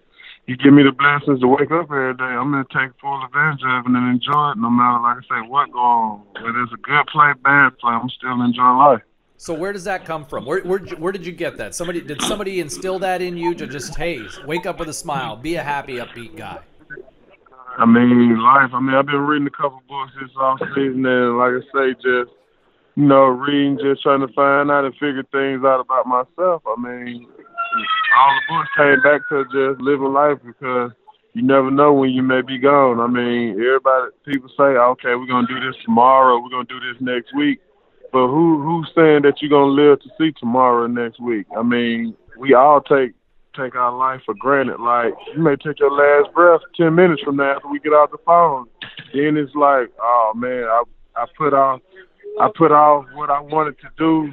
you 0.47 0.57
give 0.57 0.73
me 0.73 0.85
the 0.85 0.93
blessings 0.93 1.41
to 1.41 1.49
wake 1.49 1.73
up 1.73 1.91
every 1.91 2.15
day, 2.15 2.35
I'm 2.37 2.53
gonna 2.53 2.69
take 2.69 2.95
full 3.01 3.23
advantage 3.25 3.65
of 3.65 3.87
it 3.87 3.93
and 3.93 4.09
enjoy 4.13 4.53
it. 4.53 4.59
No 4.59 4.71
matter, 4.71 5.01
like 5.03 5.21
I 5.21 5.25
say, 5.27 5.41
what 5.49 5.73
go 5.73 5.79
on. 5.81 6.23
Whether 6.41 6.63
it's 6.63 6.73
a 6.73 6.81
good 6.81 7.07
play, 7.09 7.33
bad 7.43 7.79
play, 7.79 7.95
I'm 7.97 8.11
still 8.11 8.41
enjoying 8.41 8.79
life. 8.79 9.03
So 9.37 9.53
where 9.53 9.73
does 9.73 9.85
that 9.85 10.05
come 10.05 10.25
from? 10.25 10.47
Where, 10.47 10.63
where 10.63 10.79
where 10.79 11.13
did 11.13 11.27
you 11.27 11.33
get 11.33 11.57
that? 11.57 11.75
Somebody 11.75 12.01
did 12.01 12.23
somebody 12.23 12.61
instill 12.61 12.99
that 13.01 13.21
in 13.21 13.37
you 13.37 13.55
to 13.55 13.67
just 13.67 13.97
hey, 13.97 14.21
wake 14.47 14.65
up 14.65 14.79
with 14.79 14.89
a 14.89 14.95
smile, 14.95 15.37
be 15.37 15.57
a 15.57 15.63
happy, 15.63 15.97
upbeat 15.97 16.37
guy. 16.37 16.61
I 17.77 17.85
mean, 17.85 18.39
life. 18.41 18.71
I 18.73 18.81
mean, 18.81 18.95
I've 18.95 19.07
been 19.07 19.27
reading 19.27 19.49
a 19.49 19.51
couple 19.51 19.83
books 19.89 20.13
this 20.21 20.31
off 20.37 20.61
season, 20.77 21.05
and 21.05 21.37
like 21.37 21.55
I 21.55 21.61
say, 21.75 21.95
just 21.95 22.31
you 22.95 23.07
know, 23.07 23.25
reading, 23.25 23.77
just 23.83 24.03
trying 24.03 24.21
to 24.21 24.33
find 24.35 24.71
out 24.71 24.85
and 24.85 24.95
figure 24.95 25.25
things 25.33 25.65
out 25.65 25.81
about 25.81 26.07
myself. 26.07 26.63
I 26.65 26.77
mean, 26.79 27.27
all 28.17 28.31
the 28.31 28.43
books 28.49 28.69
came 28.77 29.03
back 29.03 29.21
to 29.31 29.45
just 29.51 29.83
living 29.83 30.13
life 30.13 30.39
because 30.47 30.93
you 31.33 31.43
never 31.43 31.73
know 31.73 31.93
when 31.93 32.11
you 32.11 32.23
may 32.23 32.41
be 32.41 32.59
gone. 32.59 33.01
I 33.01 33.09
mean, 33.09 33.59
everybody, 33.59 34.13
people 34.25 34.49
say, 34.57 34.79
okay, 34.79 35.17
we're 35.17 35.27
gonna 35.27 35.49
do 35.49 35.59
this 35.59 35.75
tomorrow, 35.85 36.39
we're 36.39 36.51
gonna 36.51 36.65
do 36.71 36.79
this 36.79 37.01
next 37.01 37.35
week 37.35 37.59
but 38.15 38.29
who 38.29 38.63
who's 38.63 38.89
saying 38.95 39.23
that 39.23 39.43
you're 39.43 39.51
gonna 39.51 39.73
live 39.73 40.01
to 40.03 40.09
see 40.17 40.31
tomorrow 40.39 40.87
next 40.87 41.21
week? 41.21 41.47
I 41.59 41.65
mean, 41.65 42.15
we 42.39 42.55
all 42.55 42.81
take 42.81 43.11
take 43.57 43.75
our 43.75 43.91
life 43.91 44.21
for 44.25 44.35
granted. 44.35 44.79
Like 44.79 45.15
you 45.35 45.43
may 45.43 45.57
take 45.57 45.81
your 45.81 45.91
last 45.91 46.33
breath 46.33 46.61
ten 46.77 46.95
minutes 46.95 47.23
from 47.23 47.39
now 47.39 47.57
after 47.57 47.67
we 47.67 47.81
get 47.81 47.91
off 47.91 48.13
the 48.13 48.19
phone. 48.25 48.67
Then 49.13 49.37
it's 49.37 49.53
like, 49.57 49.91
oh 50.01 50.33
man, 50.37 50.63
I 50.63 50.85
I 51.17 51.27
put 51.37 51.55
off 51.55 51.81
I 52.41 52.49
put 52.57 52.71
off 52.71 53.05
what 53.15 53.31
I 53.31 53.41
wanted 53.41 53.81
to 53.81 53.89
do 53.99 54.33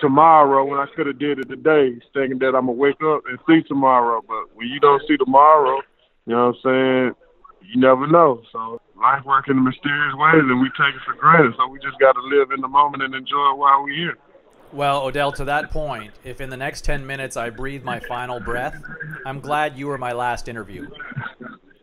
tomorrow 0.00 0.64
when 0.64 0.78
I 0.78 0.86
could 0.94 1.08
have 1.08 1.18
did 1.18 1.40
it 1.40 1.48
today, 1.48 2.00
thinking 2.14 2.38
that 2.38 2.54
I'm 2.54 2.66
gonna 2.66 2.72
wake 2.72 3.02
up 3.02 3.22
and 3.28 3.36
see 3.48 3.66
tomorrow. 3.66 4.22
But 4.28 4.54
when 4.54 4.68
you 4.68 4.78
don't 4.78 5.02
see 5.08 5.16
tomorrow, 5.16 5.80
you 6.24 6.36
know 6.36 6.52
what 6.52 6.70
I'm 6.70 7.12
saying? 7.12 7.14
You 7.62 7.80
never 7.80 8.06
know. 8.06 8.42
So 8.52 8.80
life 9.00 9.24
working 9.24 9.56
in 9.56 9.64
mysterious 9.64 10.14
ways, 10.14 10.42
and 10.42 10.60
we 10.60 10.68
take 10.70 10.94
it 10.94 11.02
for 11.04 11.14
granted. 11.14 11.54
So 11.56 11.68
we 11.68 11.78
just 11.78 11.98
got 11.98 12.12
to 12.12 12.20
live 12.20 12.50
in 12.50 12.60
the 12.60 12.68
moment 12.68 13.02
and 13.02 13.14
enjoy 13.14 13.52
it 13.52 13.58
while 13.58 13.82
we're 13.82 13.94
here. 13.94 14.18
Well, 14.72 15.04
Odell, 15.04 15.32
to 15.32 15.44
that 15.46 15.70
point, 15.70 16.12
if 16.24 16.40
in 16.40 16.50
the 16.50 16.56
next 16.56 16.84
10 16.84 17.06
minutes 17.06 17.36
I 17.36 17.50
breathe 17.50 17.84
my 17.84 18.00
final 18.00 18.38
breath, 18.38 18.76
I'm 19.24 19.40
glad 19.40 19.78
you 19.78 19.86
were 19.86 19.98
my 19.98 20.12
last 20.12 20.48
interview. 20.48 20.88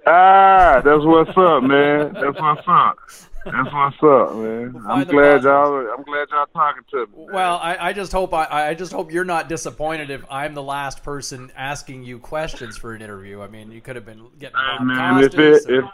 Ah, 0.05 0.81
that's 0.85 1.03
what's 1.03 1.35
up, 1.35 1.63
man. 1.63 2.13
That's 2.13 2.39
what's 2.39 2.61
up. 2.67 2.97
That's 3.45 3.73
what's 3.73 3.97
up, 4.03 4.35
man. 4.35 4.73
We'll 4.73 4.87
I'm 4.87 5.07
glad 5.07 5.43
y'all. 5.43 5.87
I'm 5.95 6.03
glad 6.03 6.27
y'all 6.31 6.45
talking 6.53 6.83
to 6.91 7.07
me. 7.07 7.25
Man. 7.25 7.33
Well, 7.33 7.57
I, 7.57 7.89
I 7.89 7.93
just 7.93 8.11
hope 8.11 8.33
I, 8.33 8.69
I 8.69 8.73
just 8.75 8.91
hope 8.91 9.11
you're 9.11 9.25
not 9.25 9.49
disappointed 9.49 10.11
if 10.11 10.23
I'm 10.29 10.53
the 10.53 10.63
last 10.63 11.03
person 11.03 11.51
asking 11.55 12.03
you 12.03 12.19
questions 12.19 12.77
for 12.77 12.93
an 12.93 13.01
interview. 13.01 13.41
I 13.41 13.47
mean, 13.47 13.71
you 13.71 13.81
could 13.81 13.95
have 13.95 14.05
been 14.05 14.27
getting 14.39 14.57
hey, 14.57 14.83
man, 14.83 15.23
if 15.23 15.33
it, 15.37 15.63
if 15.67 15.85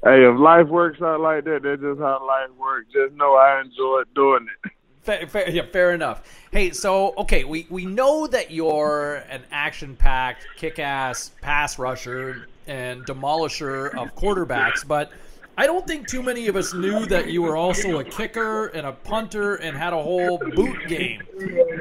hey, 0.04 0.26
if 0.26 0.40
life 0.40 0.68
works 0.68 1.02
out 1.02 1.22
like 1.22 1.44
that, 1.46 1.62
that's 1.64 1.82
just 1.82 2.00
how 2.00 2.26
life 2.26 2.50
works. 2.58 2.88
Just 2.94 3.14
know 3.16 3.36
I 3.36 3.62
enjoy 3.62 4.04
doing 4.16 4.48
it. 4.66 4.72
Fair, 5.02 5.28
fair, 5.28 5.50
yeah, 5.50 5.66
fair 5.72 5.94
enough. 5.94 6.24
Hey, 6.52 6.72
so 6.72 7.14
okay, 7.18 7.44
we 7.44 7.68
we 7.70 7.86
know 7.86 8.28
that 8.28 8.52
you're 8.52 9.24
an 9.30 9.44
action-packed, 9.52 10.46
kick-ass 10.58 11.32
pass 11.42 11.80
rusher 11.80 12.48
and 12.68 13.06
demolisher 13.06 13.96
of 13.98 14.14
quarterbacks, 14.16 14.86
but 14.88 15.12
I 15.58 15.66
don't 15.66 15.86
think 15.86 16.08
too 16.08 16.24
many 16.24 16.48
of 16.48 16.56
us 16.56 16.74
knew 16.74 17.06
that 17.08 17.32
you 17.32 17.42
were 17.42 17.58
also 17.58 18.00
a 18.00 18.04
kicker 18.04 18.68
and 18.68 18.88
a 18.88 18.94
punter 18.94 19.56
and 19.56 19.76
had 19.76 19.92
a 19.92 20.02
whole 20.02 20.38
boot 20.38 20.88
game. 20.88 21.22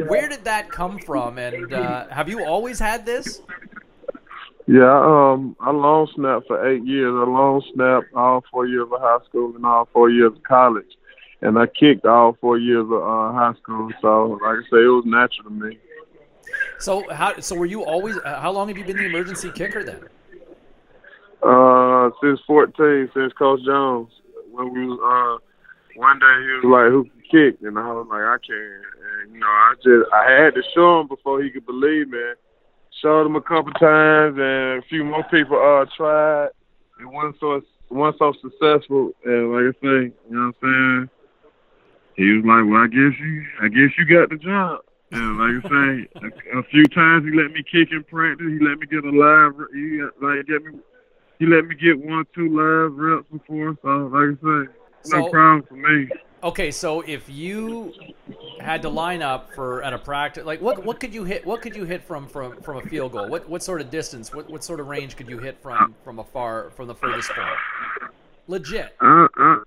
Where 0.08 0.28
did 0.28 0.42
that 0.44 0.68
come 0.68 0.98
from? 0.98 1.38
And 1.38 1.72
uh, 1.72 2.08
have 2.08 2.28
you 2.28 2.44
always 2.44 2.80
had 2.80 3.06
this? 3.06 3.40
Yeah, 4.68 5.00
um, 5.00 5.56
I 5.60 5.70
long 5.70 6.10
snapped 6.14 6.46
for 6.46 6.68
eight 6.68 6.84
years. 6.84 7.08
I 7.08 7.24
long 7.24 7.62
snapped 7.72 8.12
all 8.14 8.44
four 8.50 8.66
years 8.66 8.86
of 8.92 9.00
high 9.00 9.24
school 9.26 9.56
and 9.56 9.64
all 9.64 9.88
four 9.94 10.10
years 10.10 10.32
of 10.36 10.42
college, 10.42 10.98
and 11.40 11.58
I 11.58 11.64
kicked 11.68 12.04
all 12.04 12.36
four 12.38 12.58
years 12.58 12.84
of 12.84 12.92
uh, 12.92 13.32
high 13.32 13.54
school. 13.62 13.90
So, 14.02 14.38
like 14.42 14.58
I 14.58 14.62
say, 14.64 14.84
it 14.84 14.92
was 14.92 15.04
natural 15.06 15.44
to 15.44 15.50
me. 15.50 15.78
So, 16.80 17.08
how? 17.08 17.40
So, 17.40 17.56
were 17.56 17.64
you 17.64 17.82
always? 17.82 18.18
Uh, 18.18 18.40
how 18.42 18.52
long 18.52 18.68
have 18.68 18.76
you 18.76 18.84
been 18.84 18.98
the 18.98 19.06
emergency 19.06 19.50
kicker 19.52 19.82
then? 19.82 20.02
Uh, 21.42 22.10
since 22.22 22.38
fourteen, 22.46 23.08
since 23.14 23.32
Coach 23.32 23.64
Jones. 23.64 24.10
When 24.50 24.74
we 24.74 24.86
was 24.86 25.00
uh, 25.00 25.98
one 25.98 26.18
day 26.18 26.42
he 26.42 26.60
was 26.60 26.64
like, 26.64 26.90
"Who 26.90 27.04
can 27.04 27.22
kick?" 27.30 27.66
and 27.66 27.78
I 27.78 27.90
was 27.90 28.06
like, 28.10 28.20
"I 28.20 28.36
can." 28.46 28.82
And 29.22 29.32
you 29.32 29.40
know, 29.40 29.46
I 29.46 29.74
just 29.82 30.12
I 30.12 30.30
had 30.30 30.54
to 30.56 30.62
show 30.74 31.00
him 31.00 31.08
before 31.08 31.42
he 31.42 31.48
could 31.48 31.64
believe 31.64 32.10
me 32.10 32.20
showed 33.00 33.26
him 33.26 33.36
a 33.36 33.40
couple 33.40 33.72
times, 33.72 34.36
and 34.38 34.78
a 34.78 34.82
few 34.88 35.04
more 35.04 35.24
people 35.24 35.56
uh 35.56 35.86
tried. 35.96 36.48
It 37.00 37.06
wasn't 37.06 37.36
so 37.40 37.62
wasn't 37.90 38.18
so 38.18 38.32
successful. 38.42 39.12
And 39.24 39.52
like 39.52 39.74
I 39.74 39.80
say, 39.80 40.12
you 40.12 40.30
know 40.30 40.52
what 40.60 40.68
I'm 40.68 41.08
saying? 41.08 41.10
He 42.16 42.32
was 42.32 42.44
like, 42.44 42.64
"Well, 42.66 42.82
I 42.82 42.86
guess 42.88 43.18
you, 43.20 43.46
I 43.62 43.68
guess 43.68 43.90
you 43.96 44.04
got 44.04 44.30
the 44.30 44.36
job." 44.36 44.80
And 45.12 45.38
like 45.38 45.64
I 45.64 45.68
say, 45.68 46.08
a, 46.52 46.58
a 46.58 46.62
few 46.64 46.84
times 46.86 47.24
he 47.24 47.30
let 47.30 47.52
me 47.52 47.62
kick 47.62 47.92
in 47.92 48.04
practice. 48.04 48.46
He 48.46 48.58
let 48.58 48.78
me 48.78 48.86
get 48.86 49.04
a 49.04 49.10
live. 49.10 49.54
He 49.72 50.02
like 50.20 50.46
get 50.46 50.62
me. 50.64 50.80
He 51.38 51.46
let 51.46 51.64
me 51.66 51.76
get 51.76 51.98
one 52.04 52.26
two 52.34 52.48
live 52.50 52.96
reps 52.98 53.28
before. 53.30 53.76
So 53.82 53.88
like 54.12 54.36
I 54.36 54.42
say, 54.42 54.72
no 55.14 55.24
So- 55.24 55.30
problem 55.30 55.62
for 55.68 55.74
me. 55.74 56.08
Okay, 56.42 56.70
so 56.70 57.00
if 57.00 57.28
you 57.28 57.92
had 58.60 58.82
to 58.82 58.88
line 58.88 59.22
up 59.22 59.52
for 59.54 59.82
at 59.82 59.92
a 59.92 59.98
practice, 59.98 60.44
like 60.44 60.60
what 60.60 60.84
what 60.84 61.00
could 61.00 61.12
you 61.12 61.24
hit? 61.24 61.44
What 61.44 61.62
could 61.62 61.74
you 61.74 61.84
hit 61.84 62.04
from 62.04 62.28
from 62.28 62.60
from 62.62 62.76
a 62.76 62.82
field 62.82 63.12
goal? 63.12 63.28
What 63.28 63.48
what 63.48 63.62
sort 63.62 63.80
of 63.80 63.90
distance? 63.90 64.32
What 64.32 64.48
what 64.48 64.62
sort 64.62 64.78
of 64.78 64.86
range 64.86 65.16
could 65.16 65.28
you 65.28 65.38
hit 65.38 65.58
from 65.60 65.94
from 66.04 66.20
a 66.20 66.24
far 66.24 66.70
from 66.70 66.86
the 66.86 66.94
furthest 66.94 67.30
point? 67.30 67.48
Legit. 68.46 68.94
I 69.00 69.26
I 69.36 69.62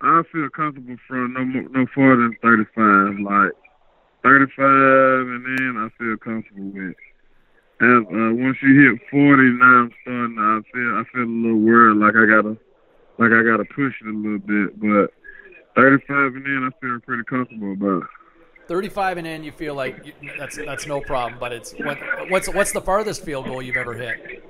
I 0.00 0.22
feel 0.32 0.48
comfortable 0.48 0.96
from 1.06 1.34
no 1.34 1.44
no 1.44 1.86
farther 1.94 2.22
than 2.22 2.36
thirty 2.40 2.64
five. 2.74 3.18
Like 3.20 3.52
thirty 4.22 4.50
five, 4.56 5.26
and 5.28 5.44
then 5.44 5.76
I 5.76 5.88
feel 5.98 6.16
comfortable 6.16 6.70
with. 6.70 6.96
As 7.80 8.06
uh, 8.06 8.32
once 8.32 8.56
you 8.62 8.80
hit 8.80 9.00
forty, 9.10 9.50
now 9.50 9.82
I'm 9.82 9.92
starting. 10.02 10.38
I 10.38 10.60
feel 10.72 10.96
I 10.96 11.04
feel 11.12 11.24
a 11.24 11.34
little 11.42 11.58
worried, 11.58 11.96
like 11.98 12.14
I 12.16 12.24
gotta 12.24 12.56
like 13.18 13.32
I 13.32 13.42
gotta 13.42 13.64
push 13.64 13.94
it 14.00 14.08
a 14.08 14.10
little 14.10 14.38
bit. 14.38 14.80
But 14.80 15.12
thirty 15.74 16.04
five 16.06 16.34
and 16.34 16.46
in, 16.46 16.70
I 16.70 16.80
feel 16.80 17.00
pretty 17.00 17.24
comfortable 17.24 17.72
about. 17.72 18.02
it. 18.02 18.08
35 18.68 19.18
and 19.18 19.26
in, 19.26 19.44
you 19.44 19.52
feel 19.52 19.74
like 19.74 20.06
you, 20.06 20.30
that's 20.38 20.56
that's 20.56 20.86
no 20.86 21.00
problem. 21.00 21.38
But 21.38 21.52
it's 21.52 21.74
what 21.74 21.98
what's 22.30 22.48
what's 22.48 22.72
the 22.72 22.80
farthest 22.80 23.24
field 23.24 23.46
goal 23.46 23.62
you've 23.62 23.76
ever 23.76 23.94
hit? 23.94 24.42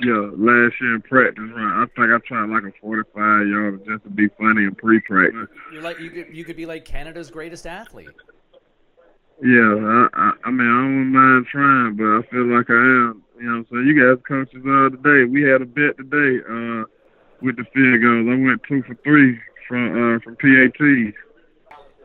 Yeah, 0.00 0.30
last 0.36 0.74
year 0.80 0.94
in 0.94 1.02
practice 1.02 1.44
run, 1.54 1.58
I 1.58 1.84
think 1.96 2.12
I 2.12 2.18
tried 2.26 2.50
like 2.50 2.62
a 2.62 2.72
forty 2.80 3.02
five 3.14 3.48
yard 3.48 3.82
just 3.84 4.04
to 4.04 4.10
be 4.10 4.28
funny 4.38 4.64
in 4.64 4.74
pre 4.74 5.00
practice. 5.00 5.48
You're 5.72 5.82
like 5.82 5.98
you 5.98 6.10
could 6.10 6.26
you 6.34 6.44
could 6.44 6.56
be 6.56 6.66
like 6.66 6.84
Canada's 6.84 7.30
greatest 7.30 7.66
athlete. 7.66 8.08
Yeah, 9.40 9.60
I, 9.60 10.08
I, 10.14 10.32
I 10.46 10.50
mean, 10.50 10.66
I 10.66 10.82
don't 10.82 11.12
mind 11.12 11.46
trying, 11.46 11.94
but 11.94 12.04
I 12.04 12.22
feel 12.30 12.46
like 12.46 12.70
I 12.70 12.74
am. 12.74 13.22
You 13.38 13.44
know 13.44 13.50
what 13.50 13.58
I'm 13.58 13.66
saying? 13.70 13.86
You 13.86 13.94
guys 13.94 14.22
coaches 14.26 14.62
uh, 14.66 14.90
today. 14.90 15.30
We 15.30 15.42
had 15.42 15.62
a 15.62 15.66
bet 15.66 15.96
today 15.96 16.42
uh, 16.42 16.84
with 17.40 17.56
the 17.56 17.64
field 17.72 18.02
goals. 18.02 18.26
I 18.26 18.34
went 18.34 18.62
two 18.66 18.82
for 18.82 18.96
three 19.04 19.38
from 19.68 20.16
uh, 20.16 20.18
from 20.20 20.36
PATs. 20.36 21.14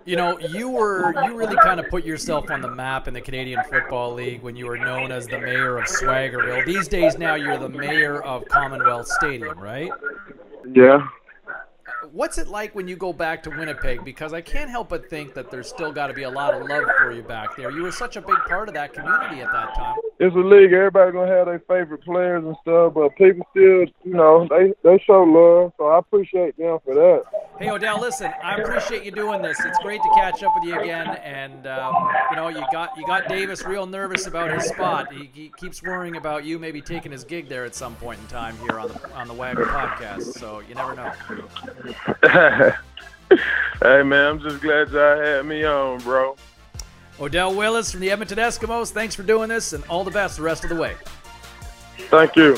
You 0.05 0.17
know, 0.17 0.37
you 0.37 0.67
were 0.67 1.13
you 1.25 1.35
really 1.35 1.55
kind 1.63 1.79
of 1.79 1.87
put 1.89 2.03
yourself 2.03 2.51
on 2.51 2.61
the 2.61 2.69
map 2.69 3.07
in 3.07 3.13
the 3.13 3.21
Canadian 3.21 3.63
Football 3.69 4.13
League 4.13 4.41
when 4.41 4.55
you 4.55 4.67
were 4.67 4.77
known 4.77 5.13
as 5.13 5.25
the 5.27 5.39
mayor 5.39 5.77
of 5.77 5.85
Swaggerville. 5.85 6.65
These 6.65 6.89
days 6.89 7.17
now 7.17 7.35
you're 7.35 7.57
the 7.57 7.69
mayor 7.69 8.21
of 8.21 8.45
Commonwealth 8.49 9.07
Stadium, 9.07 9.57
right? 9.57 9.89
Yeah. 10.73 11.07
What's 12.11 12.37
it 12.37 12.49
like 12.49 12.75
when 12.75 12.87
you 12.87 12.97
go 12.97 13.13
back 13.13 13.41
to 13.43 13.49
Winnipeg? 13.49 14.03
Because 14.03 14.33
I 14.33 14.41
can't 14.41 14.69
help 14.69 14.89
but 14.89 15.09
think 15.09 15.33
that 15.35 15.49
there's 15.49 15.69
still 15.69 15.93
got 15.93 16.07
to 16.07 16.13
be 16.13 16.23
a 16.23 16.29
lot 16.29 16.53
of 16.53 16.67
love 16.67 16.83
for 16.97 17.11
you 17.11 17.23
back 17.23 17.55
there. 17.55 17.71
You 17.71 17.83
were 17.83 17.91
such 17.91 18.17
a 18.17 18.21
big 18.21 18.37
part 18.47 18.67
of 18.67 18.75
that 18.75 18.93
community 18.93 19.41
at 19.41 19.51
that 19.53 19.73
time. 19.73 19.95
It's 20.23 20.33
a 20.37 20.39
league. 20.39 20.71
Everybody 20.71 21.11
gonna 21.11 21.29
have 21.29 21.47
their 21.47 21.59
favorite 21.67 22.01
players 22.01 22.45
and 22.45 22.55
stuff, 22.61 22.93
but 22.93 23.13
people 23.17 23.45
still, 23.51 23.81
you 24.05 24.13
know, 24.13 24.47
they 24.49 24.73
they 24.81 24.97
show 25.05 25.21
love. 25.21 25.73
So 25.77 25.87
I 25.87 25.99
appreciate 25.99 26.55
them 26.57 26.77
for 26.85 26.95
that. 26.95 27.23
Hey 27.59 27.69
Odell, 27.69 27.99
listen, 27.99 28.31
I 28.41 28.55
appreciate 28.55 29.03
you 29.03 29.11
doing 29.11 29.41
this. 29.41 29.59
It's 29.65 29.77
great 29.79 30.01
to 30.01 30.09
catch 30.15 30.41
up 30.41 30.53
with 30.55 30.63
you 30.63 30.79
again, 30.79 31.07
and 31.25 31.67
um, 31.67 31.93
you 32.29 32.37
know 32.37 32.47
you 32.47 32.63
got 32.71 32.97
you 32.97 33.05
got 33.05 33.27
Davis 33.27 33.65
real 33.65 33.85
nervous 33.85 34.25
about 34.25 34.49
his 34.49 34.63
spot. 34.63 35.11
He, 35.11 35.29
he 35.33 35.51
keeps 35.57 35.83
worrying 35.83 36.15
about 36.15 36.45
you 36.45 36.57
maybe 36.57 36.79
taking 36.79 37.11
his 37.11 37.25
gig 37.25 37.49
there 37.49 37.65
at 37.65 37.75
some 37.75 37.93
point 37.97 38.21
in 38.21 38.27
time 38.27 38.55
here 38.59 38.79
on 38.79 38.87
the 38.87 39.13
on 39.15 39.27
the 39.27 39.33
Waggle 39.33 39.65
podcast. 39.65 40.39
So 40.39 40.61
you 40.61 40.73
never 40.75 40.95
know. 40.95 41.11
hey 43.81 44.03
man, 44.03 44.13
I'm 44.13 44.39
just 44.39 44.61
glad 44.61 44.89
y'all 44.89 45.19
had 45.19 45.45
me 45.45 45.65
on, 45.65 45.99
bro. 45.99 46.37
Odell 47.19 47.53
Willis 47.55 47.91
from 47.91 47.99
the 47.99 48.11
Edmonton 48.11 48.37
Eskimos. 48.37 48.91
Thanks 48.91 49.15
for 49.15 49.23
doing 49.23 49.49
this, 49.49 49.73
and 49.73 49.83
all 49.85 50.03
the 50.03 50.11
best 50.11 50.37
the 50.37 50.43
rest 50.43 50.63
of 50.63 50.69
the 50.69 50.75
way. 50.75 50.95
Thank 52.09 52.35
you. 52.35 52.57